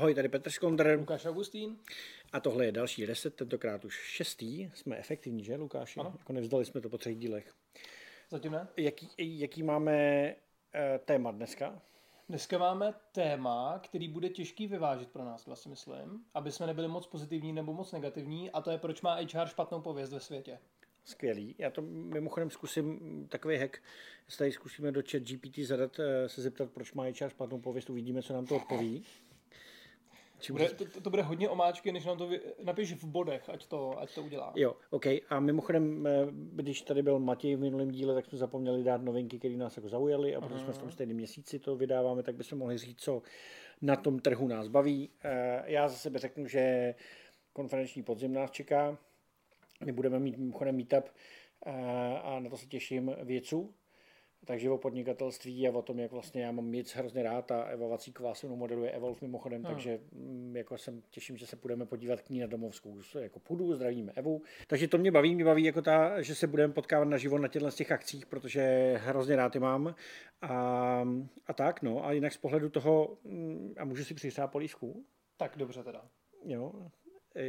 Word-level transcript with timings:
Ahoj, 0.00 0.14
tady 0.14 0.28
Petr 0.28 0.50
Skonder. 0.50 0.98
Lukáš 0.98 1.26
Augustín. 1.26 1.76
A 2.32 2.40
tohle 2.40 2.64
je 2.64 2.72
další 2.72 3.06
reset, 3.06 3.34
tentokrát 3.34 3.84
už 3.84 3.94
šestý. 3.94 4.70
Jsme 4.74 4.96
efektivní, 4.96 5.44
že 5.44 5.56
Lukáši? 5.56 6.00
Ano. 6.00 6.14
Jako 6.18 6.32
nevzdali 6.32 6.64
jsme 6.64 6.80
to 6.80 6.88
po 6.88 6.98
třech 6.98 7.16
dílech. 7.16 7.54
Zatím 8.30 8.52
ne. 8.52 8.68
Jaký, 8.76 9.08
jaký 9.18 9.62
máme 9.62 10.26
uh, 10.74 11.04
téma 11.04 11.30
dneska? 11.30 11.82
Dneska 12.28 12.58
máme 12.58 12.94
téma, 13.12 13.80
který 13.84 14.08
bude 14.08 14.28
těžký 14.28 14.66
vyvážit 14.66 15.08
pro 15.08 15.24
nás, 15.24 15.46
vlastně 15.46 15.70
myslím, 15.70 16.24
aby 16.34 16.52
jsme 16.52 16.66
nebyli 16.66 16.88
moc 16.88 17.06
pozitivní 17.06 17.52
nebo 17.52 17.72
moc 17.72 17.92
negativní, 17.92 18.50
a 18.50 18.60
to 18.60 18.70
je, 18.70 18.78
proč 18.78 19.02
má 19.02 19.14
HR 19.14 19.46
špatnou 19.46 19.80
pověst 19.80 20.12
ve 20.12 20.20
světě. 20.20 20.58
Skvělý. 21.04 21.54
Já 21.58 21.70
to 21.70 21.82
mimochodem 21.82 22.50
zkusím 22.50 22.98
takový 23.30 23.56
hack. 23.56 23.82
Jestli 24.26 24.38
tady 24.38 24.52
zkusíme 24.52 24.92
do 24.92 25.02
chat 25.10 25.22
GPT 25.22 25.58
zadat, 25.58 26.00
eh, 26.00 26.28
se 26.28 26.42
zeptat, 26.42 26.70
proč 26.70 26.92
má 26.92 27.04
HR 27.04 27.28
špatnou 27.28 27.60
pověst, 27.60 27.90
uvidíme, 27.90 28.22
co 28.22 28.32
nám 28.32 28.46
to 28.46 28.56
odpoví. 28.56 29.04
Bude, 30.48 30.68
to, 30.68 31.00
to 31.00 31.10
bude 31.10 31.22
hodně 31.22 31.48
omáčky, 31.48 31.92
než 31.92 32.04
nám 32.04 32.18
to 32.18 32.26
vy, 32.26 32.40
napiš 32.64 32.92
v 32.92 33.04
bodech, 33.04 33.48
ať 33.48 33.66
to, 33.66 34.00
ať 34.00 34.14
to 34.14 34.22
udělá. 34.22 34.52
Jo, 34.56 34.76
OK. 34.90 35.06
A 35.06 35.40
mimochodem, 35.40 36.06
eh, 36.06 36.26
když 36.32 36.82
tady 36.82 37.02
byl 37.02 37.18
Matěj 37.18 37.56
v 37.56 37.60
minulém 37.60 37.90
díle, 37.90 38.14
tak 38.14 38.26
jsme 38.26 38.38
zapomněli 38.38 38.84
dát 38.84 39.02
novinky, 39.02 39.38
které 39.38 39.56
nás 39.56 39.76
jako 39.76 39.88
zaujaly 39.88 40.36
a 40.36 40.40
protože 40.40 40.58
jsme 40.58 40.72
v 40.72 40.78
tom 40.78 40.90
stejném 40.90 41.16
měsíci 41.16 41.58
to 41.58 41.76
vydáváme, 41.76 42.22
tak 42.22 42.34
bychom 42.34 42.58
mohli 42.58 42.78
říct, 42.78 43.00
co 43.00 43.22
na 43.82 43.96
tom 43.96 44.18
trhu 44.18 44.48
nás 44.48 44.68
baví. 44.68 45.10
Eh, 45.24 45.62
já 45.66 45.88
za 45.88 45.96
sebe 45.96 46.18
řeknu, 46.18 46.46
že 46.46 46.94
konferenční 47.52 48.02
podzim 48.02 48.32
nás 48.32 48.50
čeká. 48.50 48.98
My 49.84 49.92
budeme 49.92 50.18
mít 50.18 50.38
mimochodem 50.38 50.76
meetup 50.76 51.04
eh, 51.66 51.72
a 52.22 52.40
na 52.40 52.50
to 52.50 52.56
se 52.56 52.66
těším 52.66 53.16
věců, 53.22 53.74
takže 54.44 54.70
o 54.70 54.78
podnikatelství 54.78 55.68
a 55.68 55.70
o 55.70 55.82
tom, 55.82 55.98
jak 55.98 56.12
vlastně 56.12 56.42
já 56.42 56.52
mám 56.52 56.72
nic 56.72 56.94
hrozně 56.94 57.22
rád 57.22 57.50
a 57.50 57.62
Eva 57.62 57.88
Vacíková 57.88 58.34
se 58.34 58.46
mnou 58.46 58.56
modeluje 58.56 58.90
Evolve 58.90 59.18
mimochodem, 59.22 59.62
hmm. 59.62 59.74
takže 59.74 60.00
mm, 60.12 60.56
jako 60.56 60.78
jsem 60.78 61.02
těším, 61.10 61.36
že 61.36 61.46
se 61.46 61.56
budeme 61.56 61.86
podívat 61.86 62.20
k 62.20 62.30
ní 62.30 62.40
na 62.40 62.46
domovskou 62.46 62.96
jako 63.18 63.40
půdu, 63.40 63.74
zdravíme 63.74 64.12
Evu. 64.16 64.42
Takže 64.66 64.88
to 64.88 64.98
mě 64.98 65.10
baví, 65.10 65.34
mě 65.34 65.44
baví 65.44 65.64
jako 65.64 65.82
ta, 65.82 66.22
že 66.22 66.34
se 66.34 66.46
budeme 66.46 66.72
potkávat 66.72 67.08
naživo 67.08 67.38
na 67.38 67.48
těchto 67.48 67.70
těch 67.70 67.92
akcích, 67.92 68.26
protože 68.26 68.94
hrozně 69.00 69.36
rád 69.36 69.54
je 69.54 69.60
mám 69.60 69.94
a, 70.42 71.04
a 71.46 71.52
tak 71.52 71.82
no 71.82 72.06
a 72.06 72.12
jinak 72.12 72.32
z 72.32 72.36
pohledu 72.36 72.68
toho, 72.68 73.18
mm, 73.24 73.74
a 73.78 73.84
můžu 73.84 74.04
si 74.04 74.14
přisát 74.14 74.46
polívku? 74.46 75.04
Tak 75.36 75.56
dobře 75.56 75.82
teda. 75.82 76.02
Jo, 76.44 76.72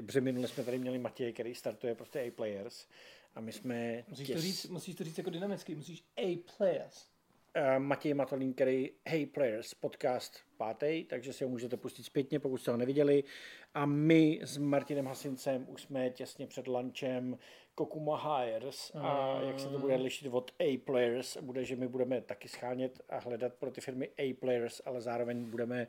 Protože 0.06 0.22
minule 0.22 0.48
jsme 0.48 0.64
tady 0.64 0.80
měli 0.80 1.00
Matěj, 1.00 1.34
který 1.34 1.56
startuje 1.56 1.96
prostě 1.96 2.20
A-Players 2.20 2.88
a 3.36 3.42
my 3.42 3.52
jsme... 3.52 4.04
Musíš, 4.10 4.28
těs... 4.28 4.36
to 4.36 4.42
říct, 4.42 4.66
musíš 4.66 4.96
to 4.96 5.04
říct 5.04 5.18
jako 5.18 5.30
dynamicky, 5.30 5.76
musíš 5.76 6.04
A-Players. 6.18 7.08
Uh, 7.58 7.80
Matěj 7.80 8.14
Matolín, 8.14 8.54
který 8.54 8.90
Hey 9.06 9.26
Players, 9.26 9.74
podcast 9.74 10.40
pátý, 10.58 11.04
takže 11.04 11.34
si 11.34 11.44
ho 11.44 11.50
můžete 11.50 11.78
pustit 11.78 12.04
zpětně, 12.04 12.40
pokud 12.40 12.58
jste 12.58 12.72
ho 12.72 12.78
neviděli. 12.78 13.24
A 13.74 13.86
my 13.86 14.40
s 14.44 14.58
Martinem 14.58 15.08
Hasincem 15.08 15.66
už 15.70 15.82
jsme 15.82 16.10
těsně 16.10 16.48
před 16.48 16.68
lunchem 16.68 17.38
Kokuma 17.76 18.38
Hires 18.38 18.92
a 18.96 19.40
mm. 19.40 19.48
jak 19.48 19.60
se 19.60 19.70
to 19.70 19.80
bude 19.80 19.96
lišit 19.96 20.28
od 20.32 20.52
A-Players, 20.60 21.38
bude, 21.42 21.66
že 21.66 21.76
my 21.76 21.88
budeme 21.88 22.22
taky 22.22 22.48
schánět 22.48 23.02
a 23.10 23.20
hledat 23.20 23.54
pro 23.54 23.72
ty 23.72 23.82
firmy 23.82 24.10
A-Players, 24.18 24.82
ale 24.86 25.02
zároveň 25.02 25.46
budeme 25.46 25.88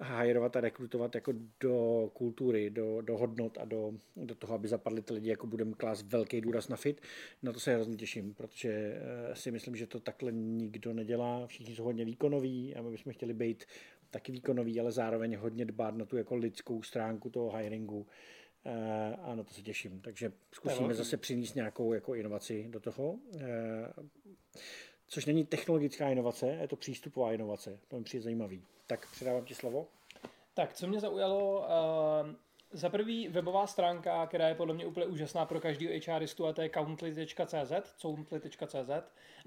hajrovat 0.00 0.56
a 0.56 0.60
rekrutovat 0.60 1.14
jako 1.14 1.32
do 1.60 2.10
kultury, 2.12 2.70
do, 2.70 3.00
do 3.00 3.18
hodnot 3.18 3.58
a 3.58 3.64
do, 3.64 3.92
do 4.16 4.34
toho, 4.34 4.54
aby 4.54 4.68
zapadli 4.68 5.02
ty 5.02 5.14
lidi, 5.14 5.30
jako 5.30 5.46
budeme 5.46 5.72
klást 5.72 6.02
velký 6.02 6.40
důraz 6.40 6.68
na 6.68 6.76
fit. 6.76 7.00
Na 7.42 7.52
to 7.52 7.60
se 7.60 7.74
hrozně 7.74 7.96
těším, 7.96 8.34
protože 8.34 8.70
eh, 8.70 9.36
si 9.36 9.50
myslím, 9.50 9.76
že 9.76 9.86
to 9.86 10.00
takhle 10.00 10.32
nikdo 10.32 10.92
nedělá. 10.92 11.46
Všichni 11.46 11.76
jsou 11.76 11.84
hodně 11.84 12.04
výkonoví 12.04 12.74
a 12.74 12.82
my 12.82 12.90
bychom 12.90 13.12
chtěli 13.12 13.34
být 13.34 13.64
taky 14.10 14.32
výkonový, 14.32 14.80
ale 14.80 14.92
zároveň 14.92 15.36
hodně 15.36 15.64
dbát 15.64 15.94
na 15.94 16.04
tu 16.04 16.16
jako 16.16 16.36
lidskou 16.36 16.82
stránku 16.82 17.30
toho 17.30 17.56
hiringu 17.56 18.06
eh, 18.64 19.16
a 19.22 19.34
na 19.34 19.42
to 19.42 19.54
se 19.54 19.62
těším. 19.62 20.00
Takže 20.00 20.32
zkusíme 20.52 20.94
zase 20.94 21.16
přinést 21.16 21.54
nějakou 21.54 21.92
jako 21.92 22.14
inovaci 22.14 22.66
do 22.68 22.80
toho. 22.80 23.18
Eh, 23.40 23.92
což 25.06 25.26
není 25.26 25.44
technologická 25.44 26.10
inovace, 26.10 26.46
je 26.46 26.68
to 26.68 26.76
přístupová 26.76 27.32
inovace. 27.32 27.78
To 27.88 27.98
mi 27.98 28.04
přijde 28.04 28.22
zajímavý. 28.22 28.62
Tak 28.88 29.10
předávám 29.10 29.44
ti 29.44 29.54
slovo. 29.54 29.86
Tak, 30.54 30.72
co 30.72 30.86
mě 30.86 31.00
zaujalo, 31.00 31.58
uh, 31.58 32.34
za 32.72 32.88
prvý 32.88 33.28
webová 33.28 33.66
stránka, 33.66 34.26
která 34.26 34.48
je 34.48 34.54
podle 34.54 34.74
mě 34.74 34.86
úplně 34.86 35.06
úžasná 35.06 35.46
pro 35.46 35.60
každého 35.60 36.00
HRistu, 36.06 36.46
a 36.46 36.52
to 36.52 36.62
je 36.62 36.70
countly.cz, 36.70 37.72
countly.cz. 37.98 38.90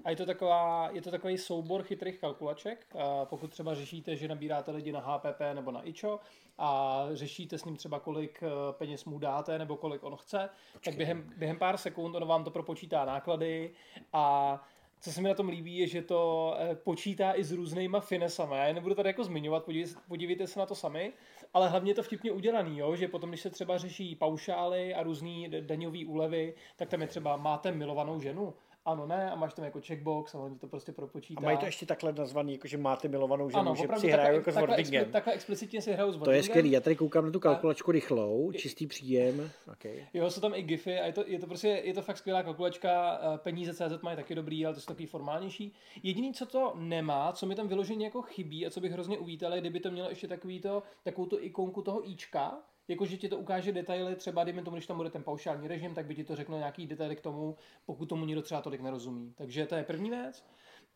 A 0.04 0.10
je 0.10 0.16
to, 0.16 0.26
taková, 0.26 0.90
je 0.92 1.02
to 1.02 1.10
takový 1.10 1.38
soubor 1.38 1.82
chytrých 1.82 2.20
kalkulaček. 2.20 2.86
A 2.98 3.24
pokud 3.24 3.50
třeba 3.50 3.74
řešíte, 3.74 4.16
že 4.16 4.28
nabíráte 4.28 4.70
lidi 4.70 4.92
na 4.92 5.00
HPP 5.00 5.40
nebo 5.54 5.70
na 5.70 5.88
IČO 5.88 6.20
a 6.58 7.02
řešíte 7.12 7.58
s 7.58 7.64
ním 7.64 7.76
třeba, 7.76 8.00
kolik 8.00 8.42
eh, 8.42 8.48
peněz 8.72 9.04
mu 9.04 9.18
dáte 9.18 9.58
nebo 9.58 9.76
kolik 9.76 10.04
on 10.04 10.16
chce, 10.16 10.50
tak 10.84 10.94
během, 10.94 11.32
během 11.36 11.58
pár 11.58 11.76
sekund 11.76 12.14
ono 12.14 12.26
vám 12.26 12.44
to 12.44 12.50
propočítá 12.50 13.04
náklady 13.04 13.74
a 14.12 14.68
co 15.02 15.12
se 15.12 15.20
mi 15.20 15.28
na 15.28 15.34
tom 15.34 15.48
líbí, 15.48 15.76
je, 15.76 15.86
že 15.86 16.02
to 16.02 16.54
eh, 16.58 16.74
počítá 16.74 17.32
i 17.34 17.44
s 17.44 17.52
různýma 17.52 18.00
finesama. 18.00 18.56
Já 18.56 18.64
je 18.64 18.74
nebudu 18.74 18.94
tady 18.94 19.08
jako 19.08 19.24
zmiňovat, 19.24 19.68
podívejte, 20.08 20.46
se 20.46 20.58
na 20.58 20.66
to 20.66 20.74
sami, 20.74 21.12
ale 21.54 21.68
hlavně 21.68 21.90
je 21.90 21.94
to 21.94 22.02
vtipně 22.02 22.32
udělaný, 22.32 22.78
jo? 22.78 22.96
že 22.96 23.08
potom, 23.08 23.30
když 23.30 23.40
se 23.40 23.50
třeba 23.50 23.78
řeší 23.78 24.16
paušály 24.16 24.94
a 24.94 25.02
různé 25.02 25.48
daňové 25.60 25.98
úlevy, 26.06 26.54
tak 26.76 26.88
tam 26.88 27.00
je 27.00 27.06
třeba 27.06 27.36
máte 27.36 27.72
milovanou 27.72 28.20
ženu 28.20 28.54
ano, 28.84 29.06
ne, 29.06 29.30
a 29.30 29.34
máš 29.34 29.54
tam 29.54 29.64
jako 29.64 29.80
checkbox 29.80 30.34
a 30.34 30.38
on 30.38 30.58
to 30.58 30.66
prostě 30.66 30.92
propočítá. 30.92 31.40
A 31.40 31.44
mají 31.44 31.58
to 31.58 31.66
ještě 31.66 31.86
takhle 31.86 32.12
nazvaný, 32.12 32.52
jako 32.52 32.68
že 32.68 32.78
máte 32.78 33.08
milovanou 33.08 33.50
ženu, 33.50 33.60
ano, 33.60 33.74
že 33.74 33.88
si 33.96 34.10
hrajou 34.10 34.36
jako 34.36 34.52
s 34.52 34.56
Wordingem. 34.56 34.92
Takhle, 34.92 35.12
takhle 35.12 35.32
explicitně 35.32 35.82
si 35.82 35.92
hrajou 35.92 36.12
s 36.12 36.18
To 36.18 36.30
je 36.30 36.42
skvělý, 36.42 36.70
já 36.70 36.80
tady 36.80 36.96
koukám 36.96 37.24
na 37.24 37.30
tu 37.30 37.40
kalkulačku 37.40 37.90
a... 37.90 37.92
rychlou, 37.92 38.52
čistý 38.52 38.86
příjem. 38.86 39.50
Okay. 39.72 40.06
Jo, 40.14 40.30
jsou 40.30 40.40
tam 40.40 40.54
i 40.54 40.62
gify 40.62 41.00
a 41.00 41.06
je 41.06 41.12
to, 41.12 41.24
je 41.26 41.38
to 41.38 41.46
prostě, 41.46 41.68
je 41.68 41.94
to 41.94 42.02
fakt 42.02 42.18
skvělá 42.18 42.42
kalkulačka, 42.42 43.20
eh, 43.34 43.38
peníze 43.38 43.74
CZ 43.74 44.02
mají 44.02 44.16
taky 44.16 44.34
dobrý, 44.34 44.66
ale 44.66 44.74
to 44.74 44.80
je 44.80 44.86
takový 44.86 45.06
formálnější. 45.06 45.74
Jediný, 46.02 46.34
co 46.34 46.46
to 46.46 46.72
nemá, 46.76 47.32
co 47.32 47.46
mi 47.46 47.54
tam 47.54 47.68
vyloženě 47.68 48.04
jako 48.04 48.22
chybí 48.22 48.66
a 48.66 48.70
co 48.70 48.80
bych 48.80 48.92
hrozně 48.92 49.18
uvítal, 49.18 49.54
je, 49.54 49.60
kdyby 49.60 49.80
to 49.80 49.90
mělo 49.90 50.08
ještě 50.08 50.28
takový 50.28 50.60
to, 50.60 50.82
takovou 51.02 51.26
tu 51.26 51.38
ikonku 51.40 51.82
toho 51.82 52.10
Ička, 52.10 52.58
jakože 52.88 53.16
ti 53.16 53.28
to 53.28 53.38
ukáže 53.38 53.72
detaily, 53.72 54.16
třeba 54.16 54.44
dejme 54.44 54.62
tomu, 54.62 54.76
když 54.76 54.86
tam 54.86 54.96
bude 54.96 55.10
ten 55.10 55.22
paušální 55.22 55.68
režim, 55.68 55.94
tak 55.94 56.06
by 56.06 56.14
ti 56.14 56.24
to 56.24 56.36
řeklo 56.36 56.58
nějaký 56.58 56.86
detaily 56.86 57.16
k 57.16 57.20
tomu, 57.20 57.56
pokud 57.86 58.06
tomu 58.06 58.26
někdo 58.26 58.42
třeba 58.42 58.60
tolik 58.62 58.80
nerozumí. 58.80 59.34
Takže 59.36 59.66
to 59.66 59.74
je 59.74 59.84
první 59.84 60.10
věc. 60.10 60.44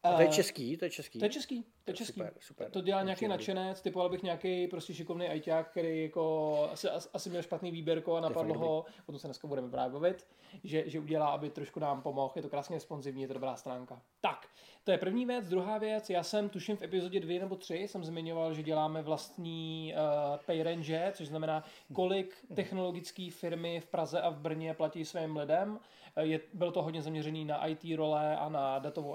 A 0.06 0.16
to 0.16 0.22
je 0.22 0.28
český, 0.28 0.76
to 0.76 0.84
je 0.84 0.90
český. 0.90 1.18
To 1.18 1.24
je 1.24 1.30
český, 1.30 1.62
to 1.84 1.90
je 1.90 1.94
český. 1.94 2.12
Super, 2.12 2.32
super. 2.40 2.70
To 2.70 2.80
dělá 2.80 3.02
nějaký 3.02 3.28
nadšenec, 3.28 3.80
typoval 3.80 4.08
bych 4.08 4.22
nějaký 4.22 4.66
prostě 4.66 4.94
šikovný 4.94 5.28
ajťák, 5.28 5.70
který 5.70 6.02
jako 6.02 6.68
asi, 6.72 6.88
asi 6.88 7.30
měl 7.30 7.42
špatný 7.42 7.70
výběrko 7.70 8.16
a 8.16 8.20
napadlo 8.20 8.58
ho, 8.58 8.84
o 9.06 9.12
tom 9.12 9.18
se 9.18 9.26
dneska 9.26 9.48
budeme 9.48 9.70
právě 9.70 9.92
bavit, 9.92 10.26
že, 10.64 10.90
že 10.90 11.00
udělá, 11.00 11.28
aby 11.28 11.50
trošku 11.50 11.80
nám 11.80 12.02
pomohl, 12.02 12.32
je 12.36 12.42
to 12.42 12.48
krásně 12.48 12.76
responsivní, 12.76 13.22
je 13.22 13.28
to 13.28 13.34
dobrá 13.34 13.56
stránka. 13.56 14.02
Tak, 14.20 14.48
to 14.84 14.90
je 14.90 14.98
první 14.98 15.26
věc. 15.26 15.48
Druhá 15.48 15.78
věc, 15.78 16.10
já 16.10 16.22
jsem 16.22 16.48
tuším 16.48 16.76
v 16.76 16.82
epizodě 16.82 17.20
dvě 17.20 17.40
nebo 17.40 17.56
tři 17.56 17.74
jsem 17.74 18.04
zmiňoval, 18.04 18.54
že 18.54 18.62
děláme 18.62 19.02
vlastní 19.02 19.94
uh, 19.94 20.36
pay 20.46 20.62
range, 20.62 21.12
což 21.14 21.28
znamená, 21.28 21.64
kolik 21.92 22.36
technologické 22.54 23.28
firmy 23.30 23.80
v 23.80 23.86
Praze 23.86 24.20
a 24.20 24.30
v 24.30 24.38
Brně 24.38 24.74
platí 24.74 25.04
svým 25.04 25.36
lidem. 25.36 25.78
Eh, 26.16 26.26
je, 26.26 26.40
bylo 26.52 26.72
to 26.72 26.82
hodně 26.82 27.02
zaměřený 27.02 27.44
na 27.44 27.66
IT 27.66 27.96
role 27.96 28.36
a 28.36 28.48
na 28.48 28.78
datovou 28.78 29.14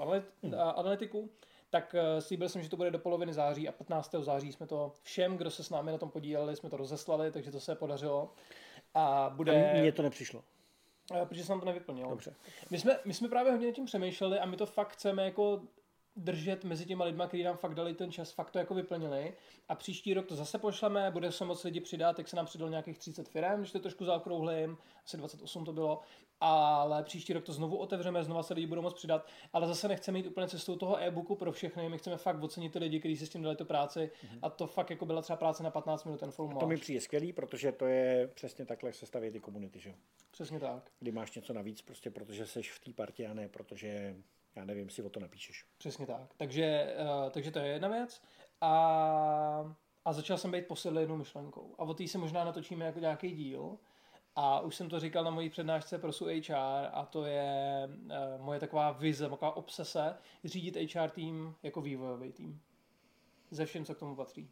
analytiku 0.74 1.30
tak 1.72 1.94
uh, 1.94 2.20
slíbil 2.20 2.48
jsem, 2.48 2.62
že 2.62 2.68
to 2.68 2.76
bude 2.76 2.90
do 2.90 2.98
poloviny 2.98 3.32
září 3.32 3.68
a 3.68 3.72
15. 3.72 4.14
září 4.20 4.52
jsme 4.52 4.66
to 4.66 4.92
všem, 5.02 5.36
kdo 5.36 5.50
se 5.50 5.64
s 5.64 5.70
námi 5.70 5.92
na 5.92 5.98
tom 5.98 6.10
podíleli, 6.10 6.56
jsme 6.56 6.70
to 6.70 6.76
rozeslali, 6.76 7.32
takže 7.32 7.50
to 7.50 7.60
se 7.60 7.74
podařilo. 7.74 8.32
A 8.94 9.32
bude... 9.36 9.72
A 9.72 9.80
mně 9.80 9.92
to 9.92 10.02
nepřišlo. 10.02 10.44
Eh, 11.14 11.26
protože 11.26 11.44
jsem 11.44 11.60
to 11.60 11.66
nevyplnil. 11.66 12.08
Dobře. 12.08 12.34
My 12.70 12.78
jsme, 12.78 12.98
my 13.04 13.14
jsme 13.14 13.28
právě 13.28 13.52
hodně 13.52 13.66
nad 13.66 13.74
tím 13.74 13.84
přemýšleli 13.84 14.38
a 14.38 14.46
my 14.46 14.56
to 14.56 14.66
fakt 14.66 14.92
chceme 14.92 15.24
jako 15.24 15.62
držet 16.16 16.64
mezi 16.64 16.86
těma 16.86 17.04
lidma, 17.04 17.26
kteří 17.26 17.42
nám 17.42 17.56
fakt 17.56 17.74
dali 17.74 17.94
ten 17.94 18.12
čas, 18.12 18.32
fakt 18.32 18.50
to 18.50 18.58
jako 18.58 18.74
vyplnili. 18.74 19.34
A 19.68 19.74
příští 19.74 20.14
rok 20.14 20.26
to 20.26 20.36
zase 20.36 20.58
pošleme, 20.58 21.10
bude 21.10 21.32
se 21.32 21.44
moc 21.44 21.64
lidi 21.64 21.80
přidat, 21.80 22.18
jak 22.18 22.28
se 22.28 22.36
nám 22.36 22.46
přidalo 22.46 22.70
nějakých 22.70 22.98
30 22.98 23.28
firm, 23.28 23.58
když 23.58 23.72
to 23.72 23.80
trošku 23.80 24.04
zaokrouhlím, 24.04 24.78
asi 25.04 25.16
28 25.16 25.64
to 25.64 25.72
bylo 25.72 26.00
ale 26.44 27.02
příští 27.02 27.32
rok 27.32 27.44
to 27.44 27.52
znovu 27.52 27.76
otevřeme, 27.76 28.24
znova 28.24 28.42
se 28.42 28.54
lidi 28.54 28.66
budou 28.66 28.82
moct 28.82 28.94
přidat, 28.94 29.26
ale 29.52 29.66
zase 29.66 29.88
nechceme 29.88 30.18
jít 30.18 30.26
úplně 30.26 30.48
cestou 30.48 30.76
toho 30.76 31.02
e-booku 31.02 31.34
pro 31.34 31.52
všechny, 31.52 31.88
my 31.88 31.98
chceme 31.98 32.16
fakt 32.16 32.42
ocenit 32.42 32.72
ty 32.72 32.78
lidi, 32.78 32.98
kteří 32.98 33.16
si 33.16 33.26
s 33.26 33.28
tím 33.28 33.42
dali 33.42 33.56
tu 33.56 33.64
práci 33.64 33.98
mm-hmm. 33.98 34.38
a 34.42 34.50
to 34.50 34.66
fakt 34.66 34.90
jako 34.90 35.06
byla 35.06 35.22
třeba 35.22 35.36
práce 35.36 35.62
na 35.62 35.70
15 35.70 36.04
minut 36.04 36.20
ten 36.20 36.30
formulář. 36.30 36.60
to 36.60 36.66
mi 36.66 36.76
přijde 36.76 37.00
skvělý, 37.00 37.32
protože 37.32 37.72
to 37.72 37.86
je 37.86 38.30
přesně 38.34 38.66
takhle, 38.66 38.88
jak 38.88 38.94
se 38.94 39.06
staví 39.06 39.30
ty 39.30 39.40
komunity, 39.40 39.80
že? 39.80 39.94
Přesně 40.30 40.60
tak. 40.60 40.90
Kdy 40.98 41.12
máš 41.12 41.34
něco 41.34 41.52
navíc, 41.52 41.82
prostě 41.82 42.10
protože 42.10 42.46
jsi 42.46 42.62
v 42.62 42.78
té 42.78 42.92
partě 42.92 43.26
a 43.26 43.34
ne 43.34 43.48
protože 43.48 44.16
já 44.56 44.64
nevím, 44.64 44.90
si 44.90 45.02
o 45.02 45.10
to 45.10 45.20
napíšeš. 45.20 45.64
Přesně 45.78 46.06
tak. 46.06 46.34
Takže, 46.36 46.96
uh, 47.00 47.30
takže 47.30 47.50
to 47.50 47.58
je 47.58 47.66
jedna 47.66 47.88
věc. 47.88 48.22
A, 48.60 49.76
a 50.04 50.12
začal 50.12 50.38
jsem 50.38 50.50
být 50.50 50.66
posedlenou 50.66 51.16
myšlenkou. 51.16 51.74
A 51.78 51.82
o 51.82 51.94
té 51.94 52.08
se 52.08 52.18
možná 52.18 52.44
natočíme 52.44 52.84
jako 52.84 53.00
nějaký 53.00 53.30
díl. 53.30 53.78
A 54.36 54.60
už 54.60 54.76
jsem 54.76 54.88
to 54.88 55.00
říkal 55.00 55.24
na 55.24 55.30
mojí 55.30 55.50
přednášce 55.50 55.98
pro 55.98 56.10
HR 56.10 56.88
a 56.92 57.06
to 57.10 57.24
je 57.24 57.88
uh, 57.88 58.44
moje 58.44 58.60
taková 58.60 58.92
vize, 58.92 59.28
taková 59.28 59.56
obsese, 59.56 60.14
řídit 60.44 60.94
HR 60.94 61.10
tým 61.10 61.54
jako 61.62 61.80
vývojový 61.80 62.32
tým. 62.32 62.60
Ze 63.50 63.66
všem, 63.66 63.84
co 63.84 63.94
k 63.94 63.98
tomu 63.98 64.16
patří. 64.16 64.50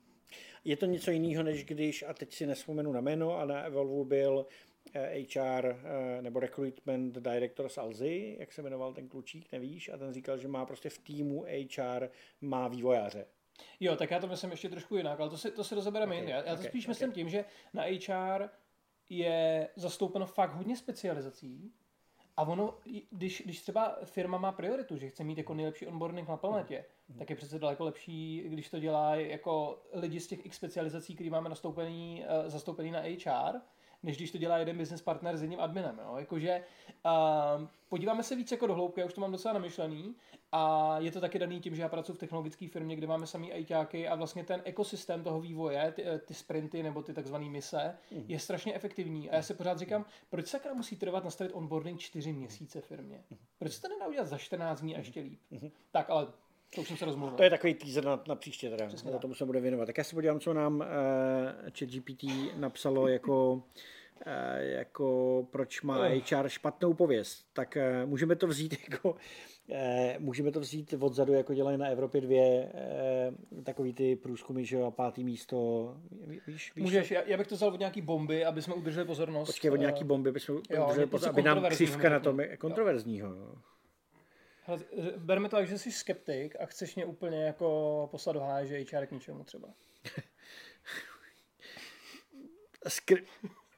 Je 0.64 0.76
to 0.76 0.86
něco 0.86 1.10
jiného, 1.10 1.42
než 1.42 1.64
když, 1.64 2.02
a 2.02 2.14
teď 2.14 2.34
si 2.34 2.46
nespomenu 2.46 2.92
na 2.92 3.00
jméno, 3.00 3.36
a 3.36 3.44
na 3.44 3.62
Evolvu 3.62 4.04
byl 4.04 4.46
HR 4.94 5.66
eh, 5.66 5.76
eh, 5.84 6.22
nebo 6.22 6.40
Recruitment 6.40 7.14
Director 7.14 7.68
z 7.68 7.78
Alzy, 7.78 8.36
jak 8.40 8.52
se 8.52 8.62
jmenoval 8.62 8.94
ten 8.94 9.08
klučík, 9.08 9.52
nevíš? 9.52 9.88
A 9.88 9.96
ten 9.96 10.12
říkal, 10.12 10.38
že 10.38 10.48
má 10.48 10.66
prostě 10.66 10.90
v 10.90 10.98
týmu 10.98 11.44
HR 11.44 12.08
má 12.40 12.68
vývojáře. 12.68 13.26
Jo, 13.80 13.96
tak 13.96 14.10
já 14.10 14.18
to 14.18 14.26
myslím 14.26 14.50
ještě 14.50 14.68
trošku 14.68 14.96
jinak, 14.96 15.20
ale 15.20 15.30
to 15.30 15.38
si, 15.38 15.50
to 15.50 15.64
si 15.64 15.74
rozebereme 15.74 16.12
okay, 16.12 16.18
jinde. 16.18 16.32
Já 16.32 16.42
to 16.42 16.52
okay, 16.52 16.68
spíš 16.68 16.84
okay. 16.84 16.90
myslím 16.90 17.12
tím, 17.12 17.28
že 17.28 17.44
na 17.74 17.82
HR 17.82 18.48
je 19.08 19.68
zastoupeno 19.76 20.26
fakt 20.26 20.54
hodně 20.54 20.76
specializací 20.76 21.72
a 22.36 22.42
ono, 22.42 22.78
když, 23.10 23.42
když 23.44 23.62
třeba 23.62 23.98
firma 24.04 24.38
má 24.38 24.52
prioritu, 24.52 24.96
že 24.96 25.08
chce 25.08 25.24
mít 25.24 25.38
jako 25.38 25.54
nejlepší 25.54 25.86
onboarding 25.86 26.28
na 26.28 26.36
planetě, 26.36 26.84
mm. 27.08 27.18
tak 27.18 27.30
je 27.30 27.36
přece 27.36 27.58
daleko 27.58 27.84
lepší, 27.84 28.44
když 28.46 28.70
to 28.70 28.78
dělá 28.78 29.14
jako 29.14 29.82
lidi 29.92 30.20
z 30.20 30.26
těch 30.26 30.46
x 30.46 30.56
specializací, 30.56 31.14
který 31.14 31.30
máme 31.30 31.48
nastoupený, 31.48 32.24
uh, 32.24 32.48
zastoupený 32.48 32.90
na 32.90 33.00
HR, 33.00 33.60
než 34.02 34.16
když 34.16 34.30
to 34.30 34.38
dělá 34.38 34.58
jeden 34.58 34.78
business 34.78 35.02
partner 35.02 35.36
s 35.36 35.42
jedním 35.42 35.60
adminem. 35.60 36.00
Jo? 36.04 36.16
Jakože 36.16 36.64
uh, 37.04 37.66
podíváme 37.88 38.22
se 38.22 38.36
víc 38.36 38.52
jako 38.52 38.66
do 38.66 38.74
hloubky, 38.74 39.00
já 39.00 39.06
už 39.06 39.14
to 39.14 39.20
mám 39.20 39.32
docela 39.32 39.54
namyšlený 39.54 40.14
a 40.52 40.94
je 40.98 41.12
to 41.12 41.20
taky 41.20 41.38
daný 41.38 41.60
tím, 41.60 41.74
že 41.74 41.82
já 41.82 41.88
pracuji 41.88 42.12
v 42.12 42.18
technologické 42.18 42.68
firmě, 42.68 42.96
kde 42.96 43.06
máme 43.06 43.26
samý 43.26 43.52
ITáky 43.52 44.08
a 44.08 44.14
vlastně 44.14 44.44
ten 44.44 44.62
ekosystém 44.64 45.22
toho 45.22 45.40
vývoje, 45.40 45.92
ty, 45.92 46.04
ty 46.26 46.34
sprinty 46.34 46.82
nebo 46.82 47.02
ty 47.02 47.14
takzvané 47.14 47.50
mise, 47.50 47.96
mm. 48.10 48.24
je 48.28 48.38
strašně 48.38 48.74
efektivní. 48.74 49.30
A 49.30 49.36
já 49.36 49.42
si 49.42 49.54
pořád 49.54 49.78
říkám, 49.78 50.04
proč 50.30 50.46
se 50.46 50.60
musí 50.74 50.96
trvat 50.96 51.24
nastavit 51.24 51.52
onboarding 51.52 52.00
4 52.00 52.32
měsíce 52.32 52.80
firmě? 52.80 53.24
Mhm. 53.30 53.40
Proč 53.58 53.72
se 53.72 53.82
to 53.82 53.88
nedá 53.88 54.06
udělat 54.06 54.26
za 54.26 54.38
14 54.38 54.80
dní 54.80 54.96
a 54.96 54.98
ještě 54.98 55.20
líp? 55.20 55.40
Mm. 55.50 55.70
Tak, 55.90 56.10
ale 56.10 56.26
to 56.74 56.80
už 56.80 56.88
jsem 56.88 56.96
se 56.96 57.04
rozmluvil. 57.04 57.36
To 57.36 57.42
je 57.42 57.50
takový 57.50 57.74
teaser 57.74 58.04
na, 58.04 58.22
na 58.28 58.34
příště, 58.34 58.70
teda. 58.70 58.86
Přesně 58.86 59.10
tomu 59.10 59.34
se 59.34 59.44
bude 59.44 59.60
věnovat. 59.60 59.86
Tak 59.86 59.98
já 59.98 60.04
se 60.04 60.14
podívám, 60.14 60.40
co 60.40 60.54
nám 60.54 60.76
uh, 60.76 60.86
ChatGPT 61.78 62.24
napsalo 62.56 63.08
jako, 63.08 63.52
uh, 63.52 63.62
jako 64.58 65.46
proč 65.50 65.82
má 65.82 66.08
HR 66.08 66.48
špatnou 66.48 66.94
pověst. 66.94 67.46
Tak 67.52 67.76
uh, 68.02 68.10
můžeme 68.10 68.36
to 68.36 68.46
vzít 68.46 68.76
jako 68.90 69.16
Eh, 69.72 70.16
můžeme 70.18 70.50
to 70.50 70.60
vzít 70.60 70.94
odzadu, 71.00 71.32
jako 71.32 71.54
dělají 71.54 71.78
na 71.78 71.86
Evropě 71.86 72.20
dvě 72.20 72.70
eh, 72.74 73.32
takový 73.64 73.92
ty 73.92 74.16
průzkumy, 74.16 74.64
že 74.64 74.76
jo, 74.76 74.90
pátý 74.90 75.24
místo. 75.24 75.94
Víš, 76.26 76.40
víš 76.46 76.72
Můžeš, 76.76 77.10
já, 77.10 77.22
já, 77.22 77.36
bych 77.36 77.46
to 77.46 77.54
vzal 77.54 77.68
od 77.68 77.78
nějaký 77.78 78.00
bomby, 78.00 78.44
aby 78.44 78.62
jsme 78.62 78.74
udrželi 78.74 79.06
pozornost. 79.06 79.46
Počkej, 79.48 79.70
od 79.70 79.76
nějaký 79.76 80.04
bomby, 80.04 80.30
aby 80.30 80.40
jsme 80.40 80.54
udrželi 80.54 81.06
pozornost, 81.06 81.38
aby 81.38 81.42
nám 81.42 81.64
křivka 81.68 82.08
na 82.08 82.20
tom 82.20 82.40
kontroverzního. 82.58 83.28
Jo. 83.28 83.54
Berme 85.16 85.48
to 85.48 85.56
tak, 85.56 85.68
že 85.68 85.78
jsi 85.78 85.92
skeptik 85.92 86.56
a 86.60 86.66
chceš 86.66 86.94
mě 86.94 87.04
úplně 87.04 87.44
jako 87.44 88.08
poslat 88.10 88.32
do 88.32 88.40
háje, 88.40 88.66
že 88.66 88.98
HR 88.98 89.06
k 89.06 89.10
ničemu 89.10 89.44
třeba. 89.44 89.68
Skr- 92.86 93.24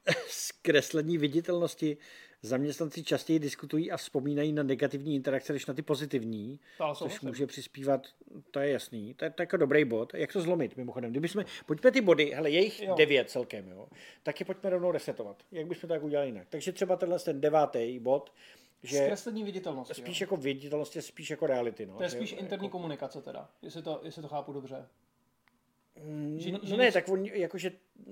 zkreslení 0.27 1.17
viditelnosti 1.17 1.97
Zaměstnanci 2.45 3.03
častěji 3.03 3.39
diskutují 3.39 3.91
a 3.91 3.97
vzpomínají 3.97 4.53
na 4.53 4.63
negativní 4.63 5.15
interakce, 5.15 5.53
než 5.53 5.65
na 5.65 5.73
ty 5.73 5.81
pozitivní, 5.81 6.59
to 6.77 6.93
což 6.95 7.21
může 7.21 7.47
přispívat, 7.47 8.07
to 8.51 8.59
je 8.59 8.71
jasný, 8.71 9.13
to 9.13 9.25
je, 9.25 9.31
to 9.31 9.41
je 9.41 9.43
jako 9.43 9.57
dobrý 9.57 9.85
bod. 9.85 10.13
Jak 10.13 10.33
to 10.33 10.41
zlomit 10.41 10.77
mimochodem? 10.77 11.11
Kdyby 11.11 11.27
jsme, 11.27 11.45
pojďme 11.65 11.91
ty 11.91 12.01
body, 12.01 12.31
hele, 12.35 12.49
je 12.49 12.63
jich 12.63 12.81
jo. 12.81 12.95
devět 12.97 13.29
celkem, 13.29 13.69
jo, 13.69 13.87
tak 14.23 14.39
je 14.39 14.45
pojďme 14.45 14.69
rovnou 14.69 14.91
resetovat. 14.91 15.43
Jak 15.51 15.67
bychom 15.67 15.81
to 15.81 15.93
tak 15.93 16.03
udělali 16.03 16.29
jinak? 16.29 16.47
Takže 16.49 16.71
třeba 16.71 16.95
tenhle 16.95 17.19
ten 17.19 17.41
devátý 17.41 17.99
bod, 17.99 18.33
že 18.83 18.97
Zkreslení 18.97 19.43
viditelnosti. 19.43 19.93
Spíš 19.93 20.21
jo. 20.21 20.23
jako 20.23 20.37
viditelnosti, 20.37 21.01
spíš 21.01 21.29
jako 21.29 21.47
reality. 21.47 21.85
No. 21.85 21.97
To 21.97 22.03
je 22.03 22.09
spíš 22.09 22.29
že, 22.29 22.35
interní 22.35 22.65
jako... 22.65 22.77
komunikace 22.77 23.21
teda, 23.21 23.49
jestli 23.61 23.81
to, 23.81 23.99
jestli 24.03 24.21
to 24.21 24.27
chápu 24.27 24.53
dobře. 24.53 24.87
Mm, 26.03 26.39
že, 26.39 26.51
no, 26.51 26.59
že 26.63 26.77
ne, 26.77 26.91
tak 26.91 27.09
on, 27.09 27.25
jakože 27.25 27.71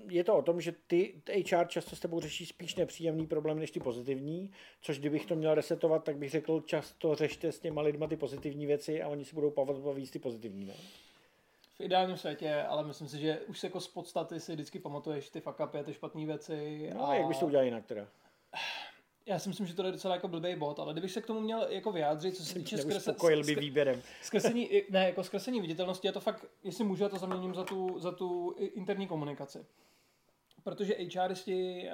je 0.10 0.24
to 0.24 0.38
o 0.38 0.42
tom, 0.42 0.62
že 0.62 0.74
ty 0.88 1.22
HR 1.52 1.68
často 1.68 1.96
s 1.96 2.00
tebou 2.00 2.20
řeší 2.20 2.46
spíš 2.46 2.76
nepříjemný 2.76 3.28
problém 3.28 3.60
než 3.60 3.72
ty 3.72 3.80
pozitivní, 3.80 4.52
což 4.82 5.00
kdybych 5.00 5.26
to 5.26 5.36
měl 5.36 5.56
resetovat, 5.56 6.04
tak 6.04 6.18
bych 6.18 6.30
řekl, 6.30 6.62
často 6.62 7.16
řešte 7.16 7.52
s 7.52 7.60
těma 7.60 7.82
lidma 7.82 8.08
ty 8.08 8.18
pozitivní 8.18 8.66
věci 8.66 9.02
a 9.02 9.08
oni 9.08 9.26
si 9.26 9.36
budou 9.36 9.52
pamatovat 9.52 9.96
víc 9.96 10.12
ty 10.12 10.20
pozitivní. 10.20 10.66
Ne? 10.66 10.74
V 11.76 11.82
ideálním 11.82 12.18
světě, 12.18 12.56
ale 12.56 12.84
myslím 12.84 13.08
si, 13.08 13.20
že 13.20 13.40
už 13.40 13.60
se 13.60 13.68
jako 13.68 13.80
z 13.80 13.88
podstaty 13.88 14.40
si 14.40 14.54
vždycky 14.54 14.80
pamatuješ 14.80 15.30
ty 15.30 15.42
fuck 15.42 15.60
upy, 15.60 15.84
ty 15.84 15.94
špatné 15.94 16.26
věci. 16.26 16.90
No 16.94 17.10
a 17.10 17.16
jak 17.16 17.28
bys 17.28 17.40
to 17.40 17.46
udělal 17.46 17.66
jinak 17.66 17.86
teda? 17.86 18.08
Já 19.32 19.40
si 19.40 19.50
myslím, 19.50 19.68
že 19.68 19.74
to 19.74 19.86
je 19.86 19.92
docela 19.92 20.16
jako 20.16 20.28
blbý 20.28 20.56
bod, 20.56 20.80
ale 20.80 20.94
kdybych 20.94 21.12
se 21.12 21.22
k 21.22 21.28
tomu 21.28 21.40
měl 21.40 21.68
jako 21.70 21.92
vyjádřit, 21.92 22.38
co 22.38 22.46
se 22.46 22.54
týče 22.54 22.78
skresení, 22.78 23.44
by 23.44 23.56
výběrem. 23.56 24.02
Skresení, 24.22 24.70
ne, 24.90 25.06
jako 25.06 25.24
skresení 25.24 25.62
viditelnosti, 25.62 26.08
je 26.08 26.12
to 26.12 26.20
fakt, 26.20 26.46
jestli 26.64 26.84
můžu, 26.84 27.04
já 27.04 27.10
to 27.10 27.18
zaměním 27.18 27.56
za 27.56 27.64
tu, 27.64 28.00
za 28.00 28.12
tu 28.12 28.56
interní 28.58 29.08
komunikaci. 29.08 29.66
Protože 30.64 30.96
HRisti, 31.16 31.90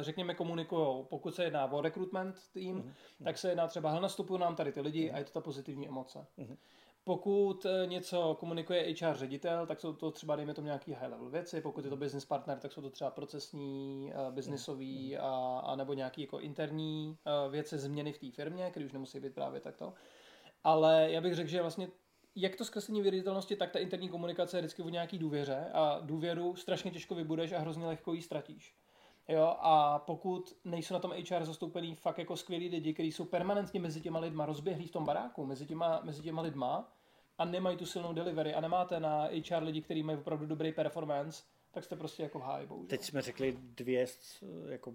řekněme, 0.00 0.34
komunikují, 0.34 1.04
pokud 1.08 1.34
se 1.34 1.44
jedná 1.44 1.72
o 1.72 1.80
recruitment 1.80 2.36
tým, 2.52 2.82
mm-hmm. 2.82 3.24
tak 3.24 3.38
se 3.38 3.48
jedná 3.48 3.66
třeba, 3.66 3.90
hele, 3.90 4.02
nastupují 4.02 4.40
nám 4.40 4.56
tady 4.56 4.72
ty 4.72 4.80
lidi 4.80 5.08
mm-hmm. 5.08 5.14
a 5.14 5.18
je 5.18 5.24
to 5.24 5.32
ta 5.32 5.40
pozitivní 5.40 5.88
emoce. 5.88 6.26
Mm-hmm. 6.38 6.56
Pokud 7.04 7.66
eh, 7.66 7.86
něco 7.86 8.36
komunikuje 8.40 8.94
HR 9.02 9.16
ředitel, 9.16 9.66
tak 9.66 9.80
jsou 9.80 9.92
to 9.92 10.10
třeba, 10.10 10.36
dejme 10.36 10.54
tomu, 10.54 10.66
nějaký 10.66 10.92
high 10.92 11.10
level 11.10 11.30
věci. 11.30 11.60
Pokud 11.60 11.84
je 11.84 11.90
to 11.90 11.96
business 11.96 12.24
partner, 12.24 12.58
tak 12.58 12.72
jsou 12.72 12.82
to 12.82 12.90
třeba 12.90 13.10
procesní, 13.10 14.12
uh, 14.14 14.34
businessový 14.34 15.18
a, 15.18 15.60
a 15.64 15.76
nebo 15.76 15.92
nějaký 15.92 16.20
jako 16.20 16.40
interní 16.40 17.16
uh, 17.44 17.52
věci, 17.52 17.78
změny 17.78 18.12
v 18.12 18.18
té 18.18 18.30
firmě, 18.30 18.70
které 18.70 18.86
už 18.86 18.92
nemusí 18.92 19.20
být 19.20 19.34
právě 19.34 19.60
takto. 19.60 19.94
Ale 20.64 21.08
já 21.10 21.20
bych 21.20 21.34
řekl, 21.34 21.50
že 21.50 21.62
vlastně 21.62 21.88
jak 22.34 22.56
to 22.56 22.64
zkreslení 22.64 23.02
viditelnosti, 23.02 23.56
tak 23.56 23.70
ta 23.70 23.78
interní 23.78 24.08
komunikace 24.08 24.56
je 24.56 24.60
vždycky 24.60 24.82
o 24.82 24.88
nějaký 24.88 25.18
důvěře 25.18 25.70
a 25.72 26.00
důvěru 26.02 26.56
strašně 26.56 26.90
těžko 26.90 27.14
vybudeš 27.14 27.52
a 27.52 27.58
hrozně 27.58 27.86
lehko 27.86 28.12
ji 28.12 28.22
ztratíš. 28.22 28.74
Jo, 29.28 29.56
a 29.60 29.98
pokud 29.98 30.56
nejsou 30.64 30.94
na 30.94 31.00
tom 31.00 31.12
HR 31.30 31.44
zastoupený 31.44 31.94
fakt 31.94 32.18
jako 32.18 32.36
skvělí 32.36 32.68
lidi, 32.68 32.94
kteří 32.94 33.12
jsou 33.12 33.24
permanentně 33.24 33.80
mezi 33.80 34.00
těma 34.00 34.18
lidma 34.18 34.46
rozběhlí 34.46 34.86
v 34.86 34.90
tom 34.90 35.04
baráku, 35.04 35.46
mezi 35.46 35.66
těma, 35.66 36.00
mezi 36.04 36.22
těma 36.22 36.42
lidma 36.42 36.92
a 37.38 37.44
nemají 37.44 37.76
tu 37.76 37.86
silnou 37.86 38.12
delivery 38.12 38.54
a 38.54 38.60
nemáte 38.60 39.00
na 39.00 39.24
HR 39.24 39.62
lidi, 39.62 39.82
kteří 39.82 40.02
mají 40.02 40.18
opravdu 40.18 40.46
dobrý 40.46 40.72
performance, 40.72 41.42
tak 41.70 41.84
jste 41.84 41.96
prostě 41.96 42.22
jako 42.22 42.38
high, 42.38 42.66
bohužel. 42.66 42.88
Teď 42.88 43.02
jsme 43.02 43.22
řekli 43.22 43.56
dvě, 43.60 44.06
jako 44.68 44.94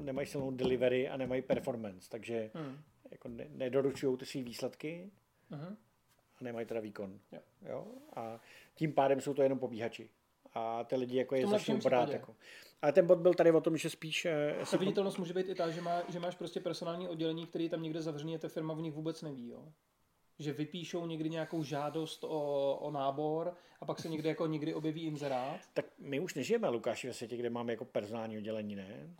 nemají 0.00 0.26
silnou 0.26 0.50
delivery 0.50 1.08
a 1.08 1.16
nemají 1.16 1.42
performance, 1.42 2.10
takže 2.10 2.50
hmm. 2.54 2.78
jako 3.10 3.28
ne, 3.28 3.46
nedoručují 3.48 4.16
ty 4.16 4.26
své 4.26 4.42
výsledky 4.42 5.10
uh-huh. 5.50 5.76
a 6.40 6.44
nemají 6.44 6.66
teda 6.66 6.80
výkon. 6.80 7.18
Jo. 7.32 7.40
Jo? 7.62 7.86
A 8.16 8.40
tím 8.74 8.92
pádem 8.92 9.20
jsou 9.20 9.34
to 9.34 9.42
jenom 9.42 9.58
pobíhači. 9.58 10.10
A 10.54 10.84
ty 10.84 10.96
lidi 10.96 11.16
jako 11.16 11.34
je 11.34 11.46
začnou 11.46 11.78
brát. 11.78 12.08
Jako. 12.08 12.34
Ale 12.82 12.92
ten 12.92 13.06
bod 13.06 13.18
byl 13.18 13.34
tady 13.34 13.52
o 13.52 13.60
tom, 13.60 13.76
že 13.76 13.90
spíš... 13.90 14.26
Uh, 14.58 14.64
ta 14.64 14.76
viditelnost 14.76 15.18
může 15.18 15.34
být 15.34 15.48
i 15.48 15.54
ta, 15.54 15.70
že, 15.70 15.80
má, 15.80 16.02
že 16.08 16.20
máš 16.20 16.34
prostě 16.34 16.60
personální 16.60 17.08
oddělení, 17.08 17.46
který 17.46 17.68
tam 17.68 17.82
někde 17.82 18.02
zavřený 18.02 18.34
a 18.34 18.38
ta 18.38 18.48
firma 18.48 18.74
v 18.74 18.80
nich 18.80 18.92
vůbec 18.92 19.22
neví. 19.22 19.48
Jo? 19.48 19.72
Že 20.38 20.52
vypíšou 20.52 21.06
někdy 21.06 21.30
nějakou 21.30 21.64
žádost 21.64 22.24
o, 22.24 22.76
o 22.80 22.90
nábor 22.90 23.54
a 23.80 23.84
pak 23.84 23.98
se 23.98 24.08
někde 24.08 24.28
jako 24.28 24.46
někdy 24.46 24.74
objeví 24.74 25.02
inzerát. 25.02 25.60
Tak 25.74 25.86
my 25.98 26.20
už 26.20 26.34
nežijeme, 26.34 26.68
Lukáši, 26.68 27.06
ve 27.06 27.12
světě, 27.12 27.36
kde 27.36 27.50
máme 27.50 27.72
jako 27.72 27.84
personální 27.84 28.38
oddělení, 28.38 28.76
ne? 28.76 29.16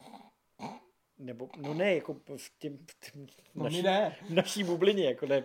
Nebo, 1.18 1.48
no 1.56 1.74
ne, 1.74 1.94
jako 1.94 2.14
v, 2.14 2.58
těm, 2.58 2.78
v, 2.90 3.12
těm 3.12 3.26
no 3.54 3.64
naší, 3.64 3.82
ne. 3.82 4.16
naší 4.30 4.64
bublině, 4.64 5.04
jako 5.04 5.26
ne. 5.26 5.44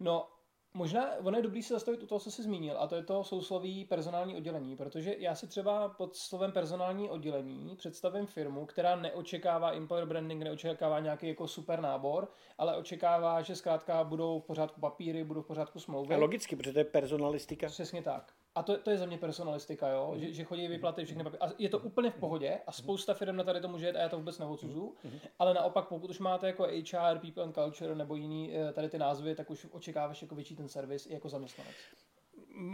No, 0.00 0.28
Možná 0.76 1.16
ono 1.24 1.36
je 1.36 1.42
dobrý 1.42 1.62
se 1.62 1.74
zastavit 1.74 2.02
u 2.02 2.06
toho, 2.06 2.18
co 2.18 2.30
jsi 2.30 2.42
zmínil, 2.42 2.76
a 2.78 2.86
to 2.86 2.94
je 2.94 3.02
to 3.02 3.24
sousloví 3.24 3.84
personální 3.84 4.36
oddělení, 4.36 4.76
protože 4.76 5.16
já 5.18 5.34
si 5.34 5.46
třeba 5.46 5.88
pod 5.88 6.16
slovem 6.16 6.52
personální 6.52 7.10
oddělení 7.10 7.76
představím 7.76 8.26
firmu, 8.26 8.66
která 8.66 8.96
neočekává 8.96 9.72
employer 9.72 10.06
branding, 10.06 10.42
neočekává 10.42 11.00
nějaký 11.00 11.28
jako 11.28 11.48
super 11.48 11.80
nábor, 11.80 12.28
ale 12.58 12.76
očekává, 12.76 13.42
že 13.42 13.56
zkrátka 13.56 14.04
budou 14.04 14.40
v 14.40 14.44
pořádku 14.44 14.80
papíry, 14.80 15.24
budou 15.24 15.42
v 15.42 15.46
pořádku 15.46 15.80
smlouvy. 15.80 16.14
A 16.14 16.18
logicky, 16.18 16.56
protože 16.56 16.72
to 16.72 16.78
je 16.78 16.84
personalistika. 16.84 17.66
Přesně 17.66 18.02
tak. 18.02 18.32
A 18.56 18.62
to, 18.62 18.78
to 18.78 18.90
je 18.90 18.98
za 18.98 19.06
mě 19.06 19.18
personalistika, 19.18 19.88
jo? 19.88 20.10
Mm. 20.14 20.20
Že, 20.20 20.32
že 20.32 20.44
chodí 20.44 20.68
vyplaty 20.68 21.04
všechny 21.04 21.24
papíry. 21.24 21.40
A 21.40 21.52
je 21.58 21.68
to 21.68 21.78
úplně 21.78 22.10
v 22.10 22.14
pohodě 22.14 22.58
a 22.66 22.72
spousta 22.72 23.14
firm 23.14 23.36
na 23.36 23.44
tady 23.44 23.60
to 23.60 23.68
může 23.68 23.86
jít 23.86 23.96
a 23.96 24.00
já 24.00 24.08
to 24.08 24.16
vůbec 24.16 24.38
neodsuzu. 24.38 24.94
Ale 25.38 25.54
naopak, 25.54 25.88
pokud 25.88 26.10
už 26.10 26.18
máte 26.18 26.46
jako 26.46 26.62
HR, 26.62 27.18
People 27.18 27.44
and 27.44 27.54
Culture 27.54 27.94
nebo 27.94 28.16
jiný 28.16 28.56
eh, 28.56 28.72
tady 28.72 28.88
ty 28.88 28.98
názvy, 28.98 29.34
tak 29.34 29.50
už 29.50 29.66
očekáváš 29.70 30.22
jako 30.22 30.34
větší 30.34 30.56
ten 30.56 30.68
servis 30.68 31.06
i 31.06 31.12
jako 31.12 31.28
zaměstnanec. 31.28 31.74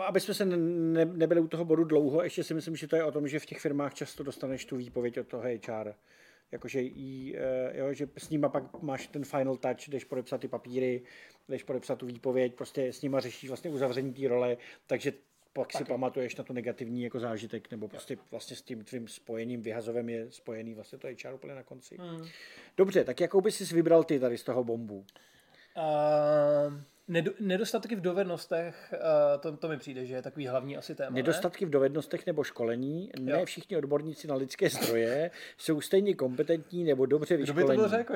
Aby 0.07 0.21
jsme 0.21 0.35
se 0.35 0.45
ne, 0.45 1.05
nebyli 1.05 1.41
u 1.41 1.49
toho 1.49 1.65
bodu 1.65 1.85
dlouho, 1.85 2.23
ještě 2.23 2.45
si 2.45 2.55
myslím, 2.55 2.77
že 2.77 2.89
to 2.89 2.97
je 2.97 3.05
o 3.05 3.13
tom, 3.13 3.29
že 3.29 3.39
v 3.39 3.47
těch 3.47 3.61
firmách 3.61 3.95
často 3.95 4.23
dostaneš 4.23 4.65
tu 4.65 4.77
výpověď 4.77 5.19
od 5.19 5.27
toho 5.27 5.43
HR 5.43 5.95
jakože 6.53 6.81
jí, 6.81 7.37
eh, 7.37 7.79
jo, 7.79 7.93
že 7.93 8.09
s 8.19 8.31
nima 8.31 8.49
pak 8.49 8.83
máš 8.83 9.07
ten 9.07 9.25
final 9.25 9.57
touch, 9.57 9.89
jdeš 9.89 10.05
podepsat 10.05 10.41
ty 10.41 10.49
papíry, 10.49 11.03
jdeš 11.49 11.63
podepsat 11.63 11.99
tu 11.99 12.07
výpověď, 12.07 12.55
prostě 12.55 12.93
s 12.93 13.03
nima 13.03 13.21
řešíš 13.21 13.51
vlastně 13.51 13.71
uzavření 13.71 14.13
té 14.13 14.29
role, 14.29 14.57
takže 14.87 15.13
pak 15.53 15.73
Taky. 15.73 15.85
si 15.85 15.89
pamatuješ 15.89 16.37
na 16.37 16.45
to 16.45 16.53
negativní 16.53 17.03
jako 17.03 17.21
zážitek, 17.21 17.71
nebo 17.71 17.89
prostě 17.89 18.17
vlastně 18.31 18.57
s 18.57 18.63
tím 18.63 18.85
tvým 18.85 19.09
spojením 19.09 19.63
vyhazovem 19.63 20.09
je 20.09 20.27
spojený 20.31 20.75
vlastně 20.75 20.99
to 20.99 21.09
HR 21.09 21.35
úplně 21.35 21.55
na 21.55 21.63
konci. 21.63 21.97
Hmm. 22.01 22.27
Dobře, 22.77 23.05
tak 23.05 23.21
jakou 23.21 23.41
bys 23.41 23.57
si 23.69 23.75
vybral 23.75 24.05
ty 24.05 24.21
tady 24.21 24.39
z 24.39 24.43
toho 24.45 24.65
bombu? 24.65 25.05
Uh, 25.77 26.75
Ned- 27.09 27.35
nedostatky 27.41 27.97
v 27.97 28.01
dovednostech, 28.01 28.95
uh, 28.95 29.41
to, 29.41 29.57
to 29.57 29.69
mi 29.69 29.77
přijde, 29.79 30.07
že 30.07 30.15
je 30.15 30.23
takový 30.23 30.47
hlavní 30.47 30.77
asi 30.77 30.95
téma. 30.95 31.11
Nedostatky 31.17 31.65
ne? 31.65 31.69
v 31.69 31.71
dovednostech 31.71 32.27
nebo 32.27 32.45
školení. 32.45 33.11
Ne 33.21 33.33
Jo. 33.33 33.45
všichni 33.45 33.77
odborníci 33.77 34.29
na 34.29 34.35
lidské 34.35 34.71
zdroje 34.71 35.31
jsou 35.59 35.81
stejně 35.81 36.15
kompetentní 36.15 36.85
nebo 36.85 37.07
dobře 37.07 37.37
Kdo 37.37 37.55
by 37.55 37.61
to 37.63 37.67
vyškolení. 37.67 37.81
byl 37.83 37.89
řekl? 37.89 38.15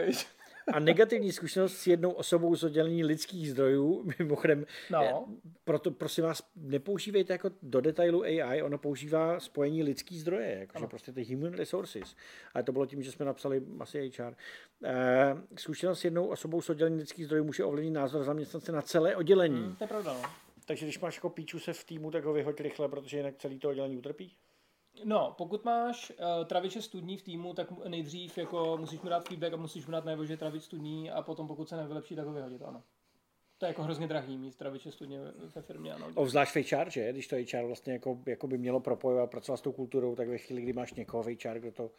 A 0.73 0.81
negativní 0.81 1.33
zkušenost 1.33 1.77
s 1.77 1.87
jednou 1.87 2.11
osobou 2.11 2.57
z 2.57 2.65
oddělení 2.65 3.05
lidských 3.05 3.51
zdrojů, 3.51 4.05
mimochodem, 4.19 4.67
No. 4.91 5.27
proto 5.65 5.91
prosím 5.91 6.25
vás, 6.25 6.43
nepoužívejte 6.57 7.33
jako 7.33 7.51
do 7.63 7.81
detailu 7.81 8.23
AI, 8.23 8.63
ono 8.63 8.79
používá 8.79 9.41
spojení 9.41 9.83
lidský 9.83 10.19
zdroje, 10.19 10.57
jakože 10.61 10.87
prostě 10.87 11.13
ty 11.13 11.25
human 11.35 11.53
resources. 11.53 12.17
Ale 12.55 12.65
to 12.65 12.73
bylo 12.73 12.87
tím, 12.87 13.03
že 13.03 13.13
jsme 13.13 13.25
napsali 13.27 13.63
asi 13.81 14.11
HR. 14.19 14.35
Eh, 14.85 15.37
Zkušenost 15.57 16.01
s 16.01 16.05
jednou 16.05 16.27
osobou 16.27 16.61
z 16.61 16.71
oddělení 16.71 16.97
lidských 16.99 17.25
zdrojů 17.27 17.45
může 17.45 17.65
ovlivnit 17.65 17.95
názor 17.95 18.25
zaměstnance 18.25 18.73
na 18.73 18.83
celé 18.83 19.17
oddělení. 19.17 19.61
Hmm, 19.63 19.77
to 19.77 19.85
je 19.85 19.89
pravda, 19.89 20.13
no. 20.13 20.23
Takže 20.67 20.87
když 20.87 21.01
máš 21.01 21.17
jako 21.17 21.31
píču 21.31 21.59
se 21.59 21.73
v 21.73 21.85
týmu, 21.85 22.11
tak 22.11 22.25
ho 22.25 22.33
vyhoď 22.33 22.61
rychle, 22.61 22.89
protože 22.89 23.17
jinak 23.17 23.35
celý 23.39 23.59
to 23.59 23.69
oddělení 23.69 23.97
utrpí. 23.97 24.33
No, 25.05 25.35
pokud 25.39 25.65
máš 25.65 26.11
uh, 26.11 26.45
traviče 26.45 26.83
studní 26.83 27.17
v 27.17 27.23
týmu, 27.23 27.55
tak 27.55 27.71
nejdřív 27.89 28.39
jako 28.39 28.77
musíš 28.81 29.01
mu 29.01 29.09
dát 29.11 29.29
feedback 29.29 29.53
a 29.53 29.57
musíš 29.57 29.87
mu 29.87 29.93
dát 29.93 30.05
najevo, 30.05 30.25
že 30.25 30.33
je 30.33 30.37
travič 30.37 30.63
studní 30.63 31.11
a 31.11 31.23
potom 31.23 31.49
pokud 31.49 31.69
se 31.69 31.77
nevylepší, 31.77 32.17
tak 32.17 32.27
ho 32.27 32.33
vyhodit, 32.33 32.63
ano. 32.63 32.83
To 33.59 33.67
je 33.67 33.69
jako 33.69 33.83
hrozně 33.83 34.07
drahý 34.07 34.39
mít 34.39 34.57
traviče 34.57 34.93
studně 34.93 35.19
ve, 35.55 35.63
firmě, 35.63 35.95
ano. 35.95 36.07
Obzvlášť 36.15 36.55
v 36.57 36.73
HR, 36.73 36.91
že? 36.91 37.13
Když 37.13 37.27
to 37.29 37.37
HR 37.37 37.67
vlastně 37.67 37.93
jako, 37.93 38.19
jako 38.27 38.47
by 38.47 38.59
mělo 38.59 38.81
propojovat, 38.81 39.31
pracovat 39.31 39.57
s 39.57 39.61
tou 39.61 39.73
kulturou, 39.73 40.17
tak 40.17 40.29
ve 40.29 40.39
chvíli, 40.39 40.63
kdy 40.63 40.73
máš 40.73 40.95
někoho 40.95 41.23
v 41.23 41.27
HR, 41.45 41.59
kdo 41.59 41.73
to... 41.73 41.91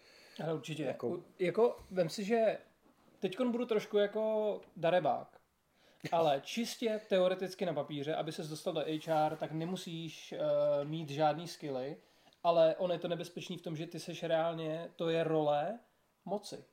Ale 0.43 0.53
určitě. 0.53 0.83
Jako- 0.83 1.07
Jako, 1.07 1.23
jako 1.39 1.79
vem 1.91 2.09
si, 2.09 2.23
že 2.23 2.57
teď 3.19 3.39
budu 3.39 3.65
trošku 3.65 3.97
jako 3.97 4.61
darebák, 4.75 5.39
ale 6.11 6.41
čistě 6.43 7.01
teoreticky 7.09 7.65
na 7.65 7.73
papíře, 7.73 8.15
aby 8.15 8.31
ses 8.31 8.47
dostal 8.47 8.73
do 8.73 8.81
HR, 8.81 9.35
tak 9.35 9.51
nemusíš 9.51 10.33
uh, 10.33 10.87
mít 10.87 11.09
žádný 11.09 11.47
skilly, 11.47 11.97
ale 12.43 12.75
on 12.75 12.91
je 12.91 12.99
to 12.99 13.07
nebezpečný 13.07 13.57
v 13.57 13.61
tom, 13.61 13.75
že 13.75 13.87
ty 13.87 13.99
seš 13.99 14.23
reálně, 14.23 14.91
to 14.95 15.09
je 15.09 15.23
role 15.23 15.79
moci. 16.25 16.65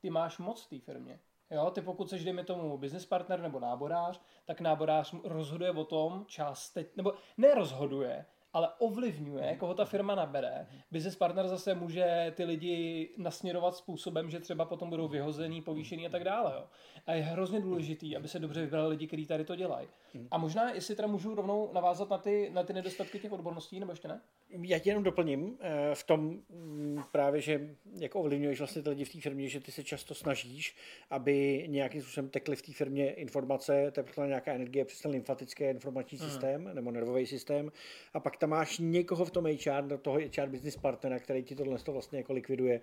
Ty 0.00 0.10
máš 0.10 0.38
moc 0.38 0.64
v 0.64 0.68
té 0.68 0.78
firmě. 0.78 1.20
Jo, 1.50 1.70
ty 1.70 1.80
pokud 1.80 2.10
seš, 2.10 2.24
dejme 2.24 2.44
tomu, 2.44 2.78
business 2.78 3.06
partner 3.06 3.40
nebo 3.40 3.60
náborář, 3.60 4.20
tak 4.44 4.60
náborář 4.60 5.14
rozhoduje 5.24 5.70
o 5.70 5.84
tom 5.84 6.24
část, 6.26 6.78
nebo 6.96 7.14
nerozhoduje, 7.36 8.26
ale 8.52 8.68
ovlivňuje, 8.78 9.56
koho 9.56 9.74
ta 9.74 9.84
firma 9.84 10.14
nabere. 10.14 10.66
Business 10.90 11.16
partner 11.16 11.48
zase 11.48 11.74
může 11.74 12.32
ty 12.36 12.44
lidi 12.44 13.08
nasměrovat 13.16 13.76
způsobem, 13.76 14.30
že 14.30 14.40
třeba 14.40 14.64
potom 14.64 14.90
budou 14.90 15.08
vyhozený, 15.08 15.62
povýšený 15.62 16.06
a 16.06 16.10
tak 16.10 16.24
dále. 16.24 16.52
Jo. 16.56 16.64
A 17.06 17.12
je 17.12 17.22
hrozně 17.22 17.60
důležitý, 17.60 18.16
aby 18.16 18.28
se 18.28 18.38
dobře 18.38 18.60
vybrali 18.60 18.88
lidi, 18.88 19.06
kteří 19.06 19.26
tady 19.26 19.44
to 19.44 19.56
dělají. 19.56 19.88
A 20.30 20.38
možná, 20.38 20.70
jestli 20.70 20.96
teda 20.96 21.08
můžu 21.08 21.34
rovnou 21.34 21.70
navázat 21.72 22.10
na 22.10 22.18
ty, 22.18 22.50
na 22.52 22.62
ty 22.62 22.72
nedostatky 22.72 23.18
těch 23.18 23.32
odborností, 23.32 23.80
nebo 23.80 23.92
ještě 23.92 24.08
ne? 24.08 24.20
Já 24.50 24.78
ti 24.78 24.88
jenom 24.88 25.04
doplním 25.04 25.58
eh, 25.60 25.94
v 25.94 26.04
tom 26.04 26.20
mm, 26.48 27.02
právě, 27.12 27.40
že 27.40 27.76
jak 28.00 28.14
ovlivňuješ 28.14 28.58
vlastně 28.58 28.82
ty 28.82 28.88
lidi 28.88 29.04
v 29.04 29.12
té 29.12 29.20
firmě, 29.20 29.48
že 29.48 29.60
ty 29.60 29.72
se 29.72 29.84
často 29.84 30.14
snažíš, 30.14 30.76
aby 31.10 31.64
nějakým 31.68 32.02
způsobem 32.02 32.30
tekly 32.30 32.56
v 32.56 32.62
té 32.62 32.72
firmě 32.72 33.10
informace, 33.10 33.90
tepla 33.90 34.26
nějaká 34.26 34.52
energie 34.52 34.84
přes 34.84 35.00
ten 35.00 35.10
lymfatický 35.10 35.64
informační 35.64 36.18
systém 36.18 36.70
nebo 36.74 36.90
nervový 36.90 37.26
systém 37.26 37.72
a 38.14 38.20
pak 38.20 38.36
tam 38.40 38.50
máš 38.50 38.78
někoho 38.78 39.24
v 39.24 39.30
tom 39.30 39.44
HR, 39.44 39.82
do 39.86 39.98
toho 39.98 40.18
HR 40.18 40.46
business 40.46 40.76
partnera, 40.76 41.18
který 41.18 41.42
ti 41.42 41.54
tohle 41.54 41.78
to 41.78 41.92
vlastně 41.92 42.18
jako 42.18 42.32
likviduje, 42.32 42.80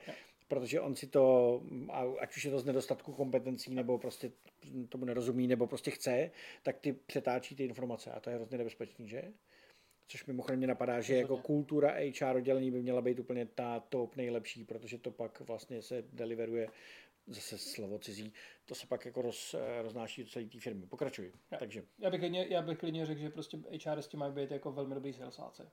protože 0.47 0.81
on 0.81 0.95
si 0.95 1.07
to, 1.07 1.61
ať 2.19 2.37
už 2.37 2.45
je 2.45 2.51
to 2.51 2.59
z 2.59 2.65
nedostatku 2.65 3.13
kompetencí, 3.13 3.73
nebo 3.73 3.97
prostě 3.97 4.31
tomu 4.89 5.05
nerozumí, 5.05 5.47
nebo 5.47 5.67
prostě 5.67 5.91
chce, 5.91 6.31
tak 6.63 6.77
ty 6.77 6.93
přetáčí 6.93 7.55
ty 7.55 7.63
informace. 7.65 8.11
A 8.11 8.19
to 8.19 8.29
je 8.29 8.35
hrozně 8.35 8.57
nebezpečný, 8.57 9.07
že? 9.07 9.23
Což 10.07 10.25
mimochodem 10.25 10.57
mě 10.57 10.67
napadá, 10.67 11.01
že 11.01 11.15
jako 11.15 11.37
kultura 11.37 11.95
HR 12.19 12.35
oddělení 12.35 12.71
by 12.71 12.81
měla 12.81 13.01
být 13.01 13.19
úplně 13.19 13.45
ta 13.45 13.79
top 13.79 14.15
nejlepší, 14.15 14.63
protože 14.63 14.97
to 14.97 15.11
pak 15.11 15.39
vlastně 15.39 15.81
se 15.81 16.03
deliveruje 16.13 16.67
zase 17.27 17.57
slovo 17.57 17.99
cizí, 17.99 18.33
to 18.65 18.75
se 18.75 18.87
pak 18.87 19.05
jako 19.05 19.21
roz, 19.21 19.55
roznáší 19.81 20.23
do 20.23 20.29
celé 20.29 20.45
té 20.45 20.59
firmy. 20.59 20.85
Pokračuj. 20.87 21.31
Takže 21.59 21.83
Já 21.99 22.09
bych, 22.09 22.19
klidně, 22.19 22.45
já 22.49 22.61
bych 22.61 22.77
klidně 22.77 23.05
řekl, 23.05 23.19
že 23.21 23.29
prostě 23.29 23.57
HRisti 23.85 24.17
mají 24.17 24.33
být 24.33 24.51
jako 24.51 24.71
velmi 24.71 24.95
dobrý 24.95 25.13
salesáci. 25.13 25.63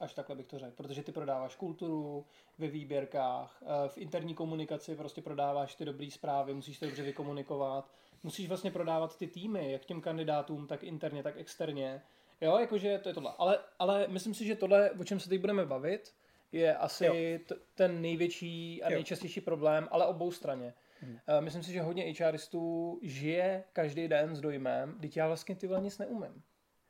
Až 0.00 0.14
takhle 0.14 0.36
bych 0.36 0.46
to 0.46 0.58
řekl, 0.58 0.72
protože 0.76 1.02
ty 1.02 1.12
prodáváš 1.12 1.56
kulturu 1.56 2.26
ve 2.58 2.68
výběrkách, 2.68 3.62
eh, 3.62 3.88
v 3.88 3.98
interní 3.98 4.34
komunikaci 4.34 4.96
prostě 4.96 5.22
prodáváš 5.22 5.74
ty 5.74 5.84
dobré 5.84 6.10
zprávy, 6.10 6.54
musíš 6.54 6.78
to 6.78 6.86
dobře 6.86 7.02
vykomunikovat, 7.02 7.90
musíš 8.22 8.48
vlastně 8.48 8.70
prodávat 8.70 9.18
ty 9.18 9.26
týmy, 9.26 9.72
jak 9.72 9.84
těm 9.84 10.00
kandidátům, 10.00 10.66
tak 10.66 10.82
interně, 10.84 11.22
tak 11.22 11.36
externě. 11.36 12.02
Jo, 12.40 12.58
jakože 12.58 12.98
to 12.98 13.08
je 13.08 13.14
tohle. 13.14 13.32
Ale, 13.38 13.58
ale 13.78 14.08
myslím 14.08 14.34
si, 14.34 14.44
že 14.44 14.56
tohle, 14.56 14.90
o 14.90 15.04
čem 15.04 15.20
se 15.20 15.28
teď 15.28 15.40
budeme 15.40 15.66
bavit, 15.66 16.14
je 16.52 16.76
asi 16.76 17.40
t- 17.48 17.54
ten 17.74 18.02
největší 18.02 18.82
a 18.82 18.90
Jo. 18.90 18.94
nejčastější 18.94 19.40
problém, 19.40 19.88
ale 19.90 20.06
obou 20.06 20.30
straně. 20.32 20.74
Hmm. 21.04 21.18
Myslím 21.40 21.62
si, 21.62 21.72
že 21.72 21.82
hodně 21.82 22.14
HRistů 22.20 22.98
žije 23.02 23.64
každý 23.72 24.08
den 24.08 24.36
s 24.36 24.40
dojmem, 24.40 24.98
teď 25.00 25.16
já 25.16 25.26
vlastně 25.26 25.56
ty 25.56 25.68
nic 25.80 25.98
neumím. 25.98 26.42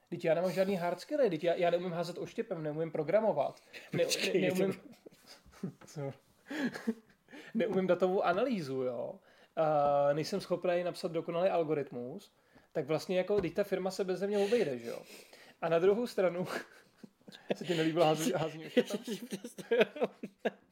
Teď 0.08 0.24
já 0.24 0.34
nemám 0.34 0.52
žádný 0.52 0.76
hard 0.76 1.00
skilly, 1.00 1.30
teď 1.30 1.44
já, 1.44 1.54
já 1.54 1.70
neumím 1.70 1.92
házet 1.92 2.18
oštěpem, 2.18 2.62
neumím 2.62 2.90
programovat, 2.90 3.60
ne, 3.92 4.04
ne, 4.04 4.40
neumím, 4.40 4.74
Co? 5.86 6.12
neumím 7.54 7.86
datovou 7.86 8.22
analýzu, 8.22 8.82
jo. 8.82 9.14
A 9.56 10.12
nejsem 10.12 10.40
schopný 10.40 10.84
napsat 10.84 11.12
dokonalý 11.12 11.48
algoritmus, 11.48 12.32
tak 12.72 12.86
vlastně 12.86 13.18
jako, 13.18 13.40
teď 13.40 13.54
ta 13.54 13.64
firma 13.64 13.90
se 13.90 14.04
bez 14.04 14.22
mě 14.22 14.38
obejde, 14.38 14.78
že 14.78 14.88
jo. 14.88 15.02
A 15.60 15.68
na 15.68 15.78
druhou 15.78 16.06
stranu, 16.06 16.46
se 17.54 17.64
ti 17.64 17.74
nelíbilo 17.74 18.04
házení, 18.04 18.32
házení 18.32 18.66
oštěpem? 18.66 19.16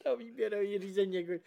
to 0.02 0.16
výběrový 0.16 0.78
řízení, 0.78 1.14
jako, 1.14 1.44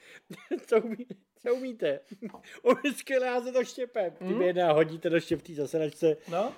co, 0.67 0.81
umí, 0.81 1.07
co 1.47 1.55
umíte? 1.55 1.99
Umí 2.61 2.95
skvěle 2.95 3.29
házet 3.29 3.55
oštěpem. 3.55 4.11
Ty 4.11 4.25
mě 4.25 4.45
jedná 4.45 4.71
hodíte 4.71 5.09
do 5.09 5.19
štěp 5.19 5.41
té 5.41 5.53
zasedačce. 5.53 6.17
No, 6.31 6.53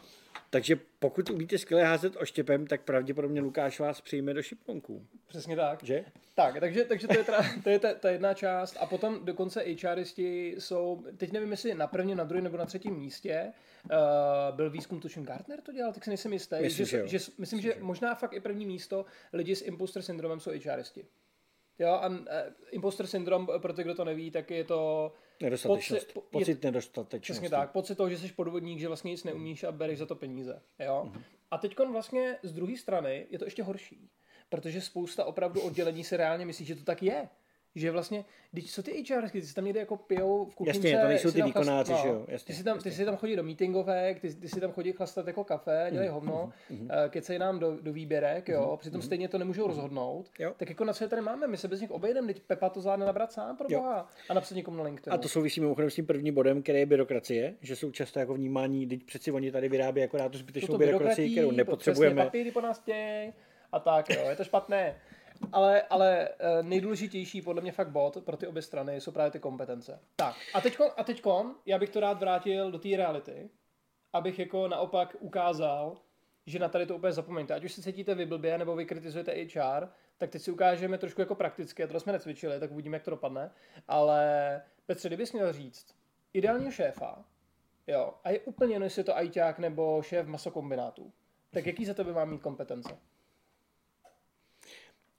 Takže 0.49 0.79
pokud 0.99 1.29
umíte 1.29 1.57
skvěle 1.57 1.83
házet 1.83 2.15
oštěpem, 2.15 2.67
tak 2.67 2.81
pravděpodobně 2.81 3.41
Lukáš 3.41 3.79
vás 3.79 4.01
přijme 4.01 4.33
do 4.33 4.43
šiplonků. 4.43 5.07
přesně 5.27 5.55
tak. 5.55 5.83
Že? 5.83 6.05
Tak, 6.35 6.59
takže, 6.59 6.85
takže 6.85 7.07
to 7.07 7.17
je, 7.17 7.23
teda, 7.23 7.45
to 7.63 7.69
je 7.69 7.79
ta, 7.79 7.93
ta 7.93 8.09
jedna 8.09 8.33
část 8.33 8.77
a 8.79 8.85
potom 8.85 9.25
dokonce 9.25 9.65
HRisti 9.83 10.55
jsou, 10.59 11.03
teď 11.17 11.31
nevím, 11.31 11.51
jestli 11.51 11.75
na 11.75 11.87
prvním, 11.87 12.17
na 12.17 12.23
druhém 12.23 12.43
nebo 12.43 12.57
na 12.57 12.65
třetím 12.65 12.95
místě, 12.95 13.53
uh, 13.83 14.55
byl 14.55 14.69
výzkum, 14.69 14.99
tuším 14.99 15.25
Gartner 15.25 15.61
to 15.61 15.71
dělal, 15.71 15.93
tak 15.93 16.03
si 16.03 16.09
nejsem 16.09 16.33
jistý. 16.33 16.55
Myslím, 16.61 16.85
že 16.85 16.97
jo. 16.97 17.07
že, 17.07 17.17
myslím, 17.37 17.61
že 17.61 17.75
možná 17.79 18.15
fakt 18.15 18.33
i 18.33 18.39
první 18.39 18.65
místo 18.65 19.05
lidi 19.33 19.55
s 19.55 19.61
imposter 19.61 20.01
syndromem 20.01 20.39
jsou 20.39 20.51
HRisti. 20.51 21.05
Jo, 21.79 21.89
a 21.89 22.09
imposter 22.71 23.07
syndrom, 23.07 23.47
pro 23.57 23.73
ty, 23.73 23.83
kdo 23.83 23.95
to 23.95 24.05
neví, 24.05 24.31
tak 24.31 24.51
je 24.51 24.63
to 24.63 25.13
Nedostatečnost. 25.41 26.05
Pocit- 26.07 26.13
po- 26.13 26.21
Pocit 26.21 26.63
nedostatečnosti. 26.63 27.33
Přesně 27.33 27.49
tak, 27.49 27.71
pocit 27.71 27.95
toho, 27.95 28.09
že 28.09 28.17
jsi 28.17 28.33
podvodník, 28.33 28.79
že 28.79 28.87
vlastně 28.87 29.11
nic 29.11 29.23
neumíš 29.23 29.63
a 29.63 29.71
bereš 29.71 29.99
za 29.99 30.05
to 30.05 30.15
peníze. 30.15 30.61
Jo? 30.79 31.01
Mhm. 31.05 31.23
A 31.51 31.57
teď 31.57 31.79
vlastně 31.91 32.37
z 32.43 32.53
druhé 32.53 32.77
strany 32.77 33.27
je 33.29 33.39
to 33.39 33.45
ještě 33.45 33.63
horší, 33.63 34.09
protože 34.49 34.81
spousta 34.81 35.25
opravdu 35.25 35.61
oddělení 35.61 36.03
si 36.03 36.17
reálně 36.17 36.45
myslí, 36.45 36.65
že 36.65 36.75
to 36.75 36.83
tak 36.83 37.03
je. 37.03 37.29
Že 37.77 37.91
vlastně, 37.91 38.25
když 38.51 38.73
co 38.73 38.83
ty 38.83 39.03
HR, 39.09 39.29
ty 39.29 39.41
si 39.41 39.55
tam 39.55 39.65
někde 39.65 39.79
jako 39.79 39.97
pijou 39.97 40.45
v 40.45 40.55
kuchyňce. 40.55 40.87
Jasně, 40.87 41.01
to 41.01 41.07
nejsou 41.07 41.31
ty 41.31 41.41
výkonáři, 41.41 41.91
chlast- 41.93 42.01
že 42.01 42.07
jo, 42.07 42.25
jasně, 42.27 42.53
ty, 42.53 42.57
si 42.57 42.63
tam, 42.63 42.79
ty 42.79 42.91
si 42.91 43.05
tam 43.05 43.17
chodí 43.17 43.35
do 43.35 43.43
meetingovek, 43.43 44.19
ty, 44.19 44.33
ty 44.35 44.49
si 44.49 44.59
tam 44.59 44.71
chodí 44.71 44.91
chlastat 44.91 45.27
jako 45.27 45.43
kafe, 45.43 45.81
Mhm, 45.83 45.91
dělají 45.91 46.09
hovno, 46.09 46.51
mm 46.69 46.87
kecej 47.09 47.39
nám 47.39 47.59
do, 47.59 47.77
do 47.81 47.93
výběrek, 47.93 48.49
jo, 48.49 48.77
přitom 48.79 49.01
stejně 49.01 49.27
to 49.27 49.37
nemůžou 49.37 49.67
rozhodnout. 49.67 50.31
Jo. 50.39 50.53
Tak 50.57 50.69
jako 50.69 50.85
na 50.85 50.93
co 50.93 51.03
je 51.03 51.07
tady 51.07 51.21
máme? 51.21 51.47
My 51.47 51.57
se 51.57 51.67
bez 51.67 51.81
nich 51.81 51.91
obejdeme, 51.91 52.27
teď 52.27 52.41
Pepa 52.43 52.69
to 52.69 52.81
zvládne 52.81 53.05
nabrat 53.05 53.31
sám, 53.31 53.57
pro 53.57 53.67
boha, 53.69 54.09
a 54.29 54.33
napsat 54.33 54.55
někomu 54.55 54.77
na 54.77 54.83
LinkedIn. 54.83 55.13
A 55.13 55.17
to 55.17 55.29
souvisí 55.29 55.61
mimochodem 55.61 55.89
s 55.89 55.95
tím 55.95 56.05
prvním 56.05 56.33
bodem, 56.33 56.61
který 56.63 56.79
je 56.79 56.85
byrokracie, 56.85 57.55
že 57.61 57.75
jsou 57.75 57.91
často 57.91 58.19
jako 58.19 58.33
vnímání, 58.33 58.87
teď 58.87 59.03
přeci 59.03 59.31
oni 59.31 59.51
tady 59.51 59.69
vyrábí 59.69 60.03
akorát 60.03 60.31
tu 60.31 60.37
zbytečnou 60.37 60.77
byrokracii, 60.77 61.31
kterou 61.31 61.51
nepotřebujeme. 61.51 62.23
Papíry 62.23 62.51
po 62.51 62.61
nás 62.61 62.83
a 63.71 63.79
tak, 63.79 64.09
jo, 64.09 64.29
je 64.29 64.35
to 64.35 64.43
špatné. 64.43 64.95
Ale, 65.51 65.81
ale 65.81 66.29
eh, 66.29 66.63
nejdůležitější 66.63 67.41
podle 67.41 67.61
mě 67.61 67.71
fakt 67.71 67.89
bod 67.89 68.17
pro 68.25 68.37
ty 68.37 68.47
obě 68.47 68.61
strany 68.61 69.01
jsou 69.01 69.11
právě 69.11 69.31
ty 69.31 69.39
kompetence. 69.39 69.99
Tak 70.15 70.35
a 70.53 70.61
teďkon, 70.61 70.87
a 70.97 71.03
teďkon 71.03 71.55
já 71.65 71.79
bych 71.79 71.89
to 71.89 71.99
rád 71.99 72.19
vrátil 72.19 72.71
do 72.71 72.79
té 72.79 72.89
reality, 72.97 73.49
abych 74.13 74.39
jako 74.39 74.67
naopak 74.67 75.15
ukázal, 75.19 75.97
že 76.45 76.59
na 76.59 76.69
tady 76.69 76.85
to 76.85 76.95
úplně 76.95 77.13
zapomeňte. 77.13 77.53
Ať 77.53 77.63
už 77.63 77.73
se 77.73 77.81
cítíte 77.81 78.15
vy 78.15 78.25
blbě, 78.25 78.57
nebo 78.57 78.75
vy 78.75 78.85
kritizujete 78.85 79.31
HR, 79.31 79.87
tak 80.17 80.29
teď 80.29 80.41
si 80.41 80.51
ukážeme 80.51 80.97
trošku 80.97 81.21
jako 81.21 81.35
prakticky, 81.35 81.83
a 81.83 81.87
to 81.87 81.99
jsme 81.99 82.13
necvičili, 82.13 82.59
tak 82.59 82.71
uvidíme, 82.71 82.95
jak 82.95 83.03
to 83.03 83.11
dopadne. 83.11 83.51
Ale 83.87 84.61
Petře, 84.85 85.09
kdybys 85.09 85.33
měl 85.33 85.53
říct 85.53 85.95
ideálního 86.33 86.71
šéfa, 86.71 87.25
jo, 87.87 88.13
a 88.23 88.29
je 88.29 88.39
úplně 88.39 88.75
jedno, 88.75 88.85
jestli 88.85 88.99
je 88.99 89.03
to 89.03 89.17
ajťák 89.17 89.59
nebo 89.59 90.01
šéf 90.01 90.27
masokombinátu, 90.27 91.11
tak 91.51 91.65
jaký 91.65 91.85
za 91.85 91.93
tebe 91.93 92.13
má 92.13 92.25
mít 92.25 92.41
kompetence? 92.41 92.97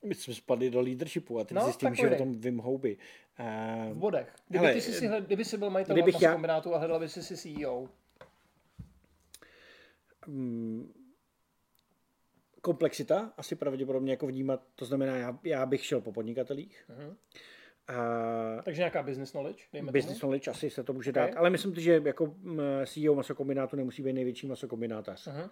My 0.05 0.15
jsme 0.15 0.35
spadli 0.35 0.71
do 0.71 0.81
leadershipu 0.81 1.39
a 1.39 1.45
teď 1.45 1.57
No, 1.57 1.65
zjistím, 1.65 1.95
že 1.95 2.11
o 2.11 2.19
tom 2.19 2.33
Vim 2.41 2.59
Houby. 2.59 2.97
V 3.39 3.91
Uh, 3.91 3.97
bodech. 3.99 4.35
Kdyby, 4.49 4.65
hele, 4.65 4.75
ty 4.75 4.81
jsi 4.81 4.93
si, 4.93 5.07
hled- 5.09 5.25
kdyby 5.27 5.45
jsi 5.45 5.57
byl 5.57 5.71
majitel 5.71 5.95
kdybych 5.95 6.15
já- 6.23 6.29
masokombinátu 6.29 6.75
a 6.75 6.79
hledal 6.79 7.01
by 7.01 7.09
si 7.09 7.23
si 7.23 7.37
CEO. 7.37 7.89
mm, 10.27 10.93
komplexita 12.63 13.33
asi 13.37 13.57
pravděpodobně 13.57 14.11
jako 14.13 14.27
vnímat, 14.27 14.63
to 14.75 14.85
znamená, 14.85 15.17
já, 15.17 15.39
já 15.45 15.67
bych 15.67 15.85
šel 15.85 16.01
po 16.01 16.13
podnikatelích. 16.13 16.85
Mhm. 16.89 17.17
A 17.89 18.63
Takže 18.63 18.81
nějaká 18.81 19.03
business 19.03 19.31
knowledge, 19.31 19.63
dejme 19.73 19.93
business 19.93 20.19
tomu. 20.19 20.21
knowledge 20.21 20.51
asi 20.51 20.71
se 20.71 20.85
to 20.85 20.93
může 20.93 21.11
Okay. 21.11 21.29
dát, 21.31 21.37
ale 21.39 21.51
myslím 21.51 21.75
si, 21.75 21.81
že 21.81 22.03
jako 22.05 22.27
mm, 22.27 22.61
CEO 22.87 23.15
masokombinátu 23.15 23.77
nemusí 23.77 24.03
být 24.03 24.13
největší 24.13 24.47
masokombinátař. 24.47 25.27
Mhm. 25.27 25.51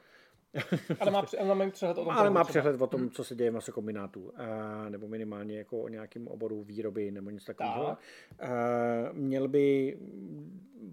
Ale 1.01 1.11
má, 1.11 1.25
ale 1.41 1.55
má 1.55 1.71
přehled 1.71 1.99
o 1.99 2.05
tom. 2.05 2.11
Ale 2.11 2.31
má 2.31 2.45
přehled 2.45 2.81
o 2.83 2.87
tom, 2.87 3.11
co 3.11 3.25
se 3.25 3.35
děje 3.35 3.51
v 3.51 3.55
masokombinátu, 3.55 4.33
a, 4.37 4.89
nebo 4.89 5.09
minimálně 5.09 5.59
jako 5.59 5.79
o 5.79 5.89
nějakém 5.89 6.29
oboru 6.29 6.63
výroby 6.63 7.11
nebo 7.11 7.31
něco 7.31 7.47
takového. 7.47 7.87
Tak. 7.87 7.99
A, 8.51 8.53
měl 9.13 9.49
by 9.49 9.97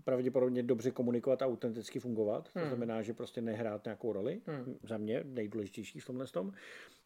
pravděpodobně 0.04 0.64
dobře 0.64 0.92
komunikovat 0.92 1.42
a 1.42 1.46
autenticky 1.46 2.00
fungovat. 2.00 2.50
To 2.54 2.60
Hmm. 2.60 2.68
znamená, 2.68 3.02
že 3.02 3.14
prostě 3.14 3.42
nehrát 3.42 3.86
nějakou 3.86 4.14
roli. 4.14 4.42
Hmm. 4.46 4.76
Za 4.84 4.98
mě 4.98 5.24
nejdůležitější 5.26 6.00
v 6.00 6.06
tomhle 6.06 6.28
tom. 6.28 6.52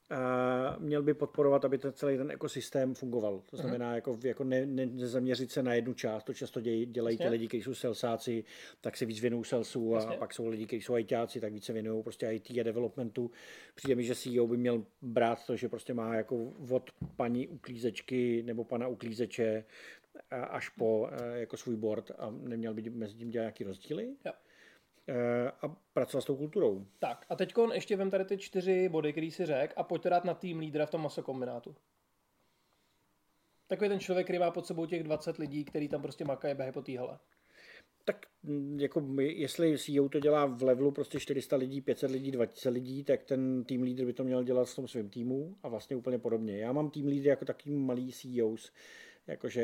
A 0.10 0.76
měl 0.80 1.04
by 1.04 1.14
podporovat, 1.14 1.66
aby 1.66 1.78
ten 1.78 1.94
celý 1.94 2.18
ten 2.18 2.32
ekosystém 2.32 2.96
fungoval. 2.96 3.34
Mhm. 3.34 3.42
To 3.50 3.58
znamená, 3.58 3.96
jako, 3.96 4.18
jako 4.24 4.44
ne, 4.44 4.66
ne, 4.66 4.86
nezaměřit 4.86 5.52
se 5.52 5.64
na 5.64 5.74
jednu 5.74 5.94
část. 5.94 6.24
To 6.24 6.34
často 6.34 6.62
dějí, 6.62 6.86
dělají 6.86 7.18
ty 7.18 7.24
Jasně. 7.24 7.32
lidi, 7.32 7.48
kteří 7.48 7.64
jsou 7.64 7.74
salesáci, 7.74 8.44
tak 8.82 8.98
se 8.98 9.06
víc 9.06 9.20
věnují 9.22 9.44
salesu 9.44 9.96
a 9.96 10.00
Jasně. 10.00 10.18
pak 10.18 10.34
jsou 10.34 10.48
lidi, 10.48 10.66
kteří 10.66 10.82
jsou 10.82 10.98
ITáci, 10.98 11.40
tak 11.42 11.54
víc 11.54 11.66
se 11.66 11.74
věnují 11.74 12.04
prostě 12.04 12.28
IT 12.32 12.50
a 12.60 12.64
developmentu. 12.64 13.32
Přijde 13.76 13.96
mi, 13.96 14.04
že 14.04 14.16
CEO 14.16 14.48
by 14.48 14.58
měl 14.58 14.86
brát 15.02 15.46
to, 15.46 15.56
že 15.56 15.70
prostě 15.70 15.94
má 15.94 16.16
jako 16.16 16.54
od 16.70 16.92
paní 17.16 17.48
uklízečky 17.48 18.44
nebo 18.44 18.64
pana 18.64 18.88
uklízeče 18.88 19.66
a- 20.32 20.44
až 20.46 20.70
po 20.70 21.10
eh, 21.12 21.40
jako 21.40 21.58
svůj 21.58 21.76
board 21.76 22.12
a 22.18 22.30
neměl 22.42 22.74
by 22.74 22.90
mezi 22.90 23.16
tím 23.16 23.30
dělat 23.30 23.44
nějaký 23.44 23.64
rozdíly. 23.64 24.06
Jo. 24.26 24.32
Eh, 24.36 24.47
A 25.62 25.76
pracovat 25.94 26.22
s 26.22 26.26
tou 26.26 26.36
kulturou. 26.36 26.86
Tak 27.00 27.26
a 27.30 27.36
teď 27.36 27.54
ještě 27.74 27.96
vem 27.96 28.10
tady 28.10 28.26
ty 28.26 28.38
čtyři 28.38 28.90
body, 28.90 29.12
který 29.12 29.32
si 29.32 29.46
řek 29.46 29.74
a 29.76 29.84
pojďte 29.84 30.10
dát 30.10 30.26
na 30.26 30.34
tým 30.34 30.60
lídra 30.60 30.86
v 30.86 30.92
tom 30.92 31.02
masokombinátu. 31.02 31.76
Takový 33.68 33.90
ten 33.90 34.00
člověk, 34.00 34.26
který 34.26 34.40
má 34.40 34.52
pod 34.52 34.66
sebou 34.66 34.86
těch 34.86 35.04
20 35.04 35.38
lidí, 35.38 35.66
který 35.66 35.88
tam 35.88 36.02
prostě 36.02 36.26
makají 36.26 36.56
běhají 36.56 36.74
po 36.74 36.82
téhle. 36.82 37.20
Tak 38.06 38.26
mm, 38.44 38.80
jako 38.80 39.02
my- 39.02 39.34
jestli 39.34 39.78
CEO 39.78 40.10
to 40.10 40.20
dělá 40.20 40.46
v 40.46 40.64
levelu 40.64 40.92
prostě 40.92 41.20
400 41.20 41.56
lidí, 41.56 41.82
500 41.82 42.12
lidí, 42.12 42.32
2000 42.32 42.70
lidí, 42.70 43.04
tak 43.04 43.24
ten 43.24 43.64
tým 43.64 43.82
lídr 43.82 44.06
by 44.06 44.14
to 44.14 44.24
měl 44.24 44.44
dělat 44.44 44.70
v 44.70 44.76
tom 44.76 44.88
svém 44.88 45.10
týmu 45.10 45.56
a 45.64 45.68
vlastně 45.68 45.96
úplně 45.96 46.20
podobně. 46.20 46.58
Já 46.58 46.72
mám 46.72 46.90
tým 46.90 47.08
lídry 47.08 47.30
jako 47.30 47.46
takový 47.46 47.76
malý 47.76 48.12
CEOs, 48.12 48.72
jakože 49.28 49.64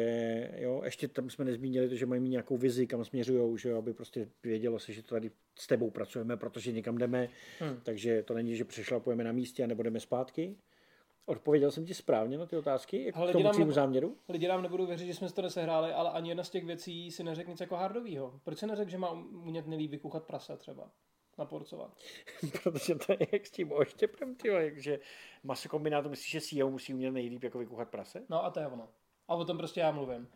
jo, 0.58 0.82
ještě 0.84 1.08
tam 1.08 1.30
jsme 1.30 1.46
nezmínili 1.46 1.90
to, 1.90 1.96
že 1.96 2.06
mají 2.06 2.22
mít 2.22 2.30
nějakou 2.30 2.58
vizi, 2.58 2.88
kam 2.88 3.06
směřují, 3.06 3.58
že 3.58 3.70
jo, 3.70 3.78
aby 3.78 3.94
prostě 3.94 4.30
vědělo 4.44 4.80
se, 4.80 4.94
že 4.94 5.04
tady 5.04 5.32
s 5.60 5.68
tebou 5.68 5.90
pracujeme, 5.90 6.38
protože 6.38 6.72
někam 6.72 6.98
jdeme, 6.98 7.30
Hmm. 7.60 7.80
takže 7.84 8.24
to 8.24 8.34
není, 8.34 8.56
že 8.56 8.66
přešlapujeme 8.66 9.24
na 9.24 9.32
místě 9.32 9.64
a 9.64 9.68
nebo 9.68 9.84
jdeme 9.84 10.00
zpátky. 10.00 10.56
Odpověděl 11.26 11.72
jsem 11.72 11.86
ti 11.86 11.94
správně 11.94 12.38
na 12.38 12.46
ty 12.46 12.58
otázky, 12.58 13.12
k 13.12 13.32
tomu 13.32 13.60
nebo- 13.60 13.72
záměru? 13.72 14.18
Lidi 14.30 14.48
nám 14.48 14.62
nebudou 14.62 14.86
věřit, 14.86 15.06
že 15.08 15.14
jsme 15.14 15.30
si 15.30 15.36
to 15.36 15.42
nesehráli, 15.42 15.92
ale 15.94 16.10
ani 16.12 16.30
jedna 16.30 16.44
z 16.44 16.50
těch 16.50 16.66
věcí 16.66 17.12
si 17.12 17.24
neřekl 17.24 17.50
nic 17.50 17.60
jako 17.60 17.76
hardovýho. 17.76 18.40
Proč 18.44 18.58
si 18.60 18.68
neřekl, 18.68 18.92
že 18.92 18.98
má 18.98 19.12
umět 19.12 19.68
nelíp 19.68 19.92
vykuchat 19.92 20.24
prase 20.24 20.58
třeba? 20.58 20.92
Naporcovat. 21.38 21.98
Protože 22.64 22.96
to 22.96 23.14
je 23.14 23.28
jak 23.32 23.46
s 23.46 23.52
tím 23.52 23.72
oštěpem, 23.72 24.36
ty 24.36 24.50
vole, 24.50 24.72
že 24.76 25.00
masokombinátu 25.44 26.10
myslíš, 26.10 26.32
že 26.32 26.42
CEO 26.42 26.70
musí 26.70 26.94
umět 26.94 27.12
nejlíp 27.12 27.44
jako 27.44 27.60
vykuchat 27.60 27.90
prase? 27.90 28.24
No 28.30 28.46
a 28.46 28.50
to 28.50 28.60
je 28.60 28.68
ono. 28.68 28.90
A 29.28 29.36
o 29.36 29.46
tom 29.46 29.58
prostě 29.58 29.80
já 29.80 29.92
mluvím. 29.92 30.28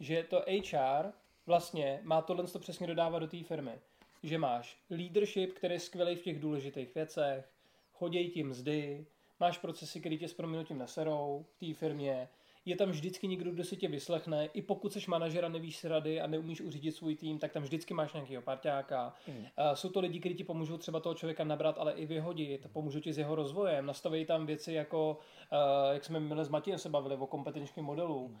Že 0.00 0.22
to 0.22 0.44
HR 0.48 1.12
vlastně 1.46 2.00
má 2.02 2.22
tohle 2.22 2.44
to 2.44 2.58
přesně 2.58 2.86
dodávat 2.86 3.18
do 3.18 3.26
té 3.26 3.42
firmy. 3.42 3.80
Že 4.22 4.38
máš 4.38 4.76
leadership, 4.90 5.52
který 5.52 5.74
je 5.74 5.80
skvělý 5.80 6.16
v 6.16 6.22
těch 6.22 6.40
důležitých 6.40 6.94
věcech, 6.94 7.48
chodějí 7.92 8.30
ti 8.30 8.44
mzdy, 8.44 9.06
máš 9.40 9.58
procesy, 9.58 10.00
které 10.00 10.16
tě 10.16 10.28
s 10.28 10.34
prominutím 10.34 10.78
neserou 10.78 11.46
v 11.50 11.66
té 11.66 11.74
firmě, 11.74 12.28
je 12.64 12.76
tam 12.76 12.90
vždycky 12.90 13.28
někdo, 13.28 13.50
kdo 13.50 13.64
si 13.64 13.76
tě 13.76 13.88
vyslechne, 13.88 14.46
i 14.46 14.62
pokud 14.62 14.92
jsi 14.92 15.00
manažer 15.08 15.44
a 15.44 15.48
nevíš 15.48 15.76
si 15.76 15.88
rady 15.88 16.20
a 16.20 16.26
neumíš 16.26 16.60
uřídit 16.60 16.96
svůj 16.96 17.16
tým, 17.16 17.38
tak 17.38 17.52
tam 17.52 17.62
vždycky 17.62 17.94
máš 17.94 18.12
nějakého 18.12 18.42
parťáka. 18.42 19.14
Hmm. 19.26 19.38
Uh, 19.38 19.44
jsou 19.74 19.88
to 19.88 20.00
lidi, 20.00 20.20
kteří 20.20 20.34
ti 20.34 20.44
pomůžou 20.44 20.78
třeba 20.78 21.00
toho 21.00 21.14
člověka 21.14 21.44
nabrat, 21.44 21.78
ale 21.78 21.92
i 21.92 22.06
vyhodit, 22.06 22.66
pomůžou 22.72 23.00
ti 23.00 23.12
s 23.12 23.18
jeho 23.18 23.34
rozvojem, 23.34 23.86
nastaví 23.86 24.24
tam 24.24 24.46
věci 24.46 24.72
jako, 24.72 25.18
uh, 25.52 25.94
jak 25.94 26.04
jsme 26.04 26.20
minule 26.20 26.44
s 26.44 26.48
Matějem 26.48 26.78
se 26.78 26.88
bavili 26.88 27.16
o 27.16 27.26
kompetenčním 27.26 27.84
modelu. 27.84 28.36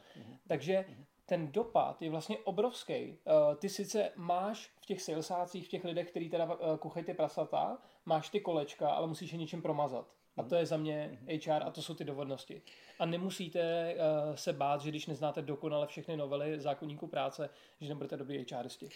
Takže 0.46 0.84
ten 1.26 1.52
dopad 1.52 2.02
je 2.02 2.10
vlastně 2.10 2.38
obrovský. 2.38 2.92
Uh, 3.24 3.54
ty 3.54 3.68
sice 3.68 4.10
máš 4.16 4.70
v 4.80 4.86
těch 4.86 5.02
salesácích, 5.02 5.66
v 5.66 5.68
těch 5.68 5.84
lidech, 5.84 6.10
kteří 6.10 6.28
teda 6.28 6.58
kuchají 6.78 7.06
ty 7.06 7.14
prasata, 7.14 7.78
máš 8.06 8.30
ty 8.30 8.40
kolečka, 8.40 8.90
ale 8.90 9.06
musíš 9.06 9.32
je 9.32 9.38
něčím 9.38 9.62
promazat. 9.62 10.06
A 10.36 10.42
to 10.42 10.54
je 10.54 10.66
za 10.66 10.76
mě 10.76 11.18
HR 11.46 11.62
a 11.62 11.70
to 11.70 11.82
jsou 11.82 11.94
ty 11.94 12.04
dovednosti. 12.04 12.62
A 12.98 13.06
nemusíte 13.06 13.94
uh, 13.94 14.34
se 14.34 14.52
bát, 14.52 14.80
že 14.80 14.90
když 14.90 15.06
neznáte 15.06 15.42
dokonale 15.42 15.86
všechny 15.86 16.16
novely 16.16 16.60
zákonníku 16.60 17.06
práce, 17.06 17.50
že 17.80 17.88
nebudete 17.88 18.16
dobrý 18.16 18.46
HRisti. 18.52 18.88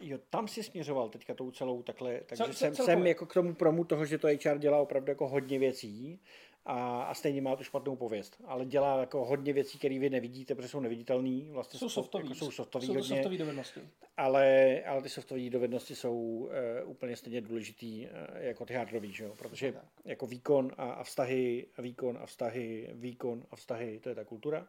Jo, 0.00 0.18
tam 0.30 0.48
si 0.48 0.62
směřoval 0.62 1.08
teďka 1.08 1.34
tou 1.34 1.50
celou 1.50 1.82
takhle, 1.82 2.20
takže 2.26 2.44
Cel- 2.44 2.52
jsem, 2.52 2.74
celkově. 2.74 2.96
jsem 2.96 3.06
jako 3.06 3.26
k 3.26 3.34
tomu 3.34 3.54
promu 3.54 3.84
toho, 3.84 4.04
že 4.04 4.18
to 4.18 4.28
HR 4.28 4.58
dělá 4.58 4.78
opravdu 4.78 5.10
jako 5.10 5.28
hodně 5.28 5.58
věcí 5.58 6.20
a, 6.66 7.02
a 7.02 7.14
stejně 7.14 7.42
má 7.42 7.56
tu 7.56 7.64
špatnou 7.64 7.96
pověst, 7.96 8.36
ale 8.44 8.64
dělá 8.64 9.00
jako 9.00 9.24
hodně 9.24 9.52
věcí, 9.52 9.78
které 9.78 9.98
vy 9.98 10.10
nevidíte, 10.10 10.54
protože 10.54 10.68
jsou 10.68 10.80
neviditelné, 10.80 11.52
vlastně 11.52 11.78
Jsou 11.78 11.88
softový. 11.88 12.24
jako 12.24 12.34
jsou 12.34 12.50
softový 12.50 12.86
jsou 12.86 12.94
hodně, 12.94 13.08
softové 13.08 13.38
dovednosti. 13.38 13.80
ale, 14.16 14.80
ale 14.86 15.02
ty 15.02 15.08
softové 15.08 15.50
dovednosti 15.50 15.94
jsou 15.94 16.16
uh, 16.84 16.90
úplně 16.90 17.16
stejně 17.16 17.40
důležitý 17.40 18.06
uh, 18.06 18.10
jako 18.42 18.66
ty 18.66 18.74
hardový, 18.74 19.12
že 19.12 19.24
jo? 19.24 19.34
protože 19.38 19.72
Tak. 19.72 19.84
jako 20.04 20.26
výkon 20.26 20.72
a, 20.76 20.90
a 20.90 21.04
vztahy, 21.04 21.66
výkon 21.78 22.18
a 22.22 22.26
vztahy, 22.26 22.88
výkon 22.92 23.42
a 23.50 23.56
vztahy, 23.56 24.00
to 24.02 24.08
je 24.08 24.14
ta 24.14 24.24
kultura. 24.24 24.66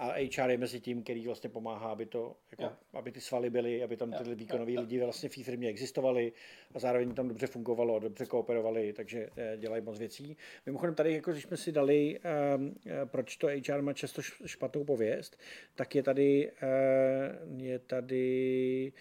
A 0.00 0.12
HR 0.12 0.50
je 0.50 0.58
mezi 0.58 0.80
tím, 0.80 1.02
který 1.02 1.26
vlastně 1.26 1.50
pomáhá, 1.50 1.90
aby, 1.90 2.06
to, 2.06 2.36
jako, 2.50 2.76
aby 2.92 3.12
ty 3.12 3.20
svaly 3.20 3.50
byly, 3.50 3.82
aby 3.82 3.96
tam 3.96 4.12
tyhle 4.12 4.32
jo, 4.32 4.36
výkonoví 4.36 4.78
lidi 4.78 4.98
vlastně 4.98 5.28
v 5.28 5.34
té 5.34 5.42
firmě 5.42 5.68
existovali 5.68 6.32
a 6.74 6.78
zároveň 6.78 7.14
tam 7.14 7.28
dobře 7.28 7.46
fungovalo, 7.46 7.98
dobře 7.98 8.26
kooperovali, 8.26 8.92
takže 8.92 9.28
eh, 9.36 9.56
dělají 9.56 9.82
moc 9.82 9.98
věcí. 9.98 10.36
Mimochodem 10.66 10.94
tady, 10.94 11.12
jako 11.12 11.32
když 11.32 11.42
jsme 11.42 11.56
si 11.56 11.72
dali, 11.72 12.20
um, 12.56 12.74
proč 13.04 13.36
to 13.36 13.46
HR 13.46 13.82
má 13.82 13.92
často 13.92 14.22
špatnou 14.22 14.84
pověst, 14.84 15.40
tak 15.74 15.94
je 15.94 16.02
tady, 16.02 16.52
uh, 16.62 17.62
je 17.62 17.78
tady 17.78 18.92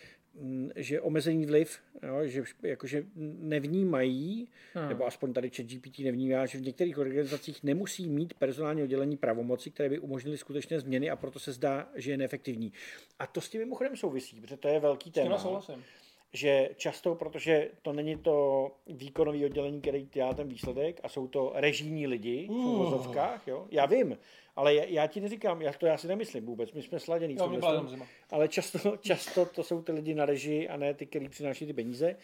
že 0.75 1.02
omezený 1.02 1.45
vliv, 1.45 1.80
jo, 2.04 2.28
že 2.28 2.43
jakože 2.63 3.04
nevnímají, 3.39 4.47
Hmm. 4.73 4.89
nebo 4.89 5.06
aspoň 5.06 5.34
tady 5.34 5.49
ChatGPT 5.49 5.99
nevnímá, 5.99 6.45
že 6.45 6.58
v 6.58 6.62
některých 6.62 6.97
organizacích 6.97 7.63
nemusí 7.63 8.10
mít 8.10 8.34
personální 8.34 8.84
oddělení 8.84 9.17
pravomoci, 9.17 9.71
které 9.71 9.89
by 9.89 9.99
umožnily 9.99 10.38
skutečné 10.38 10.80
změny 10.80 11.10
a 11.10 11.15
proto 11.15 11.39
se 11.39 11.52
zdá, 11.52 11.89
že 11.95 12.12
je 12.12 12.17
neefektivní. 12.17 12.73
A 13.19 13.28
to 13.28 13.41
s 13.41 13.49
tím 13.49 13.62
mimochodem 13.62 13.95
souvisí, 13.97 14.41
protože 14.41 14.58
to 14.58 14.67
je 14.67 14.80
velký 14.80 15.10
S 15.10 15.13
tím 15.13 15.23
téma 15.23 15.38
souhlasím. 15.38 15.84
Že 16.33 16.69
často, 16.75 17.15
protože 17.15 17.69
to 17.81 17.93
není 17.93 18.17
to 18.17 18.67
výkonové 18.87 19.45
oddělení, 19.45 19.81
který 19.81 20.07
dělá 20.13 20.33
ten 20.33 20.47
výsledek 20.47 20.99
a 21.03 21.09
jsou 21.09 21.27
to 21.27 21.51
režijní 21.55 22.07
lidi 22.07 22.47
v 22.47 22.51
uvozovkách, 22.51 23.47
jo. 23.47 23.67
Já 23.71 23.85
vím, 23.85 24.17
ale 24.55 24.75
já, 24.75 24.83
já 24.83 25.07
ti 25.07 25.21
neříkám, 25.21 25.61
já 25.61 25.73
to 25.73 25.85
já 25.85 25.97
si 25.97 26.07
nemyslím 26.07 26.45
vůbec, 26.45 26.71
my 26.71 26.81
jsme 26.81 26.99
sladěný. 26.99 27.35
v 27.35 27.39
Jo, 27.39 27.87
zima. 27.87 28.05
ale 28.31 28.47
často, 28.47 28.97
často 29.01 29.45
to 29.45 29.63
jsou 29.63 29.81
ty 29.81 29.91
lidi 29.91 30.13
na 30.13 30.25
režii 30.25 30.67
a 30.69 30.77
ne 30.77 30.93
ty, 30.93 31.05
kteří 31.05 31.29
přináší 31.29 31.65
ty 31.65 31.73
peníze, 31.73 32.15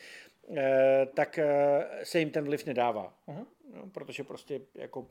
eh, 0.56 1.08
tak 1.14 1.38
eh, 1.40 1.86
se 2.04 2.20
jim 2.20 2.30
ten 2.30 2.46
vliv 2.46 2.66
nedává. 2.66 3.14
Mhm. 3.28 3.46
No, 3.76 3.90
protože 3.90 4.24
prostě 4.24 4.62
jako 4.76 5.08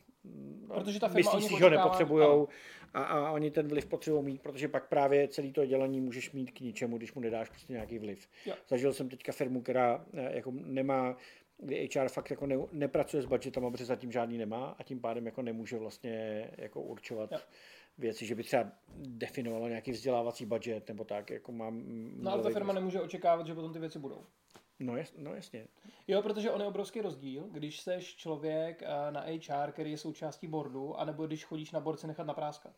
no, 0.68 0.74
Protože 0.74 1.00
ta 1.00 1.08
firma 1.08 1.32
myslí 1.34 1.48
si, 1.48 1.58
že 1.58 1.64
ho 1.64 1.70
nepotřebujou 1.70 2.48
a, 2.94 3.02
a 3.02 3.32
oni 3.32 3.50
ten 3.50 3.68
vliv 3.68 3.86
potřebují 3.86 4.24
mít, 4.24 4.42
protože 4.42 4.68
pak 4.68 4.88
právě 4.88 5.28
celý 5.28 5.52
to 5.52 5.66
dělení 5.66 6.00
můžeš 6.00 6.32
mít 6.32 6.50
k 6.50 6.60
ničemu, 6.60 6.96
když 6.96 7.14
mu 7.14 7.20
nedáš 7.20 7.48
prostě 7.48 7.72
nějaký 7.72 7.98
vliv. 7.98 8.28
Jo. 8.46 8.54
Zažil 8.68 8.92
jsem 8.92 9.08
teďka 9.08 9.32
firmu, 9.32 9.62
která 9.62 10.04
eh, 10.14 10.36
jako 10.36 10.52
nemá, 10.54 11.16
kdy 11.58 11.88
HR 11.94 12.08
fakt 12.08 12.30
jako 12.30 12.46
ne, 12.46 12.56
nepracuje 12.72 13.22
s 13.22 13.26
budgetama, 13.26 13.70
protože 13.70 13.84
zatím 13.84 14.12
žádný 14.12 14.38
nemá 14.38 14.76
a 14.78 14.82
tím 14.82 15.00
pádem 15.00 15.26
jako 15.26 15.42
nemůže 15.42 15.78
vlastně 15.78 16.50
jako 16.56 16.82
určovat 16.82 17.32
Jo. 17.32 17.38
věci, 17.98 18.26
že 18.26 18.34
by 18.34 18.42
třeba 18.42 18.72
definovalo 18.96 19.68
nějaký 19.68 19.90
vzdělávací 19.90 20.46
budget 20.46 20.88
nebo 20.88 21.04
tak, 21.04 21.30
jako 21.30 21.52
mám... 21.52 21.82
No 22.16 22.32
ale 22.32 22.42
ta 22.42 22.50
firma 22.50 22.72
nemůže 22.72 23.00
očekávat, 23.00 23.46
že 23.46 23.54
potom 23.54 23.72
ty 23.72 23.78
věci 23.78 23.98
budou. 23.98 24.24
No, 24.80 24.96
jas, 24.96 25.12
no 25.18 25.34
jasně. 25.34 25.66
Jo, 26.08 26.22
protože 26.22 26.50
on 26.50 26.60
je 26.60 26.66
obrovský 26.66 27.00
rozdíl, 27.00 27.48
když 27.50 27.80
seš 27.80 28.16
člověk 28.16 28.82
eh, 28.82 29.10
na 29.10 29.20
HR, 29.20 29.72
který 29.72 29.90
je 29.90 29.98
součástí 29.98 30.46
boardu, 30.46 30.96
anebo 30.96 31.26
když 31.26 31.44
chodíš 31.44 31.70
na 31.70 31.80
board 31.80 32.00
se 32.00 32.06
nechat 32.06 32.26
napráskat. 32.26 32.74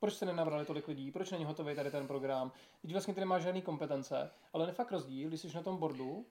Proč 0.00 0.14
jste 0.14 0.26
nenabrali 0.26 0.66
tolik 0.66 0.88
lidí? 0.88 1.10
Proč 1.10 1.30
není 1.30 1.44
hotový 1.44 1.74
tady 1.74 1.90
ten 1.90 2.06
program? 2.06 2.52
Teď 2.82 2.92
vlastně 2.92 3.14
ty 3.14 3.20
nemáš 3.20 3.42
žádný 3.42 3.62
kompetence, 3.62 4.30
ale 4.52 4.68
je 4.68 4.72
fakt 4.72 4.92
rozdíl, 4.92 5.28
když 5.28 5.40
jsi 5.40 5.54
na 5.54 5.62
tom 5.62 5.76
boardu 5.76 6.26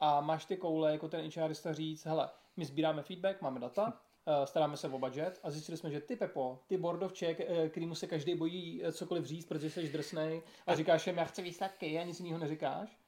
a 0.00 0.20
máš 0.20 0.44
ty 0.44 0.56
koule 0.56 0.92
jako 0.92 1.08
ten 1.08 1.30
HRista 1.36 1.72
říct, 1.72 2.04
hele, 2.04 2.30
my 2.56 2.64
sbíráme 2.64 3.02
feedback, 3.02 3.42
máme 3.42 3.60
data, 3.60 4.00
eh, 4.26 4.46
staráme 4.46 4.76
se 4.76 4.88
o 4.88 4.98
budget 4.98 5.40
a 5.42 5.50
zjistili 5.50 5.78
jsme, 5.78 5.90
že 5.90 6.00
ty 6.00 6.16
Pepo, 6.16 6.62
ty 6.66 6.76
boardovček, 6.76 7.40
eh, 7.40 7.68
kterýmu 7.68 7.94
se 7.94 8.06
každý 8.06 8.34
bojí 8.34 8.82
cokoliv 8.92 9.24
říct, 9.24 9.46
protože 9.46 9.70
jsi 9.70 9.88
drsnej 9.88 10.42
a 10.66 10.74
říkáš 10.74 11.06
jim, 11.06 11.16
já 11.16 11.24
chci 11.24 11.42
výsledky 11.42 11.98
a 11.98 12.02
nic 12.02 12.20
jiného 12.20 12.38
neříkáš, 12.38 12.98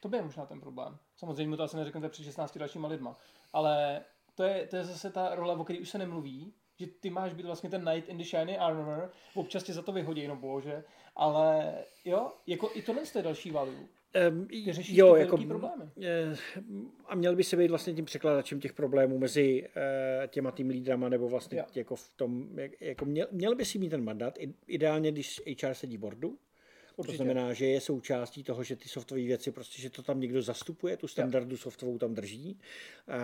To 0.00 0.08
by 0.08 0.16
je 0.16 0.22
možná 0.22 0.46
ten 0.46 0.60
problém. 0.60 0.96
Samozřejmě 1.16 1.48
mu 1.48 1.56
to 1.56 1.62
asi 1.62 1.76
neřeknete 1.76 2.08
před 2.08 2.24
16 2.24 2.58
dalšíma 2.58 2.88
lidma. 2.88 3.16
Ale 3.52 4.00
to 4.34 4.42
je, 4.42 4.66
to 4.66 4.76
je 4.76 4.84
zase 4.84 5.10
ta 5.10 5.34
role, 5.34 5.56
o 5.56 5.64
které 5.64 5.78
už 5.80 5.88
se 5.88 5.98
nemluví, 5.98 6.52
že 6.80 6.86
ty 6.86 7.10
máš 7.10 7.34
být 7.34 7.46
vlastně 7.46 7.70
ten 7.70 7.84
knight 7.84 8.08
in 8.08 8.18
the 8.18 8.24
shiny 8.24 8.58
armor, 8.58 9.10
občas 9.34 9.62
tě 9.62 9.72
za 9.72 9.82
to 9.82 9.92
vyhodí, 9.92 10.26
no 10.28 10.36
bože, 10.36 10.84
ale 11.16 11.74
jo, 12.04 12.32
jako 12.46 12.70
i 12.74 12.82
tohle 12.82 13.02
je 13.14 13.22
další 13.22 13.50
value. 13.50 13.86
Um, 14.30 14.46
Ty 14.46 14.72
řešíš 14.72 14.96
jo, 14.96 15.14
ty 15.14 15.20
jako, 15.20 15.36
problémy. 15.38 15.84
eh, 16.02 16.36
a 17.06 17.14
měl 17.14 17.36
by 17.36 17.44
se 17.44 17.56
být 17.56 17.68
vlastně 17.68 17.94
tím 17.94 18.04
překladačem 18.04 18.60
těch 18.60 18.72
problémů 18.72 19.18
mezi 19.18 19.68
eh, 19.76 20.28
těma 20.28 20.50
tým 20.50 20.68
lídrama, 20.68 21.08
nebo 21.08 21.28
vlastně 21.28 21.58
Jo. 21.58 21.64
jako 21.74 21.96
v 21.96 22.10
tom, 22.16 22.58
jak- 22.58 22.80
jako 22.80 23.04
měl, 23.04 23.26
měl 23.30 23.54
by 23.54 23.64
si 23.64 23.78
mít 23.78 23.88
ten 23.88 24.04
mandát, 24.04 24.38
ideálně, 24.66 25.12
když 25.12 25.42
HR 25.62 25.74
sedí 25.74 25.98
boardu, 25.98 26.38
Určitě. 26.96 27.18
To 27.18 27.24
znamená, 27.24 27.52
že 27.52 27.66
je 27.66 27.80
součástí 27.80 28.44
toho, 28.44 28.62
že 28.64 28.76
ty 28.76 28.88
softové 28.88 29.20
věci, 29.20 29.52
prostě, 29.52 29.82
že 29.82 29.90
to 29.90 30.02
tam 30.02 30.20
někdo 30.20 30.42
zastupuje, 30.42 30.96
tu 30.96 31.08
standardu 31.08 31.56
softovou 31.56 31.98
tam 31.98 32.14
drží 32.14 32.60
a, 33.08 33.16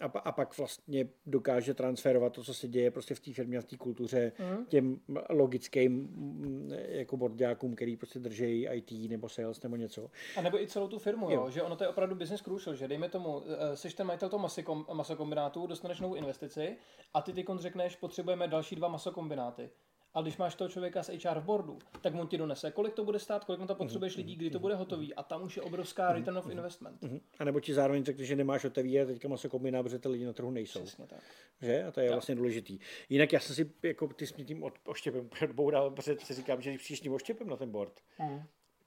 a, 0.00 0.18
a 0.18 0.32
pak 0.32 0.58
vlastně 0.58 1.08
dokáže 1.26 1.74
transferovat 1.74 2.32
to, 2.32 2.44
co 2.44 2.54
se 2.54 2.68
děje 2.68 2.90
prostě 2.90 3.14
v 3.14 3.20
té 3.20 3.32
firmě 3.32 3.58
a 3.58 3.60
v 3.60 3.64
té 3.64 3.76
kultuře 3.76 4.32
Mhm. 4.38 4.66
těm 4.66 5.00
logickým 5.30 5.92
mm, 5.92 6.72
jako 6.88 7.16
bordákům, 7.16 7.74
který 7.74 7.96
prostě 7.96 8.18
drží 8.18 8.68
IT 8.72 9.10
nebo 9.10 9.28
sales 9.28 9.62
nebo 9.62 9.76
něco. 9.76 10.10
A 10.36 10.42
nebo 10.42 10.60
i 10.60 10.66
celou 10.66 10.88
tu 10.88 10.98
firmu, 10.98 11.30
Jo. 11.30 11.40
jo. 11.44 11.50
že 11.50 11.62
ono 11.62 11.76
to 11.76 11.84
je 11.84 11.88
opravdu 11.88 12.14
business 12.14 12.42
crucial, 12.42 12.74
že 12.76 12.88
dejme 12.88 13.08
tomu, 13.08 13.42
eh, 13.46 13.76
seš 13.76 13.94
ten 13.94 14.06
majitel 14.06 14.28
toho 14.28 14.42
masokom, 14.42 14.86
masokombinátu, 14.92 15.66
dostaneš 15.66 16.00
novou 16.00 16.14
investici 16.14 16.76
a 17.14 17.22
ty 17.22 17.32
ty 17.32 17.44
řekneš, 17.58 17.96
potřebujeme 17.96 18.48
další 18.48 18.76
dva 18.76 18.88
masokombináty. 18.88 19.70
A 20.14 20.22
když 20.22 20.36
máš 20.36 20.54
toho 20.54 20.68
člověka 20.68 21.02
z 21.02 21.08
HR 21.24 21.38
v 21.40 21.44
boardu, 21.44 21.78
tak 22.00 22.14
on 22.14 22.28
ti 22.28 22.38
donese, 22.38 22.70
kolik 22.70 22.94
to 22.94 23.04
bude 23.04 23.18
stát, 23.18 23.44
kolik 23.44 23.60
na 23.60 23.66
to 23.66 23.74
potřebuješ 23.74 24.16
lidí, 24.16 24.36
kdy 24.36 24.50
to 24.50 24.58
bude 24.58 24.74
hotový 24.74 25.14
a 25.14 25.22
tam 25.22 25.42
už 25.42 25.56
je 25.56 25.62
obrovská 25.62 26.12
return 26.12 26.38
of 26.38 26.50
investment. 26.50 27.02
Mhm. 27.02 27.20
A 27.38 27.44
nebo 27.44 27.60
ti 27.60 27.74
zároveň 27.74 28.04
řekne, 28.04 28.24
že 28.24 28.36
nemáš 28.36 28.64
otevírat 28.64 29.08
teďka 29.08 29.28
maso 29.28 29.48
kombinát, 29.48 29.82
protože 29.82 29.98
ty 29.98 30.08
lidi 30.08 30.24
na 30.24 30.32
trhu 30.32 30.50
nejsou. 30.50 30.82
Přesně 30.82 31.06
tak. 31.06 31.20
Že? 31.62 31.84
A 31.84 31.90
to 31.90 32.00
je 32.00 32.10
vlastně 32.10 32.34
důležitý. 32.34 32.78
Jinak 33.08 33.32
já 33.32 33.40
jsem 33.40 33.54
si, 33.56 33.70
jako 33.82 34.08
ty 34.08 34.24
mě 34.36 34.44
tím 34.44 34.62
od- 34.62 34.78
oštěpem 34.88 35.30
odboural, 35.42 35.90
protože 35.90 36.16
si 36.22 36.34
říkám, 36.34 36.62
že 36.62 36.70
když 36.70 36.82
přijdeš 36.82 37.00
tím 37.00 37.12
oštěpem 37.12 37.48
na 37.48 37.56
ten 37.56 37.70
board, 37.70 38.00
Mm. 38.18 38.42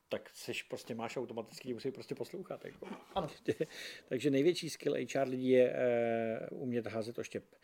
tak 0.10 0.30
seš 0.34 0.64
prostě 0.64 0.96
máš 0.96 1.18
automaticky, 1.18 1.74
musí 1.74 1.92
prostě 1.92 2.16
poslouchat. 2.16 2.66
Jako. 2.66 2.88
Ano. 3.16 3.28
Takže 4.10 4.30
největší 4.32 4.70
skill 4.70 4.94
HR 5.14 5.28
lidí 5.28 5.50
je 5.50 5.76
uh, 6.52 6.62
umět 6.64 6.88
házet 6.88 7.20
oštěp. 7.20 7.44
Uh, 7.52 7.58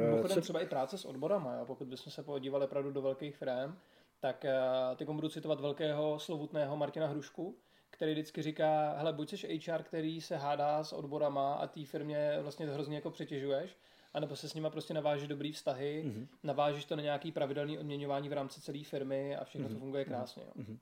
Mimochodem 0.00 0.40
třeba 0.40 0.60
i 0.60 0.66
práce 0.66 0.98
s 0.98 1.04
odborama, 1.04 1.54
jo? 1.54 1.64
pokud 1.66 1.88
bychom 1.88 2.12
se 2.12 2.22
podívali 2.22 2.64
opravdu 2.64 2.90
do 2.90 3.02
velkých 3.02 3.36
firm, 3.36 3.78
tak 4.20 4.44
uh, 4.44 4.96
teď 4.96 5.08
budu 5.08 5.28
citovat 5.28 5.60
velkého 5.60 6.18
slovutného 6.18 6.76
Martina 6.76 7.06
Hrušku, 7.06 7.58
který 7.90 8.12
vždycky 8.12 8.42
říká, 8.42 8.94
hele, 8.98 9.12
buď 9.12 9.30
jsi 9.30 9.60
HR, 9.66 9.82
který 9.82 10.20
se 10.20 10.36
hádá 10.36 10.84
s 10.84 10.92
odborama 10.92 11.54
a 11.54 11.66
té 11.66 11.84
firmě 11.84 12.38
vlastně 12.42 12.66
hrozně 12.66 12.96
jako 12.96 13.10
přetěžuješ, 13.10 13.76
anebo 14.14 14.36
se 14.36 14.48
s 14.48 14.54
nima 14.54 14.70
prostě 14.70 14.94
navážeš 14.94 15.28
dobrý 15.28 15.52
vztahy, 15.52 16.04
mm-hmm. 16.06 16.26
navážeš 16.42 16.84
to 16.84 16.96
na 16.96 17.02
nějaký 17.02 17.32
pravidelný 17.32 17.78
odměňování 17.78 18.28
v 18.28 18.32
rámci 18.32 18.60
celé 18.60 18.84
firmy 18.84 19.36
a 19.36 19.44
všechno 19.44 19.68
mm-hmm. 19.68 19.72
to 19.72 19.78
funguje 19.78 20.04
krásně. 20.04 20.42
Jo. 20.46 20.52
Mm-hmm. 20.56 20.78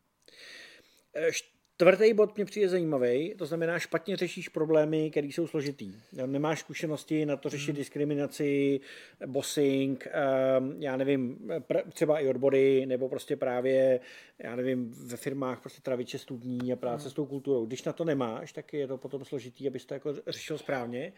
Eh, 1.14 1.30
Čtvrtý 1.76 2.14
bod 2.14 2.36
mě 2.36 2.44
přijde 2.44 2.68
zajímavý, 2.68 3.34
to 3.38 3.46
znamená, 3.46 3.78
špatně 3.78 4.16
řešíš 4.16 4.48
problémy, 4.48 5.10
které 5.10 5.26
jsou 5.26 5.46
složitý. 5.46 5.94
Nemáš 6.26 6.60
zkušenosti 6.60 7.26
na 7.26 7.36
to 7.36 7.48
řešit 7.50 7.70
Hmm. 7.70 7.76
diskriminaci, 7.76 8.80
bossing, 9.26 10.06
ehm, 10.10 10.76
já 10.82 10.96
nevím, 10.96 11.50
třeba 11.92 12.20
i 12.20 12.28
odbory, 12.28 12.86
nebo 12.86 13.08
prostě 13.08 13.36
právě, 13.36 14.00
já 14.38 14.56
nevím, 14.56 14.90
ve 15.06 15.16
firmách 15.16 15.60
prostě 15.60 15.80
traviče 15.82 16.18
studní 16.18 16.72
a 16.72 16.76
práce 16.76 17.02
Hmm. 17.02 17.10
s 17.10 17.14
tou 17.14 17.26
kulturou. 17.26 17.66
Když 17.66 17.82
na 17.84 17.92
to 17.92 18.04
nemáš, 18.04 18.52
tak 18.52 18.72
je 18.72 18.86
to 18.86 18.98
potom 18.98 19.24
složitý, 19.24 19.66
abys 19.66 19.84
to 19.84 19.94
jako 19.94 20.14
řešil 20.26 20.58
správně. 20.58 21.12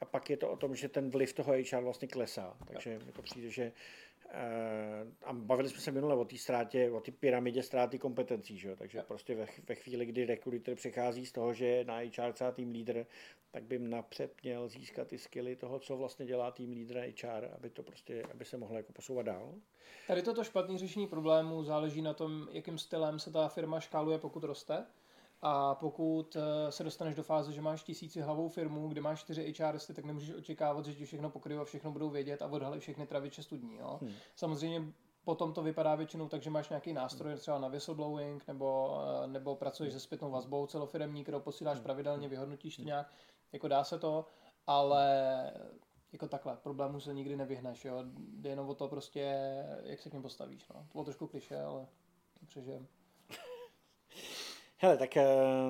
A 0.00 0.04
pak 0.04 0.30
je 0.30 0.36
to 0.36 0.50
o 0.50 0.56
tom, 0.56 0.74
že 0.76 0.88
ten 0.88 1.10
vliv 1.10 1.32
toho 1.32 1.52
HR 1.52 1.80
vlastně 1.82 2.08
klesá. 2.08 2.56
Takže 2.72 2.98
mi 3.06 3.12
to 3.12 3.22
přijde, 3.22 3.50
že 3.50 3.72
a 5.22 5.32
bavili 5.32 5.68
jsme 5.68 5.80
se 5.80 5.90
minule 5.90 6.14
o 6.14 6.24
té 6.24 6.38
ztrátě, 6.38 6.90
o 6.90 7.00
té 7.00 7.12
pyramidě 7.12 7.62
ztráty 7.62 7.98
kompetencí, 7.98 8.58
že? 8.58 8.68
jo? 8.68 8.76
takže 8.76 9.02
prostě 9.02 9.34
ve, 9.34 9.46
ve 9.68 9.74
chvíli, 9.74 10.06
kdy 10.06 10.24
rekruter 10.24 10.74
přichází 10.74 11.26
z 11.26 11.32
toho, 11.32 11.54
že 11.54 11.66
je 11.66 11.84
na 11.84 11.98
HR 11.98 12.32
třeba 12.32 12.52
tým 12.52 12.70
lídr, 12.70 13.06
tak 13.50 13.64
by 13.64 13.78
napřed 13.78 14.42
měl 14.42 14.68
získat 14.68 15.08
ty 15.08 15.18
skilly 15.18 15.56
toho, 15.56 15.78
co 15.78 15.96
vlastně 15.96 16.26
dělá 16.26 16.50
tým 16.50 16.72
lídr 16.72 17.12
HR, 17.22 17.48
aby 17.54 17.70
to 17.70 17.82
prostě, 17.82 18.22
aby 18.22 18.44
se 18.44 18.56
mohlo 18.56 18.76
jako 18.76 18.92
posouvat 18.92 19.26
dál. 19.26 19.54
Tady 20.06 20.22
toto 20.22 20.44
špatné 20.44 20.78
řešení 20.78 21.06
problémů 21.06 21.64
záleží 21.64 22.02
na 22.02 22.14
tom, 22.14 22.48
jakým 22.52 22.78
stylem 22.78 23.18
se 23.18 23.30
ta 23.30 23.48
firma 23.48 23.80
škáluje, 23.80 24.18
pokud 24.18 24.44
roste. 24.44 24.86
A 25.42 25.74
pokud 25.74 26.36
eh, 26.36 26.72
se 26.72 26.84
dostaneš 26.84 27.14
do 27.14 27.22
fáze, 27.22 27.52
že 27.52 27.60
máš 27.60 27.82
tisíci 27.82 28.20
hlavou 28.20 28.48
firmu, 28.48 28.88
kde 28.88 29.00
máš 29.00 29.20
čtyři 29.20 29.54
HRisty, 29.58 29.94
tak 29.94 30.04
nemůžeš 30.04 30.36
očekávat, 30.36 30.84
že 30.84 30.94
ti 30.94 31.04
všechno 31.04 31.30
pokryjí 31.30 31.60
a 31.60 31.64
všechno 31.64 31.92
budou 31.92 32.10
vědět 32.10 32.42
a 32.42 32.46
odhalí 32.46 32.80
všechny 32.80 33.06
traviče 33.06 33.42
studní. 33.42 33.76
Jo? 33.76 33.98
Hmm. 34.02 34.12
Samozřejmě 34.36 34.92
potom 35.24 35.52
to 35.52 35.62
vypadá 35.62 35.94
většinou 35.94 36.28
tak, 36.28 36.42
že 36.42 36.50
máš 36.50 36.68
nějaký 36.68 36.92
nástroj 36.92 37.36
třeba 37.36 37.58
na 37.58 37.68
whistleblowing 37.68 38.46
nebo, 38.46 38.98
eh, 39.24 39.26
nebo 39.26 39.56
pracuješ 39.56 39.92
se 39.92 40.00
zpětnou 40.00 40.30
vazbou 40.30 40.66
celofiremní, 40.66 41.22
kterou 41.22 41.40
posíláš 41.40 41.80
pravidelně, 41.80 42.28
vyhodnotíš 42.28 42.76
to 42.76 42.82
nějak, 42.82 43.12
jako 43.52 43.68
dá 43.68 43.84
se 43.84 43.98
to, 43.98 44.26
ale 44.66 45.52
jako 46.12 46.28
takhle, 46.28 46.56
problému 46.56 47.00
se 47.00 47.14
nikdy 47.14 47.36
nevyhneš, 47.36 47.84
jo? 47.84 48.04
jde 48.16 48.50
jenom 48.50 48.68
o 48.68 48.74
to 48.74 48.88
prostě, 48.88 49.36
jak 49.82 50.00
se 50.00 50.10
k 50.10 50.12
něm 50.12 50.22
postavíš. 50.22 50.68
No. 50.68 50.74
To 50.74 50.92
bylo 50.92 51.04
trošku 51.04 51.26
kliše, 51.26 51.62
ale 51.62 51.86
to 52.40 52.46
přežijem. 52.46 52.86
Hele, 54.78 54.96
tak, 54.96 55.16
eh, 55.16 55.24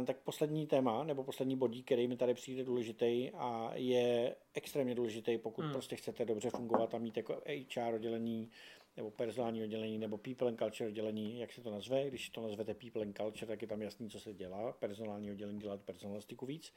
tak 0.07 0.17
poslední 0.17 0.67
téma, 0.67 1.05
nebo 1.05 1.25
poslední 1.25 1.57
bodík, 1.57 1.85
který 1.85 2.09
mi 2.09 2.17
tady 2.17 2.35
přijde 2.35 2.65
důležitý 2.65 3.31
a 3.35 3.71
je 3.75 4.37
extrémně 4.55 4.95
důležitý, 4.95 5.39
pokud 5.39 5.63
hmm. 5.63 5.73
prostě 5.73 5.97
chcete 5.97 6.25
dobře 6.25 6.51
fungovat 6.51 6.95
a 6.95 6.99
mít 6.99 7.17
jako 7.17 7.43
HR 7.77 7.95
oddělení, 7.95 8.51
nebo 8.97 9.11
personální 9.11 9.63
oddělení, 9.63 9.99
nebo 9.99 10.19
people 10.19 10.49
and 10.49 10.59
culture 10.59 10.89
oddělení, 10.89 11.41
jak 11.41 11.53
se 11.53 11.61
to 11.61 11.71
nazve. 11.71 12.09
Když 12.09 12.31
to 12.31 12.43
nazvete 12.43 12.75
people 12.75 13.03
and 13.03 13.17
culture, 13.17 13.47
tak 13.47 13.63
je 13.63 13.69
tam 13.69 13.83
jasný, 13.83 14.11
co 14.11 14.21
se 14.21 14.35
dělá. 14.35 14.73
Personální 14.73 15.31
oddělení 15.31 15.61
dělat 15.61 15.81
personalistiku 15.81 16.47
víc. 16.47 16.73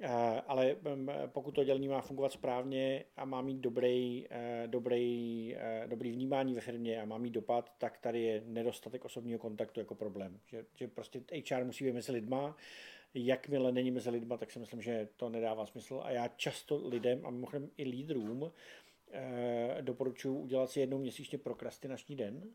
Eh, 0.00 0.42
Ale 0.46 0.76
em, 0.84 1.12
pokud 1.26 1.54
to 1.54 1.60
oddělení 1.60 1.88
má 1.88 2.00
fungovat 2.00 2.32
správně 2.32 3.04
a 3.16 3.24
má 3.24 3.42
mít 3.42 3.56
dobrý, 3.56 4.26
eh, 4.30 4.62
dobrý, 4.66 5.54
eh, 5.56 5.86
dobrý 5.86 6.12
vnímání 6.12 6.54
ve 6.54 6.60
firmě 6.60 7.02
a 7.02 7.04
má 7.04 7.18
mít 7.18 7.30
dopad, 7.30 7.72
tak 7.78 7.98
tady 7.98 8.22
je 8.22 8.42
nedostatek 8.46 9.04
osobního 9.04 9.38
kontaktu 9.38 9.80
jako 9.80 9.94
problém. 9.94 10.40
Že, 10.46 10.64
že 10.74 10.88
prostě 10.88 11.22
HR 11.50 11.64
musí 11.64 11.84
být 11.84 11.92
mezi 11.92 12.12
lidma, 12.12 12.56
jakmile 13.14 13.72
není 13.72 13.90
mezi 13.90 14.10
lidma, 14.10 14.36
tak 14.36 14.50
si 14.50 14.58
myslím, 14.58 14.82
že 14.82 15.08
to 15.16 15.28
nedává 15.28 15.66
smysl. 15.66 16.00
A 16.04 16.10
já 16.10 16.28
často 16.28 16.88
lidem, 16.88 17.26
a 17.26 17.30
mimochodem 17.30 17.70
i 17.76 17.84
lídrům, 17.84 18.52
doporučuji 19.80 20.38
udělat 20.38 20.70
si 20.70 20.80
jednou 20.80 20.98
měsíčně 20.98 21.38
prokrastinační 21.38 22.16
den, 22.16 22.52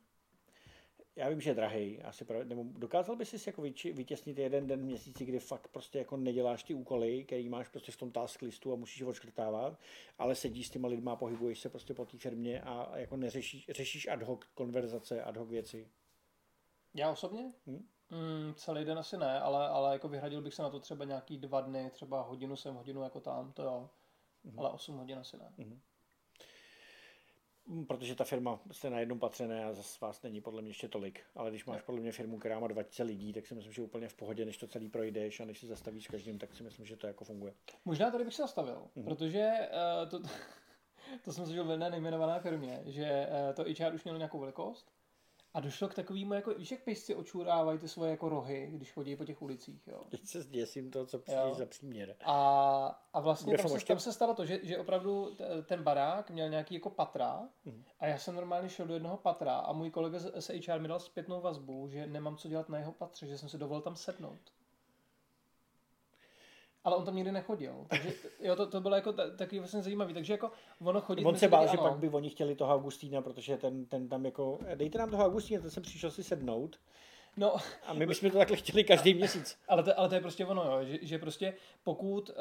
já 1.15 1.29
vím, 1.29 1.41
že 1.41 1.49
je 1.49 1.53
drahý, 1.53 2.01
asi 2.01 2.25
prav, 2.25 2.43
nebo 2.43 2.63
dokázal 2.67 3.15
bys 3.15 3.29
si 3.29 3.49
jako 3.49 3.61
vytěsnit 3.93 4.37
jeden 4.37 4.67
den 4.67 4.79
v 4.81 4.83
měsíci, 4.83 5.25
kdy 5.25 5.39
fakt 5.39 5.67
prostě 5.67 5.97
jako 5.99 6.17
neděláš 6.17 6.63
ty 6.63 6.73
úkoly, 6.73 7.23
který 7.23 7.49
máš 7.49 7.67
prostě 7.67 7.91
v 7.91 7.97
tom 7.97 8.11
task 8.11 8.41
listu 8.41 8.73
a 8.73 8.75
musíš 8.75 8.99
je 8.99 9.05
odškrtávat, 9.05 9.79
ale 10.17 10.35
sedíš 10.35 10.67
s 10.67 10.69
těma 10.69 10.87
lidma, 10.87 11.15
pohybuješ 11.15 11.59
se 11.59 11.69
prostě 11.69 11.93
po 11.93 12.05
té 12.05 12.17
firmě 12.17 12.61
a 12.61 12.97
jako 12.97 13.17
neřešíš, 13.17 13.69
řešíš 13.69 14.07
ad 14.07 14.23
hoc 14.23 14.43
konverzace, 14.53 15.23
ad 15.23 15.37
hoc 15.37 15.49
věci. 15.49 15.87
Já 16.93 17.11
osobně? 17.11 17.53
Hm? 17.67 17.87
Mm, 18.09 18.53
celý 18.55 18.85
den 18.85 18.99
asi 18.99 19.17
ne, 19.17 19.39
ale, 19.39 19.67
ale 19.67 19.93
jako 19.93 20.07
vyhradil 20.07 20.41
bych 20.41 20.53
se 20.53 20.61
na 20.61 20.69
to 20.69 20.79
třeba 20.79 21.05
nějaký 21.05 21.37
dva 21.37 21.61
dny, 21.61 21.89
třeba 21.91 22.21
hodinu 22.21 22.55
sem, 22.55 22.75
hodinu 22.75 23.03
jako 23.03 23.19
tam, 23.19 23.53
to 23.53 23.63
jo. 23.63 23.89
Mm-hmm. 24.45 24.59
Ale 24.59 24.69
8 24.69 24.97
hodin 24.97 25.19
asi 25.19 25.37
ne. 25.37 25.53
Mm, 25.57 25.81
Protože 27.87 28.15
ta 28.15 28.23
firma 28.23 28.59
jste 28.71 28.89
na 28.89 28.99
jednom 28.99 29.19
patře 29.19 29.47
ne 29.47 29.65
a 29.65 29.73
zase 29.73 29.97
vás 30.01 30.21
není 30.21 30.41
podle 30.41 30.61
mě 30.61 30.69
ještě 30.69 30.87
tolik. 30.87 31.21
Ale 31.35 31.49
když 31.49 31.65
máš 31.65 31.81
podle 31.81 32.01
mě 32.01 32.11
firmu, 32.11 32.39
která 32.39 32.59
má 32.59 32.67
20 32.67 33.03
lidí, 33.03 33.33
tak 33.33 33.47
si 33.47 33.55
myslím, 33.55 33.73
že 33.73 33.81
úplně 33.81 34.07
v 34.07 34.13
pohodě, 34.13 34.45
než 34.45 34.57
to 34.57 34.67
celý 34.67 34.89
projdeš 34.89 35.39
a 35.39 35.45
než 35.45 35.59
si 35.59 35.67
zastavíš 35.67 36.03
s 36.03 36.07
každým, 36.07 36.39
tak 36.39 36.53
si 36.53 36.63
myslím, 36.63 36.85
že 36.85 36.95
to 36.95 37.07
jako 37.07 37.25
funguje. 37.25 37.53
Možná 37.85 38.11
tady 38.11 38.23
bych 38.23 38.33
se 38.33 38.41
zastavil, 38.41 38.87
mm-hmm. 38.95 39.03
protože 39.03 39.51
uh, 40.03 40.09
to, 40.09 40.19
to 41.25 41.33
jsem 41.33 41.45
zažil 41.45 41.65
v 41.65 41.71
jedné 41.71 41.89
nejmenované 41.89 42.39
firmě, 42.39 42.81
že 42.85 43.27
uh, 43.29 43.53
to 43.55 43.63
HR 43.63 43.93
už 43.93 44.03
mělo 44.03 44.17
nějakou 44.17 44.39
velikost 44.39 44.91
a 45.53 45.59
došlo 45.59 45.87
k 45.87 45.93
takovému, 45.93 46.33
jako, 46.33 46.53
víš, 46.53 46.71
jak 46.71 46.83
pejsci 46.83 47.15
očurávají 47.15 47.79
ty 47.79 47.87
svoje 47.87 48.11
jako 48.11 48.29
rohy, 48.29 48.69
když 48.71 48.91
chodí 48.91 49.15
po 49.15 49.25
těch 49.25 49.41
ulicích, 49.41 49.87
jo. 49.87 50.03
Teď 50.09 50.25
se 50.25 50.41
zděsím 50.41 50.91
to, 50.91 51.05
co 51.05 51.19
přijdeš 51.19 51.53
za 51.53 51.65
příměr. 51.65 52.15
A, 52.25 53.05
a 53.13 53.19
vlastně 53.19 53.57
tam 53.57 53.69
se, 53.69 53.85
tam 53.85 53.99
se 53.99 54.13
stalo 54.13 54.33
to, 54.35 54.45
že, 54.45 54.59
že 54.63 54.77
opravdu 54.77 55.37
ten 55.65 55.83
barák 55.83 56.29
měl 56.29 56.49
nějaký 56.49 56.73
jako 56.75 56.89
patra 56.89 57.49
Mhm. 57.65 57.83
a 57.99 58.07
já 58.07 58.17
jsem 58.17 58.35
normálně 58.35 58.69
šel 58.69 58.87
do 58.87 58.93
jednoho 58.93 59.17
patra 59.17 59.55
a 59.57 59.73
můj 59.73 59.91
kolega 59.91 60.19
z 60.19 60.41
z 60.41 60.67
HR 60.67 60.79
mi 60.79 60.87
dal 60.87 60.99
zpětnou 60.99 61.41
vazbu, 61.41 61.87
že 61.89 62.07
nemám 62.07 62.37
co 62.37 62.47
dělat 62.47 62.69
na 62.69 62.77
jeho 62.77 62.91
patře, 62.91 63.27
že 63.27 63.37
jsem 63.37 63.49
si 63.49 63.57
dovolil 63.57 63.81
tam 63.81 63.95
sednout. 63.95 64.39
Ale 66.83 66.95
on 66.95 67.05
tam 67.05 67.15
nikdy 67.15 67.31
nechodil. 67.31 67.85
Takže 67.89 68.13
jo, 68.39 68.55
to, 68.55 68.67
to 68.67 68.81
bylo 68.81 68.95
jako 68.95 69.13
ta, 69.13 69.29
takový 69.29 69.59
vlastně 69.59 69.81
zajímavý. 69.81 70.13
Takže 70.13 70.33
jako 70.33 70.51
ono 70.81 71.01
chodit... 71.01 71.25
On 71.25 71.35
se 71.35 71.47
bál, 71.47 71.67
že 71.67 71.77
ano. 71.77 71.89
pak 71.89 71.97
by 71.97 72.09
oni 72.09 72.29
chtěli 72.29 72.55
toho 72.55 72.73
Augustína, 72.73 73.21
protože 73.21 73.57
ten, 73.57 73.85
ten 73.85 74.09
tam 74.09 74.25
jako, 74.25 74.59
dejte 74.75 74.97
nám 74.97 75.09
toho 75.09 75.25
Augustína, 75.25 75.61
ten 75.61 75.71
jsem 75.71 75.83
přišel 75.83 76.11
si 76.11 76.23
sednout. 76.23 76.79
No, 77.37 77.55
a 77.85 77.93
my 77.93 78.05
bychom 78.05 78.31
to 78.31 78.37
takhle 78.37 78.57
chtěli 78.57 78.83
každý 78.83 79.13
měsíc. 79.13 79.57
Ale 79.67 79.83
to, 79.83 79.99
ale 79.99 80.09
to 80.09 80.15
je 80.15 80.21
prostě 80.21 80.45
ono, 80.45 80.63
jo, 80.63 80.85
že, 80.85 80.99
že 81.01 81.17
prostě 81.19 81.53
pokud 81.83 82.29
uh, 82.29 82.35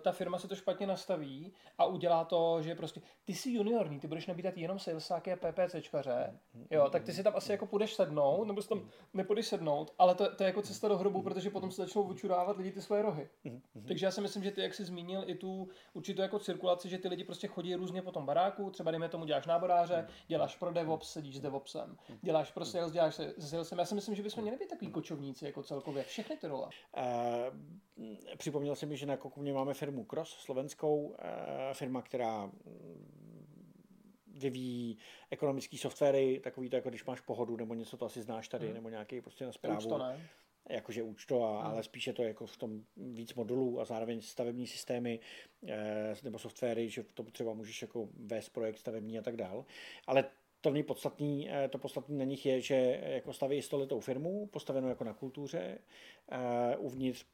ta 0.00 0.12
firma 0.12 0.38
se 0.38 0.48
to 0.48 0.56
špatně 0.56 0.86
nastaví 0.86 1.52
a 1.78 1.84
udělá 1.84 2.24
to, 2.24 2.62
že 2.62 2.74
prostě 2.74 3.00
ty 3.24 3.34
jsi 3.34 3.50
juniorní, 3.50 4.00
ty 4.00 4.08
budeš 4.08 4.26
nabídat 4.26 4.56
jenom 4.56 4.78
salesáky 4.78 5.32
a 5.32 5.36
PPCčkaře, 5.36 6.38
jo, 6.70 6.90
tak 6.90 7.04
ty 7.04 7.12
si 7.12 7.22
tam 7.22 7.36
asi 7.36 7.52
jako 7.52 7.66
půjdeš 7.66 7.94
sednout, 7.94 8.44
nebo 8.44 8.62
si 8.62 8.68
tam 8.68 8.88
nepůjdeš 9.14 9.46
sednout, 9.46 9.94
ale 9.98 10.14
to, 10.14 10.36
to 10.36 10.42
je 10.42 10.46
jako 10.46 10.62
cesta 10.62 10.88
do 10.88 10.98
hrobu, 10.98 11.22
protože 11.22 11.50
potom 11.50 11.70
se 11.70 11.82
začnou 11.82 12.04
vyčurávat 12.04 12.56
lidi 12.56 12.72
ty 12.72 12.80
svoje 12.80 13.02
rohy. 13.02 13.28
Takže 13.88 14.06
já 14.06 14.10
si 14.10 14.20
myslím, 14.20 14.44
že 14.44 14.50
ty, 14.50 14.60
jak 14.60 14.74
jsi 14.74 14.84
zmínil, 14.84 15.24
i 15.26 15.34
tu 15.34 15.68
určitou 15.92 16.22
jako 16.22 16.38
cirkulaci, 16.38 16.88
že 16.88 16.98
ty 16.98 17.08
lidi 17.08 17.24
prostě 17.24 17.46
chodí 17.46 17.74
různě 17.74 18.02
po 18.02 18.12
tom 18.12 18.26
baráku, 18.26 18.70
třeba 18.70 18.90
dejme 18.90 19.08
tomu 19.08 19.24
děláš 19.24 19.46
náboráře, 19.46 20.06
děláš 20.26 20.56
pro 20.56 20.72
DevOps, 20.72 21.12
sedíš 21.12 21.36
s 21.36 21.40
DevOpsem, 21.40 21.96
děláš 22.22 22.52
pro 22.52 22.64
sales, 22.64 22.92
děláš 22.92 23.14
se 23.14 23.34
salesem. 23.38 23.78
Já 23.78 23.84
si 23.84 23.94
myslím, 23.94 24.14
že 24.14 24.22
bychom 24.22 24.37
měli 24.42 24.56
být 24.56 24.68
takový 24.68 24.90
kočovníci 24.90 25.44
jako 25.44 25.62
celkově, 25.62 26.04
všechny 26.04 26.36
ty 26.36 26.46
role. 26.46 26.68
Uh, 26.96 28.36
připomněl 28.36 28.74
jsem 28.76 28.88
mi, 28.88 28.96
že 28.96 29.06
na 29.06 29.16
Kokumě 29.16 29.52
máme 29.52 29.74
firmu 29.74 30.04
Cross, 30.04 30.30
slovenskou, 30.30 31.06
uh, 31.06 31.16
firma, 31.72 32.02
která 32.02 32.50
vyvíjí 34.26 34.98
ekonomické 35.30 35.78
softwary, 35.78 36.40
takový 36.44 36.70
to, 36.70 36.76
jako 36.76 36.88
když 36.88 37.04
máš 37.04 37.20
pohodu, 37.20 37.56
nebo 37.56 37.74
něco 37.74 37.96
to 37.96 38.06
asi 38.06 38.22
znáš 38.22 38.48
tady, 38.48 38.66
hmm. 38.66 38.74
nebo 38.74 38.88
nějaký 38.88 39.20
prostě 39.20 39.46
na 39.46 39.52
zprávu. 39.52 39.88
To 39.88 39.98
ne 39.98 40.28
jakože 40.68 41.02
účto, 41.02 41.44
a, 41.44 41.62
hmm. 41.62 41.70
ale 41.70 41.82
spíše 41.82 42.12
to 42.12 42.22
jako 42.22 42.46
v 42.46 42.56
tom 42.56 42.84
víc 42.96 43.34
modulů 43.34 43.80
a 43.80 43.84
zároveň 43.84 44.20
stavební 44.20 44.66
systémy 44.66 45.20
eh, 45.68 46.14
nebo 46.22 46.38
softwary, 46.38 46.88
že 46.88 47.02
to 47.02 47.22
třeba 47.22 47.54
můžeš 47.54 47.82
jako 47.82 48.08
vést 48.14 48.48
projekt 48.48 48.78
stavební 48.78 49.18
a 49.18 49.22
tak 49.22 49.36
dál. 49.36 49.64
Ale 50.06 50.24
to 50.68 50.74
nejpodstatný, 50.74 51.50
eh, 51.50 51.68
to 51.68 51.78
podstatný 51.78 52.18
na 52.18 52.24
nich 52.24 52.46
je, 52.46 52.60
že 52.60 53.00
jako 53.02 53.32
staví 53.32 53.62
stolitou 53.62 54.00
firmu, 54.00 54.46
postavenou 54.46 54.88
jako 54.88 55.04
na 55.04 55.12
kultuře. 55.12 55.78
Uh, 56.32 56.84
uvnitř 56.84 57.26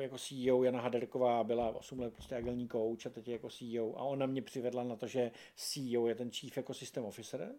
jako 0.00 0.18
CEO 0.18 0.62
Jana 0.62 0.80
Haderková 0.80 1.44
byla 1.44 1.76
8 1.76 2.00
let 2.00 2.14
prostě 2.14 2.36
agilní 2.36 2.68
coach 2.68 3.06
a 3.06 3.10
teď 3.10 3.28
je 3.28 3.32
jako 3.32 3.50
CEO 3.50 3.96
a 3.96 4.02
ona 4.02 4.26
mě 4.26 4.42
přivedla 4.42 4.84
na 4.84 4.96
to, 4.96 5.06
že 5.06 5.30
CEO 5.56 6.06
je 6.06 6.14
ten 6.14 6.30
Chief 6.30 6.58
Ecosystem 6.58 7.04
Officer, 7.04 7.54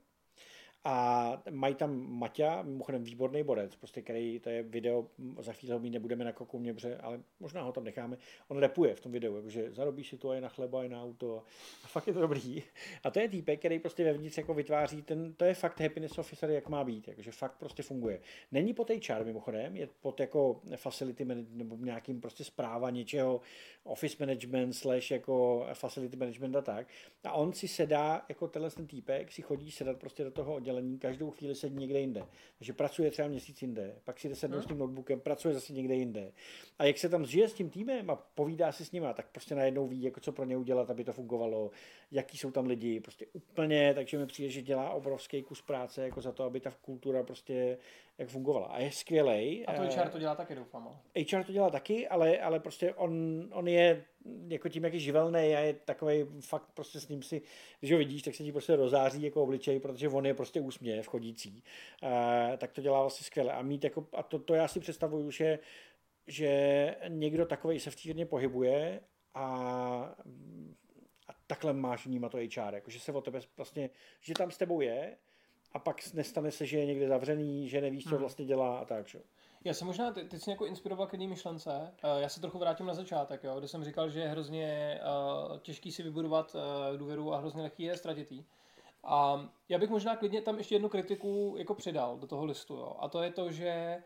a 0.85 1.41
mají 1.49 1.75
tam 1.75 2.19
Maťa, 2.19 2.61
mimochodem 2.61 3.03
výborný 3.03 3.43
borec, 3.43 3.75
prostě 3.75 4.01
který, 4.01 4.39
to 4.39 4.49
je 4.49 4.63
video, 4.63 5.07
za 5.39 5.53
chvíli 5.53 5.73
ho 5.73 5.79
mít 5.79 5.89
nebudeme 5.89 6.25
na 6.25 6.31
koku 6.31 6.59
mě, 6.59 6.75
ale 7.01 7.19
možná 7.39 7.61
ho 7.61 7.71
tam 7.71 7.83
necháme. 7.83 8.17
On 8.47 8.57
repuje 8.57 8.95
v 8.95 8.99
tom 8.99 9.11
videu, 9.11 9.35
jakože 9.35 9.71
zarobí 9.71 10.03
si 10.03 10.17
to 10.17 10.29
aj 10.29 10.41
na 10.41 10.49
chleba, 10.49 10.81
aj 10.81 10.89
na 10.89 11.03
auto 11.03 11.43
a 11.83 11.87
fakt 11.87 12.07
je 12.07 12.13
to 12.13 12.19
dobrý. 12.19 12.63
A 13.03 13.11
to 13.11 13.19
je 13.19 13.29
týpek, 13.29 13.59
který 13.59 13.79
prostě 13.79 14.03
vevnitř 14.03 14.37
jako 14.37 14.53
vytváří, 14.53 15.01
ten, 15.01 15.33
to 15.33 15.45
je 15.45 15.53
fakt 15.53 15.81
happiness 15.81 16.17
officer, 16.17 16.49
jak 16.49 16.69
má 16.69 16.83
být, 16.83 17.07
jakože 17.07 17.31
fakt 17.31 17.55
prostě 17.57 17.83
funguje. 17.83 18.19
Není 18.51 18.73
pod 18.73 18.89
HR 18.89 19.25
mimochodem, 19.25 19.75
je 19.77 19.87
pod 20.01 20.19
jako 20.19 20.61
facility 20.75 21.25
management, 21.25 21.57
nebo 21.57 21.75
nějakým 21.75 22.21
prostě 22.21 22.43
zpráva 22.43 22.89
něčeho, 22.89 23.41
office 23.83 24.17
management 24.19 24.73
slash 24.73 25.11
jako 25.11 25.65
facility 25.73 26.17
management 26.17 26.55
a 26.55 26.61
tak. 26.61 26.87
A 27.23 27.33
on 27.33 27.53
si 27.53 27.67
sedá, 27.67 28.25
jako 28.29 28.47
tenhle 28.47 28.71
ten 28.71 28.87
týpek, 28.87 29.31
si 29.31 29.41
chodí 29.41 29.71
sedat 29.71 29.97
prostě 29.97 30.23
do 30.23 30.31
toho 30.31 30.55
oddělení, 30.55 30.72
každou 30.99 31.31
chvíli 31.31 31.55
sedí 31.55 31.75
někde 31.75 31.99
jinde. 31.99 32.23
Takže 32.57 32.73
pracuje 32.73 33.11
třeba 33.11 33.27
měsíc 33.27 33.61
jinde, 33.61 33.95
pak 34.03 34.19
si 34.19 34.29
jde 34.29 34.35
sednout 34.35 34.57
hmm. 34.57 34.63
s 34.63 34.67
tím 34.67 34.77
notebookem, 34.77 35.19
pracuje 35.19 35.53
zase 35.53 35.73
někde 35.73 35.95
jinde. 35.95 36.31
A 36.79 36.85
jak 36.85 36.97
se 36.97 37.09
tam 37.09 37.25
zžije 37.25 37.49
s 37.49 37.53
tím 37.53 37.69
týmem 37.69 38.09
a 38.09 38.15
povídá 38.15 38.71
si 38.71 38.85
s 38.85 38.91
nima, 38.91 39.13
tak 39.13 39.27
prostě 39.31 39.55
najednou 39.55 39.87
ví, 39.87 40.03
jako 40.03 40.19
co 40.19 40.31
pro 40.31 40.45
ně 40.45 40.57
udělat, 40.57 40.89
aby 40.89 41.03
to 41.03 41.13
fungovalo, 41.13 41.71
jaký 42.11 42.37
jsou 42.37 42.51
tam 42.51 42.65
lidi, 42.65 42.99
prostě 42.99 43.25
úplně, 43.33 43.93
takže 43.93 44.17
mi 44.17 44.25
přijde, 44.25 44.49
že 44.49 44.61
dělá 44.61 44.89
obrovský 44.89 45.43
kus 45.43 45.61
práce 45.61 46.03
jako 46.03 46.21
za 46.21 46.31
to, 46.31 46.43
aby 46.43 46.59
ta 46.59 46.71
kultura 46.71 47.23
prostě 47.23 47.77
jak 48.17 48.29
fungovala. 48.29 48.67
A 48.67 48.79
je 48.79 48.91
skvělý. 48.91 49.65
A 49.65 49.73
to 49.73 50.01
HR 50.01 50.09
to 50.09 50.19
dělá 50.19 50.35
taky, 50.35 50.55
doufám. 50.55 50.99
HR 51.31 51.43
to 51.43 51.51
dělá 51.51 51.69
taky, 51.69 52.07
ale, 52.07 52.39
ale 52.39 52.59
prostě 52.59 52.93
on, 52.93 53.43
on 53.51 53.67
je 53.67 54.05
jako 54.47 54.69
tím, 54.69 54.83
jak 54.83 54.93
je 54.93 54.99
živelný 54.99 55.39
a 55.55 55.59
je 55.59 55.73
takový 55.73 56.25
fakt 56.39 56.71
prostě 56.73 56.99
s 56.99 57.07
ním 57.07 57.23
si, 57.23 57.41
když 57.79 57.91
ho 57.91 57.97
vidíš, 57.97 58.21
tak 58.21 58.35
se 58.35 58.43
ti 58.43 58.51
prostě 58.51 58.75
rozáří 58.75 59.23
jako 59.23 59.43
obličej, 59.43 59.79
protože 59.79 60.09
on 60.09 60.25
je 60.25 60.33
prostě 60.33 60.61
úsměv 60.61 61.07
chodící. 61.07 61.63
Uh, 62.03 62.09
tak 62.57 62.71
to 62.71 62.81
dělá 62.81 63.01
vlastně 63.01 63.25
skvěle. 63.25 63.53
A 63.53 63.61
mít 63.61 63.83
jako, 63.83 64.07
a 64.13 64.23
to, 64.23 64.39
to 64.39 64.53
já 64.53 64.67
si 64.67 64.79
představuju, 64.79 65.31
že, 65.31 65.59
že 66.27 66.95
někdo 67.07 67.45
takový 67.45 67.79
se 67.79 67.91
v 67.91 67.95
firmě 67.95 68.25
pohybuje 68.25 68.99
a 69.33 70.15
a 71.27 71.33
takhle 71.47 71.73
máš 71.73 72.05
vnímat 72.05 72.31
to 72.31 72.37
HR, 72.37 72.73
jako 72.73 72.91
že 72.91 72.99
se 72.99 73.11
o 73.11 73.21
tebe 73.21 73.39
vlastně, 73.57 73.89
že 74.21 74.33
tam 74.33 74.51
s 74.51 74.57
tebou 74.57 74.81
je 74.81 75.17
a 75.71 75.79
pak 75.79 76.13
nestane 76.13 76.51
se, 76.51 76.65
že 76.65 76.77
je 76.77 76.85
někde 76.85 77.07
zavřený, 77.07 77.69
že 77.69 77.81
nevíš, 77.81 78.03
co 78.03 78.09
hmm. 78.09 78.19
vlastně 78.19 78.45
dělá 78.45 78.77
a 78.77 78.85
tak. 78.85 79.07
Že? 79.07 79.19
Já 79.65 79.73
jsem 79.73 79.87
možná, 79.87 80.11
teď 80.11 80.41
jsi 80.41 80.49
jako 80.49 80.65
inspiroval 80.65 81.07
k 81.07 81.13
jedné 81.13 81.27
myšlence. 81.27 81.91
Eh, 82.03 82.21
já 82.21 82.29
se 82.29 82.41
trochu 82.41 82.59
vrátím 82.59 82.85
na 82.85 82.93
začátek, 82.93 83.43
jo, 83.43 83.59
kde 83.59 83.67
jsem 83.67 83.83
říkal, 83.83 84.09
že 84.09 84.19
je 84.19 84.27
hrozně 84.27 84.99
uh, 85.51 85.57
těžký 85.57 85.91
si 85.91 86.03
vybudovat 86.03 86.55
uh, 86.55 86.97
důvěru 86.97 87.33
a 87.33 87.37
hrozně 87.37 87.61
lehký 87.61 87.83
je 87.83 87.97
ztratit 87.97 88.33
A 89.03 89.49
já 89.69 89.79
bych 89.79 89.89
možná 89.89 90.15
klidně 90.15 90.41
tam 90.41 90.57
ještě 90.57 90.75
jednu 90.75 90.89
kritiku 90.89 91.55
jako 91.57 91.75
přidal 91.75 92.17
do 92.17 92.27
toho 92.27 92.45
listu. 92.45 92.73
Jo. 92.73 92.95
A 92.99 93.09
to 93.09 93.21
je 93.21 93.31
to, 93.31 93.51
že 93.51 94.03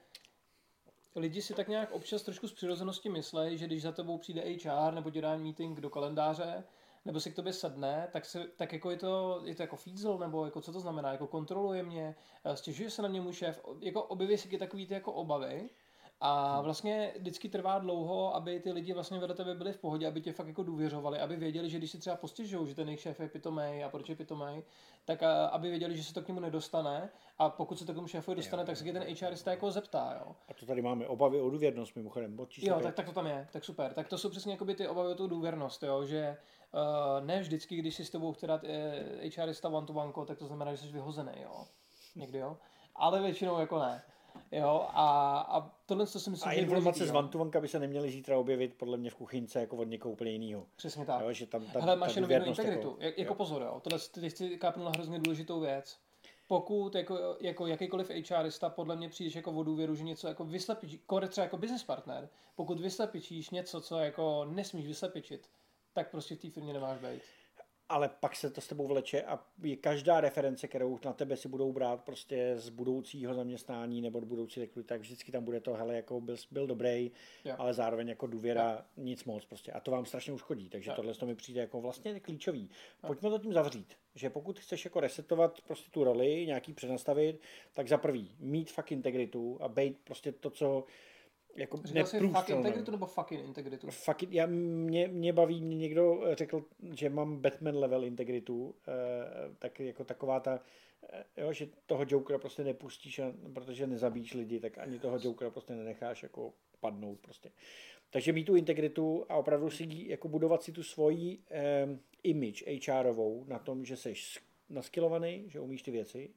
lidi 1.15 1.41
si 1.41 1.53
tak 1.53 1.67
nějak 1.67 1.91
občas 1.91 2.21
trošku 2.21 2.47
z 2.47 2.53
přirozenosti 2.53 3.09
myslejí, 3.09 3.57
že 3.57 3.65
když 3.65 3.81
za 3.81 3.91
tebou 3.91 4.17
přijde 4.17 4.41
HR 4.41 4.93
nebo 4.93 5.09
dá 5.09 5.37
meeting 5.37 5.79
do 5.79 5.89
kalendáře, 5.89 6.63
nebo 7.07 7.19
si 7.19 7.31
k 7.31 7.35
tobě 7.35 7.53
sedne, 7.53 8.07
tak, 8.11 8.25
se, 8.25 8.47
tak 8.55 8.73
jako 8.73 8.91
je 8.91 8.97
to, 8.97 9.41
je 9.45 9.55
to 9.55 9.61
jako 9.61 9.75
fízl, 9.75 10.17
nebo 10.17 10.45
jako 10.45 10.61
co 10.61 10.73
to 10.73 10.79
znamená, 10.79 11.11
jako 11.11 11.27
kontroluje 11.27 11.83
mě, 11.83 12.15
eh, 12.43 12.57
stěžuje 12.57 12.89
se 12.89 13.01
na 13.01 13.07
mě 13.07 13.21
můj 13.21 13.33
šéf, 13.33 13.65
jako 13.79 14.03
objeví 14.03 14.37
si 14.37 14.57
takový 14.57 14.87
ty 14.87 14.93
jako 14.93 15.13
obavy, 15.13 15.69
a 16.21 16.55
hmm. 16.55 16.63
vlastně 16.63 17.13
vždycky 17.19 17.49
trvá 17.49 17.79
dlouho, 17.79 18.35
aby 18.35 18.59
ty 18.59 18.71
lidi 18.71 18.93
vlastně 18.93 19.19
vedle 19.19 19.35
tebe 19.35 19.55
byli 19.55 19.73
v 19.73 19.77
pohodě, 19.77 20.07
aby 20.07 20.21
tě 20.21 20.33
fakt 20.33 20.47
jako 20.47 20.63
důvěřovali, 20.63 21.19
aby 21.19 21.35
věděli, 21.35 21.69
že 21.69 21.77
když 21.77 21.91
si 21.91 21.97
třeba 21.97 22.15
postěžují, 22.15 22.67
že 22.67 22.75
ten 22.75 22.87
jejich 22.87 23.01
šéf 23.01 23.19
je 23.19 23.29
pitomej 23.29 23.83
a 23.83 23.89
proč 23.89 24.09
je 24.09 24.15
pitomej, 24.15 24.63
tak 25.05 25.23
a, 25.23 25.45
eh, 25.45 25.49
aby 25.49 25.69
věděli, 25.69 25.97
že 25.97 26.03
se 26.03 26.13
to 26.13 26.21
k 26.21 26.27
němu 26.27 26.39
nedostane 26.39 27.09
a 27.37 27.49
pokud 27.49 27.79
se 27.79 27.85
to 27.85 27.91
k 27.91 27.95
tomu 27.95 28.07
šéfovi 28.07 28.35
dostane, 28.35 28.61
jo, 28.61 28.65
tak 28.67 28.77
se 28.77 28.83
ten 28.83 29.05
HRista 29.21 29.51
jako 29.51 29.71
zeptá. 29.71 30.19
Jo. 30.19 30.35
A 30.49 30.53
to 30.53 30.65
tady 30.65 30.81
máme 30.81 31.07
obavy 31.07 31.41
o 31.41 31.49
důvěrnost 31.49 31.95
mimochodem. 31.95 32.39
Jo, 32.57 32.79
tak, 32.83 32.95
tak, 32.95 33.05
to 33.05 33.11
tam 33.11 33.27
je, 33.27 33.47
tak 33.51 33.65
super. 33.65 33.93
Tak 33.93 34.07
to 34.07 34.17
jsou 34.17 34.29
přesně 34.29 34.57
ty 34.75 34.87
obavy 34.87 35.09
o 35.09 35.15
tu 35.15 35.27
důvěrnost, 35.27 35.83
jo, 35.83 36.05
že 36.05 36.37
Uh, 36.77 37.25
ne 37.25 37.39
vždycky, 37.39 37.75
když 37.75 37.95
si 37.95 38.05
s 38.05 38.09
tebou 38.09 38.33
chce 38.33 38.47
dát 38.47 38.63
uh, 38.63 38.69
eh, 38.69 39.29
HRista 39.37 39.69
one 39.69 39.87
to 39.87 39.93
one, 39.93 40.25
tak 40.25 40.37
to 40.37 40.45
znamená, 40.45 40.75
že 40.75 40.77
jsi 40.77 40.87
vyhozený, 40.87 41.31
jo. 41.43 41.65
Někdy, 42.15 42.37
jo. 42.37 42.57
Ale 42.95 43.21
většinou 43.21 43.59
jako 43.59 43.79
ne. 43.79 44.03
Jo, 44.51 44.85
a, 44.89 45.39
a 45.39 45.71
tohle 45.85 46.07
to 46.07 46.19
si 46.19 46.29
myslím, 46.29 46.51
a 46.51 46.53
že 46.53 46.61
informace 46.61 47.05
z 47.05 47.11
Vantuvanka 47.11 47.61
by 47.61 47.67
se 47.67 47.79
neměly 47.79 48.11
zítra 48.11 48.37
objevit 48.37 48.73
podle 48.73 48.97
mě 48.97 49.09
v 49.09 49.15
kuchynce 49.15 49.59
jako 49.59 49.77
od 49.77 49.83
někoho 49.83 50.11
úplně 50.11 50.31
jiného. 50.31 50.65
Přesně 50.75 51.05
tak. 51.05 51.21
Jo, 51.21 51.33
že 51.33 51.45
tam 51.45 51.65
ta, 51.65 51.79
Hele, 51.79 51.95
máš 51.95 52.15
jenom 52.15 52.31
jednu 52.31 52.47
integritu. 52.47 52.97
Jako, 52.99 53.21
jako 53.21 53.33
jo. 53.33 53.35
pozor, 53.35 53.61
jo. 53.61 53.79
Tohle 53.83 53.99
ty 53.99 54.29
chci 54.29 54.57
kápnout 54.57 54.95
hrozně 54.95 55.19
důležitou 55.19 55.59
věc. 55.59 55.97
Pokud 56.47 56.95
jako, 56.95 57.37
jako 57.41 57.67
jakýkoliv 57.67 58.11
HRista 58.29 58.69
podle 58.69 58.95
mě 58.95 59.09
přijdeš 59.09 59.35
jako 59.35 59.51
o 59.51 59.63
důvěru, 59.63 59.95
že 59.95 60.03
něco 60.03 60.27
jako 60.27 60.45
vyslepičí, 60.45 61.01
kore 61.05 61.27
třeba 61.27 61.43
jako 61.43 61.57
business 61.57 61.83
partner, 61.83 62.29
pokud 62.55 62.79
vyslepičíš 62.79 63.49
něco, 63.49 63.81
co 63.81 63.97
jako 63.97 64.45
nesmíš 64.45 64.87
vyslepičit, 64.87 65.49
tak 65.97 66.11
prostě 66.11 66.35
v 66.35 66.39
té 66.39 66.49
firmě 66.49 66.73
nemáš 66.73 66.99
být. 66.99 67.21
Ale 67.89 68.09
pak 68.19 68.35
se 68.35 68.49
to 68.49 68.61
s 68.61 68.67
tebou 68.67 68.87
vleče 68.87 69.23
a 69.23 69.43
je 69.63 69.75
každá 69.75 70.21
reference, 70.21 70.67
kterou 70.67 70.99
na 71.05 71.13
tebe 71.13 71.37
si 71.37 71.47
budou 71.47 71.73
brát 71.73 72.03
prostě 72.03 72.53
z 72.57 72.69
budoucího 72.69 73.33
zaměstnání 73.33 74.01
nebo 74.01 74.19
do 74.19 74.25
budoucí 74.25 74.59
rekruty, 74.59 74.87
tak 74.87 75.01
vždycky 75.01 75.31
tam 75.31 75.43
bude 75.43 75.59
to, 75.59 75.73
hele, 75.73 75.95
jako 75.95 76.21
byl, 76.21 76.35
byl 76.51 76.67
dobrý, 76.67 77.11
jo. 77.45 77.55
ale 77.57 77.73
zároveň 77.73 78.07
jako 78.07 78.27
důvěra 78.27 78.71
jo. 78.71 79.03
nic 79.03 79.23
moc 79.23 79.45
prostě. 79.45 79.71
A 79.71 79.79
to 79.79 79.91
vám 79.91 80.05
strašně 80.05 80.33
uškodí, 80.33 80.69
takže 80.69 80.89
jo. 80.89 80.95
tohle 80.95 81.13
to 81.13 81.25
mi 81.25 81.35
přijde 81.35 81.61
jako 81.61 81.81
vlastně 81.81 82.19
klíčový. 82.19 82.69
Pojďme 83.07 83.29
to 83.29 83.39
tím 83.39 83.53
zavřít, 83.53 83.95
že 84.15 84.29
pokud 84.29 84.59
chceš 84.59 84.85
jako 84.85 84.99
resetovat 84.99 85.61
prostě 85.61 85.91
tu 85.91 86.03
roli, 86.03 86.45
nějaký 86.45 86.73
přenastavit, 86.73 87.41
tak 87.73 87.87
za 87.87 87.97
prvý 87.97 88.35
mít 88.39 88.71
fakt 88.71 88.91
integritu 88.91 89.57
a 89.61 89.67
být 89.67 89.97
prostě 90.03 90.31
to, 90.31 90.49
co 90.49 90.85
jako 91.57 91.81
jsi 92.05 92.19
fuck 92.19 92.49
integritu 92.49 92.91
nebo 92.91 93.05
fucking 93.05 93.45
integritu? 93.45 93.87
Fucking, 93.89 94.33
já, 94.33 94.45
mě, 94.45 95.07
mě 95.07 95.33
baví, 95.33 95.61
mě 95.61 95.75
někdo 95.75 96.21
řekl, 96.33 96.65
že 96.93 97.09
mám 97.09 97.37
Batman 97.37 97.77
level 97.77 98.05
integritu, 98.05 98.75
eh, 98.87 98.91
tak 99.59 99.79
jako 99.79 100.03
taková 100.03 100.39
ta, 100.39 100.59
eh, 101.09 101.23
jo, 101.37 101.53
že 101.53 101.67
toho 101.85 102.05
Jokera 102.07 102.39
prostě 102.39 102.63
nepustíš, 102.63 103.19
a, 103.19 103.33
protože 103.53 103.87
nezabíjíš 103.87 104.33
lidi, 104.33 104.59
tak 104.59 104.77
ani 104.77 104.99
toho 104.99 105.19
Jokera 105.21 105.51
prostě 105.51 105.73
nenecháš 105.73 106.23
jako 106.23 106.53
padnout 106.79 107.19
prostě. 107.19 107.51
Takže 108.09 108.33
mít 108.33 108.43
tu 108.43 108.55
integritu 108.55 109.25
a 109.29 109.35
opravdu 109.35 109.69
si 109.69 109.87
jako 109.89 110.27
budovat 110.27 110.63
si 110.63 110.71
tu 110.71 110.83
svoji 110.83 111.39
eh, 111.51 111.87
image 112.23 112.63
HRovou 112.87 113.45
na 113.47 113.59
tom, 113.59 113.85
že 113.85 113.95
jsi 113.97 114.13
naskilovaný, 114.69 115.45
že 115.47 115.59
umíš 115.59 115.81
ty 115.81 115.91
věci, 115.91 116.29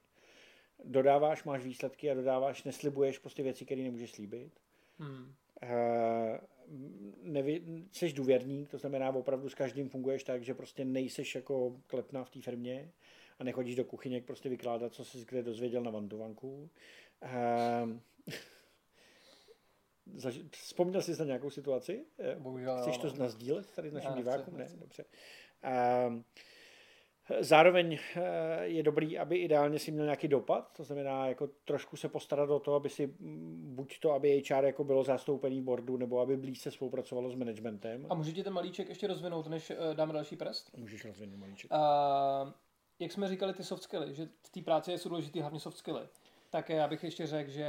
dodáváš, 0.84 1.44
máš 1.44 1.62
výsledky 1.62 2.10
a 2.10 2.14
dodáváš, 2.14 2.64
neslibuješ 2.64 3.18
prostě 3.18 3.42
věci, 3.42 3.64
které 3.64 3.82
nemůžeš 3.82 4.10
slíbit 4.10 4.52
Hmm. 5.00 5.34
Uh, 5.62 6.36
neví, 7.22 7.86
jsi 7.92 8.12
důvěrník, 8.12 8.70
to 8.70 8.78
znamená 8.78 9.10
opravdu 9.10 9.48
s 9.48 9.54
každým 9.54 9.88
funguješ 9.88 10.24
tak, 10.24 10.44
že 10.44 10.54
prostě 10.54 10.84
nejseš 10.84 11.34
jako 11.34 11.76
klepná 11.86 12.24
v 12.24 12.30
té 12.30 12.40
firmě 12.40 12.92
a 13.38 13.44
nechodíš 13.44 13.76
do 13.76 13.84
kuchyně 13.84 14.20
prostě 14.20 14.48
vykládat, 14.48 14.94
co 14.94 15.04
jsi 15.04 15.24
kde 15.28 15.42
dozvěděl 15.42 15.82
na 15.82 15.90
vantovanku. 15.90 16.70
Uh, 17.22 17.30
zaži- 20.16 20.48
vzpomněl 20.50 21.02
jsi 21.02 21.18
na 21.18 21.24
nějakou 21.24 21.50
situaci? 21.50 22.04
Eh, 22.18 22.36
Bohužel, 22.38 22.82
Chceš 22.82 22.98
to 22.98 23.12
nazdílet 23.16 23.66
tady 23.74 23.88
Já 23.88 23.94
nechci, 23.94 24.12
divákům? 24.16 24.56
Ne, 24.56 24.68
dobře. 24.74 25.04
Um, 26.06 26.24
Zároveň 27.38 27.98
eh, 28.16 28.20
je 28.64 28.82
dobrý, 28.82 29.18
aby 29.18 29.36
ideálně 29.36 29.78
si 29.78 29.90
měl 29.90 30.04
nějaký 30.04 30.28
dopad, 30.28 30.72
to 30.76 30.84
znamená 30.84 31.26
jako 31.26 31.48
trošku 31.64 31.96
se 31.96 32.08
postarat 32.08 32.50
o 32.50 32.60
to, 32.60 32.74
aby 32.74 32.88
si 32.88 33.14
buď 33.74 34.00
to, 34.00 34.12
aby 34.12 34.42
HR 34.50 34.64
jako 34.64 34.84
bylo 34.84 35.04
zastoupený 35.04 35.62
boardu, 35.62 35.96
nebo 35.96 36.20
aby 36.20 36.36
blízce 36.36 36.70
spolupracovalo 36.70 37.30
s 37.30 37.34
managementem. 37.34 38.06
A 38.10 38.14
můžu 38.14 38.32
ti 38.32 38.44
ten 38.44 38.52
malíček 38.52 38.88
ještě 38.88 39.06
rozvinout, 39.06 39.46
než 39.46 39.70
eh, 39.70 39.94
dáme 39.94 40.12
další 40.12 40.36
prst? 40.36 40.76
Můžeš 40.76 41.04
rozvinout 41.04 41.38
malíček. 41.38 41.70
Uh, 41.70 42.50
jak 42.98 43.12
jsme 43.12 43.28
říkali, 43.28 43.52
ty 43.52 43.64
soft 43.64 43.82
skilly, 43.82 44.14
že 44.14 44.28
v 44.42 44.50
té 44.50 44.62
práci 44.62 44.98
jsou 44.98 45.08
důležitý 45.08 45.40
hlavně 45.40 45.60
soft 45.60 45.78
skilly. 45.78 46.08
Tak 46.50 46.68
já 46.68 46.88
bych 46.88 47.04
ještě 47.04 47.26
řekl, 47.26 47.50
že 47.50 47.68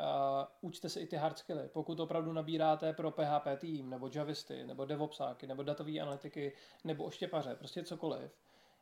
uh, 0.00 0.68
učte 0.70 0.88
se 0.88 1.00
i 1.00 1.06
ty 1.06 1.16
hard 1.16 1.38
skilly. 1.38 1.68
Pokud 1.72 2.00
opravdu 2.00 2.32
nabíráte 2.32 2.92
pro 2.92 3.10
PHP 3.10 3.46
tým, 3.58 3.90
nebo 3.90 4.10
javisty, 4.14 4.66
nebo 4.66 4.84
devopsáky, 4.84 5.46
nebo 5.46 5.62
datové 5.62 6.00
analytiky, 6.00 6.52
nebo 6.84 7.04
oštěpaře, 7.04 7.54
prostě 7.54 7.82
cokoliv, 7.82 8.30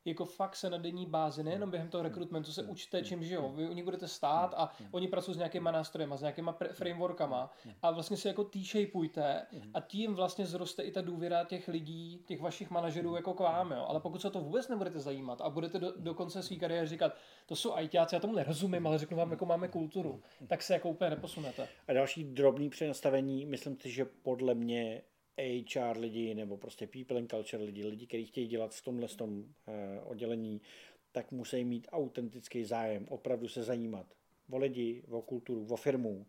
jako 0.06 0.24
fakt 0.24 0.56
se 0.56 0.70
na 0.70 0.78
denní 0.78 1.06
bázi, 1.06 1.42
nejenom 1.42 1.70
během 1.70 1.88
toho 1.88 2.02
rekrutmentu 2.02 2.52
se 2.52 2.62
učte 2.62 3.02
čím 3.02 3.24
žijou. 3.24 3.52
Vy 3.52 3.68
u 3.68 3.72
nich 3.72 3.84
budete 3.84 4.08
stát 4.08 4.54
a 4.56 4.72
oni 4.90 5.08
pracují 5.08 5.34
s 5.34 5.38
nějakýma 5.38 5.70
nástrojema, 5.70 6.16
s 6.16 6.20
nějakýma 6.20 6.52
pr- 6.52 6.72
frameworkama 6.72 7.52
a 7.82 7.90
vlastně 7.90 8.16
se 8.16 8.28
jako 8.28 8.44
t-shapeujte 8.44 9.46
a 9.74 9.80
tím 9.80 10.14
vlastně 10.14 10.46
zroste 10.46 10.82
i 10.82 10.92
ta 10.92 11.00
důvěra 11.00 11.44
těch 11.44 11.68
lidí, 11.68 12.22
těch 12.26 12.40
vašich 12.40 12.70
manažerů 12.70 13.16
jako 13.16 13.34
k 13.34 13.40
vám, 13.40 13.72
jo. 13.72 13.86
Ale 13.88 14.00
pokud 14.00 14.22
se 14.22 14.30
to 14.30 14.40
vůbec 14.40 14.68
nebudete 14.68 15.00
zajímat 15.00 15.40
a 15.40 15.50
budete 15.50 15.78
do, 15.78 15.92
do 15.96 16.14
konce 16.14 16.42
své 16.42 16.56
kariéry 16.56 16.86
říkat, 16.86 17.16
to 17.46 17.56
jsou 17.56 17.78
ITáci, 17.78 18.14
já 18.14 18.20
tomu 18.20 18.34
nerozumím, 18.34 18.86
ale 18.86 18.98
řeknu 18.98 19.16
vám, 19.16 19.30
jako 19.30 19.46
máme 19.46 19.68
kulturu, 19.68 20.22
tak 20.46 20.62
se 20.62 20.72
jako 20.72 20.88
úplně 20.88 21.10
neposunete. 21.10 21.68
A 21.88 21.92
další 21.92 22.24
drobný 22.24 22.70
přenastavení, 22.70 23.46
myslím 23.46 23.76
si, 23.76 23.90
že 23.90 24.04
podle 24.04 24.54
mě 24.54 25.02
HR 25.38 25.98
lidi 25.98 26.34
nebo 26.34 26.56
prostě 26.56 26.86
people 26.86 27.18
and 27.18 27.30
culture 27.30 27.64
lidi, 27.64 27.86
lidi, 27.86 28.06
kteří 28.06 28.26
chtějí 28.26 28.46
dělat 28.46 28.74
v 28.74 28.82
tomhle 28.82 29.08
tom, 29.08 29.44
eh, 29.68 30.00
oddělení, 30.00 30.60
tak 31.12 31.32
musí 31.32 31.64
mít 31.64 31.88
autentický 31.92 32.64
zájem, 32.64 33.06
opravdu 33.08 33.48
se 33.48 33.62
zajímat 33.62 34.06
o 34.50 34.58
lidi, 34.58 35.02
o 35.10 35.22
kulturu, 35.22 35.66
o 35.70 35.76
firmu. 35.76 36.26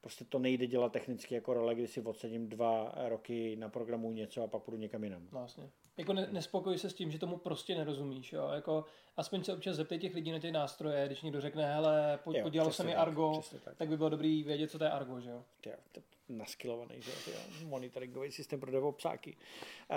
Prostě 0.00 0.24
to 0.24 0.38
nejde 0.38 0.66
dělat 0.66 0.92
technicky 0.92 1.34
jako 1.34 1.54
role, 1.54 1.74
kdy 1.74 1.86
si 1.86 2.00
odsedím 2.00 2.48
dva 2.48 2.94
roky 3.08 3.56
na 3.56 3.68
programu 3.68 4.12
něco 4.12 4.42
a 4.42 4.46
pak 4.46 4.62
půjdu 4.62 4.78
někam 4.78 5.04
jinam. 5.04 5.26
Vlastně. 5.30 5.70
Jako 5.96 6.12
ne, 6.12 6.28
nespokoj 6.30 6.78
se 6.78 6.90
s 6.90 6.94
tím, 6.94 7.10
že 7.10 7.18
tomu 7.18 7.36
prostě 7.36 7.74
nerozumíš. 7.74 8.32
Jo? 8.32 8.48
Jako, 8.54 8.84
aspoň 9.16 9.44
se 9.44 9.54
občas 9.54 9.76
zeptej 9.76 9.98
těch 9.98 10.14
lidí 10.14 10.32
na 10.32 10.38
ty 10.38 10.52
nástroje, 10.52 11.06
když 11.06 11.22
někdo 11.22 11.40
řekne, 11.40 11.74
hele, 11.74 12.18
po, 12.24 12.32
Jo, 12.32 12.42
podělalo 12.42 12.72
se 12.72 12.84
mi 12.84 12.94
Argo, 12.94 13.42
tak. 13.64 13.76
tak 13.76 13.88
by 13.88 13.96
bylo 13.96 14.08
dobrý 14.08 14.42
vědět, 14.42 14.70
co 14.70 14.78
to 14.78 14.84
je 14.84 14.90
Argo, 14.90 15.20
že 15.20 15.30
jo? 15.30 15.44
Tyjo, 15.60 15.76
to 15.92 16.00
naskilovaný, 16.28 17.02
že 17.02 17.10
jo, 17.10 17.38
monitoringový 17.66 18.32
systém 18.32 18.60
pro 18.60 18.72
devopsáky. 18.72 19.36
Uh, 19.90 19.96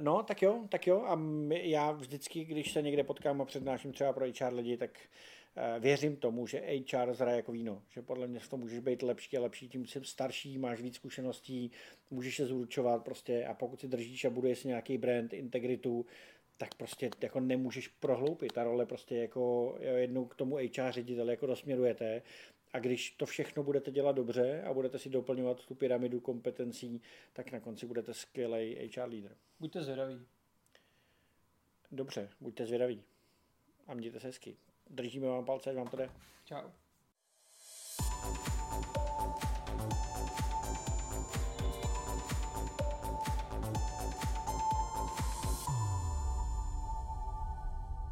no, 0.00 0.22
tak 0.22 0.42
jo, 0.42 0.64
tak 0.68 0.86
jo. 0.86 1.04
A 1.06 1.14
my, 1.14 1.70
já 1.70 1.92
vždycky, 1.92 2.44
když 2.44 2.72
se 2.72 2.82
někde 2.82 3.04
potkám 3.04 3.42
a 3.42 3.44
přednáším 3.44 3.92
třeba 3.92 4.12
pro 4.12 4.24
HR 4.24 4.54
lidi, 4.54 4.76
tak 4.76 4.90
uh, 4.90 5.43
věřím 5.78 6.16
tomu, 6.16 6.46
že 6.46 6.62
HR 6.92 7.14
zraje 7.14 7.36
jako 7.36 7.52
víno. 7.52 7.82
Že 7.90 8.02
podle 8.02 8.26
mě 8.26 8.40
v 8.40 8.48
tom 8.48 8.60
můžeš 8.60 8.78
být 8.78 9.02
lepší 9.02 9.36
a 9.36 9.40
lepší, 9.40 9.68
tím 9.68 9.86
jsi 9.86 10.00
starší, 10.04 10.58
máš 10.58 10.80
víc 10.80 10.94
zkušeností, 10.94 11.70
můžeš 12.10 12.36
se 12.36 12.46
zúročovat 12.46 13.04
prostě 13.04 13.46
a 13.46 13.54
pokud 13.54 13.80
si 13.80 13.88
držíš 13.88 14.24
a 14.24 14.30
buduješ 14.30 14.58
si 14.58 14.68
nějaký 14.68 14.98
brand, 14.98 15.32
integritu, 15.32 16.06
tak 16.56 16.74
prostě 16.74 17.10
jako 17.22 17.40
nemůžeš 17.40 17.88
prohloupit. 17.88 18.52
Ta 18.52 18.64
role 18.64 18.86
prostě 18.86 19.16
jako 19.16 19.74
jednou 19.80 20.24
k 20.24 20.34
tomu 20.34 20.56
HR 20.56 20.90
řediteli 20.90 21.30
jako 21.30 21.46
dosměrujete 21.46 22.22
a 22.72 22.78
když 22.78 23.10
to 23.10 23.26
všechno 23.26 23.62
budete 23.62 23.90
dělat 23.90 24.12
dobře 24.12 24.62
a 24.62 24.72
budete 24.72 24.98
si 24.98 25.08
doplňovat 25.08 25.66
tu 25.66 25.74
pyramidu 25.74 26.20
kompetencí, 26.20 27.02
tak 27.32 27.52
na 27.52 27.60
konci 27.60 27.86
budete 27.86 28.14
skvělý 28.14 28.90
HR 28.96 29.08
lídr. 29.08 29.36
Buďte 29.60 29.82
zvědaví. 29.82 30.20
Dobře, 31.92 32.30
buďte 32.40 32.66
zvědaví. 32.66 33.02
A 33.86 33.94
mějte 33.94 34.20
se 34.20 34.26
hezky. 34.26 34.56
Držíme 34.90 35.28
vám 35.28 35.44
palce, 35.44 35.70
ať 35.70 35.76
vám 35.76 35.88
to 35.88 35.96
jde. 35.96 36.10
Čau. 36.44 36.70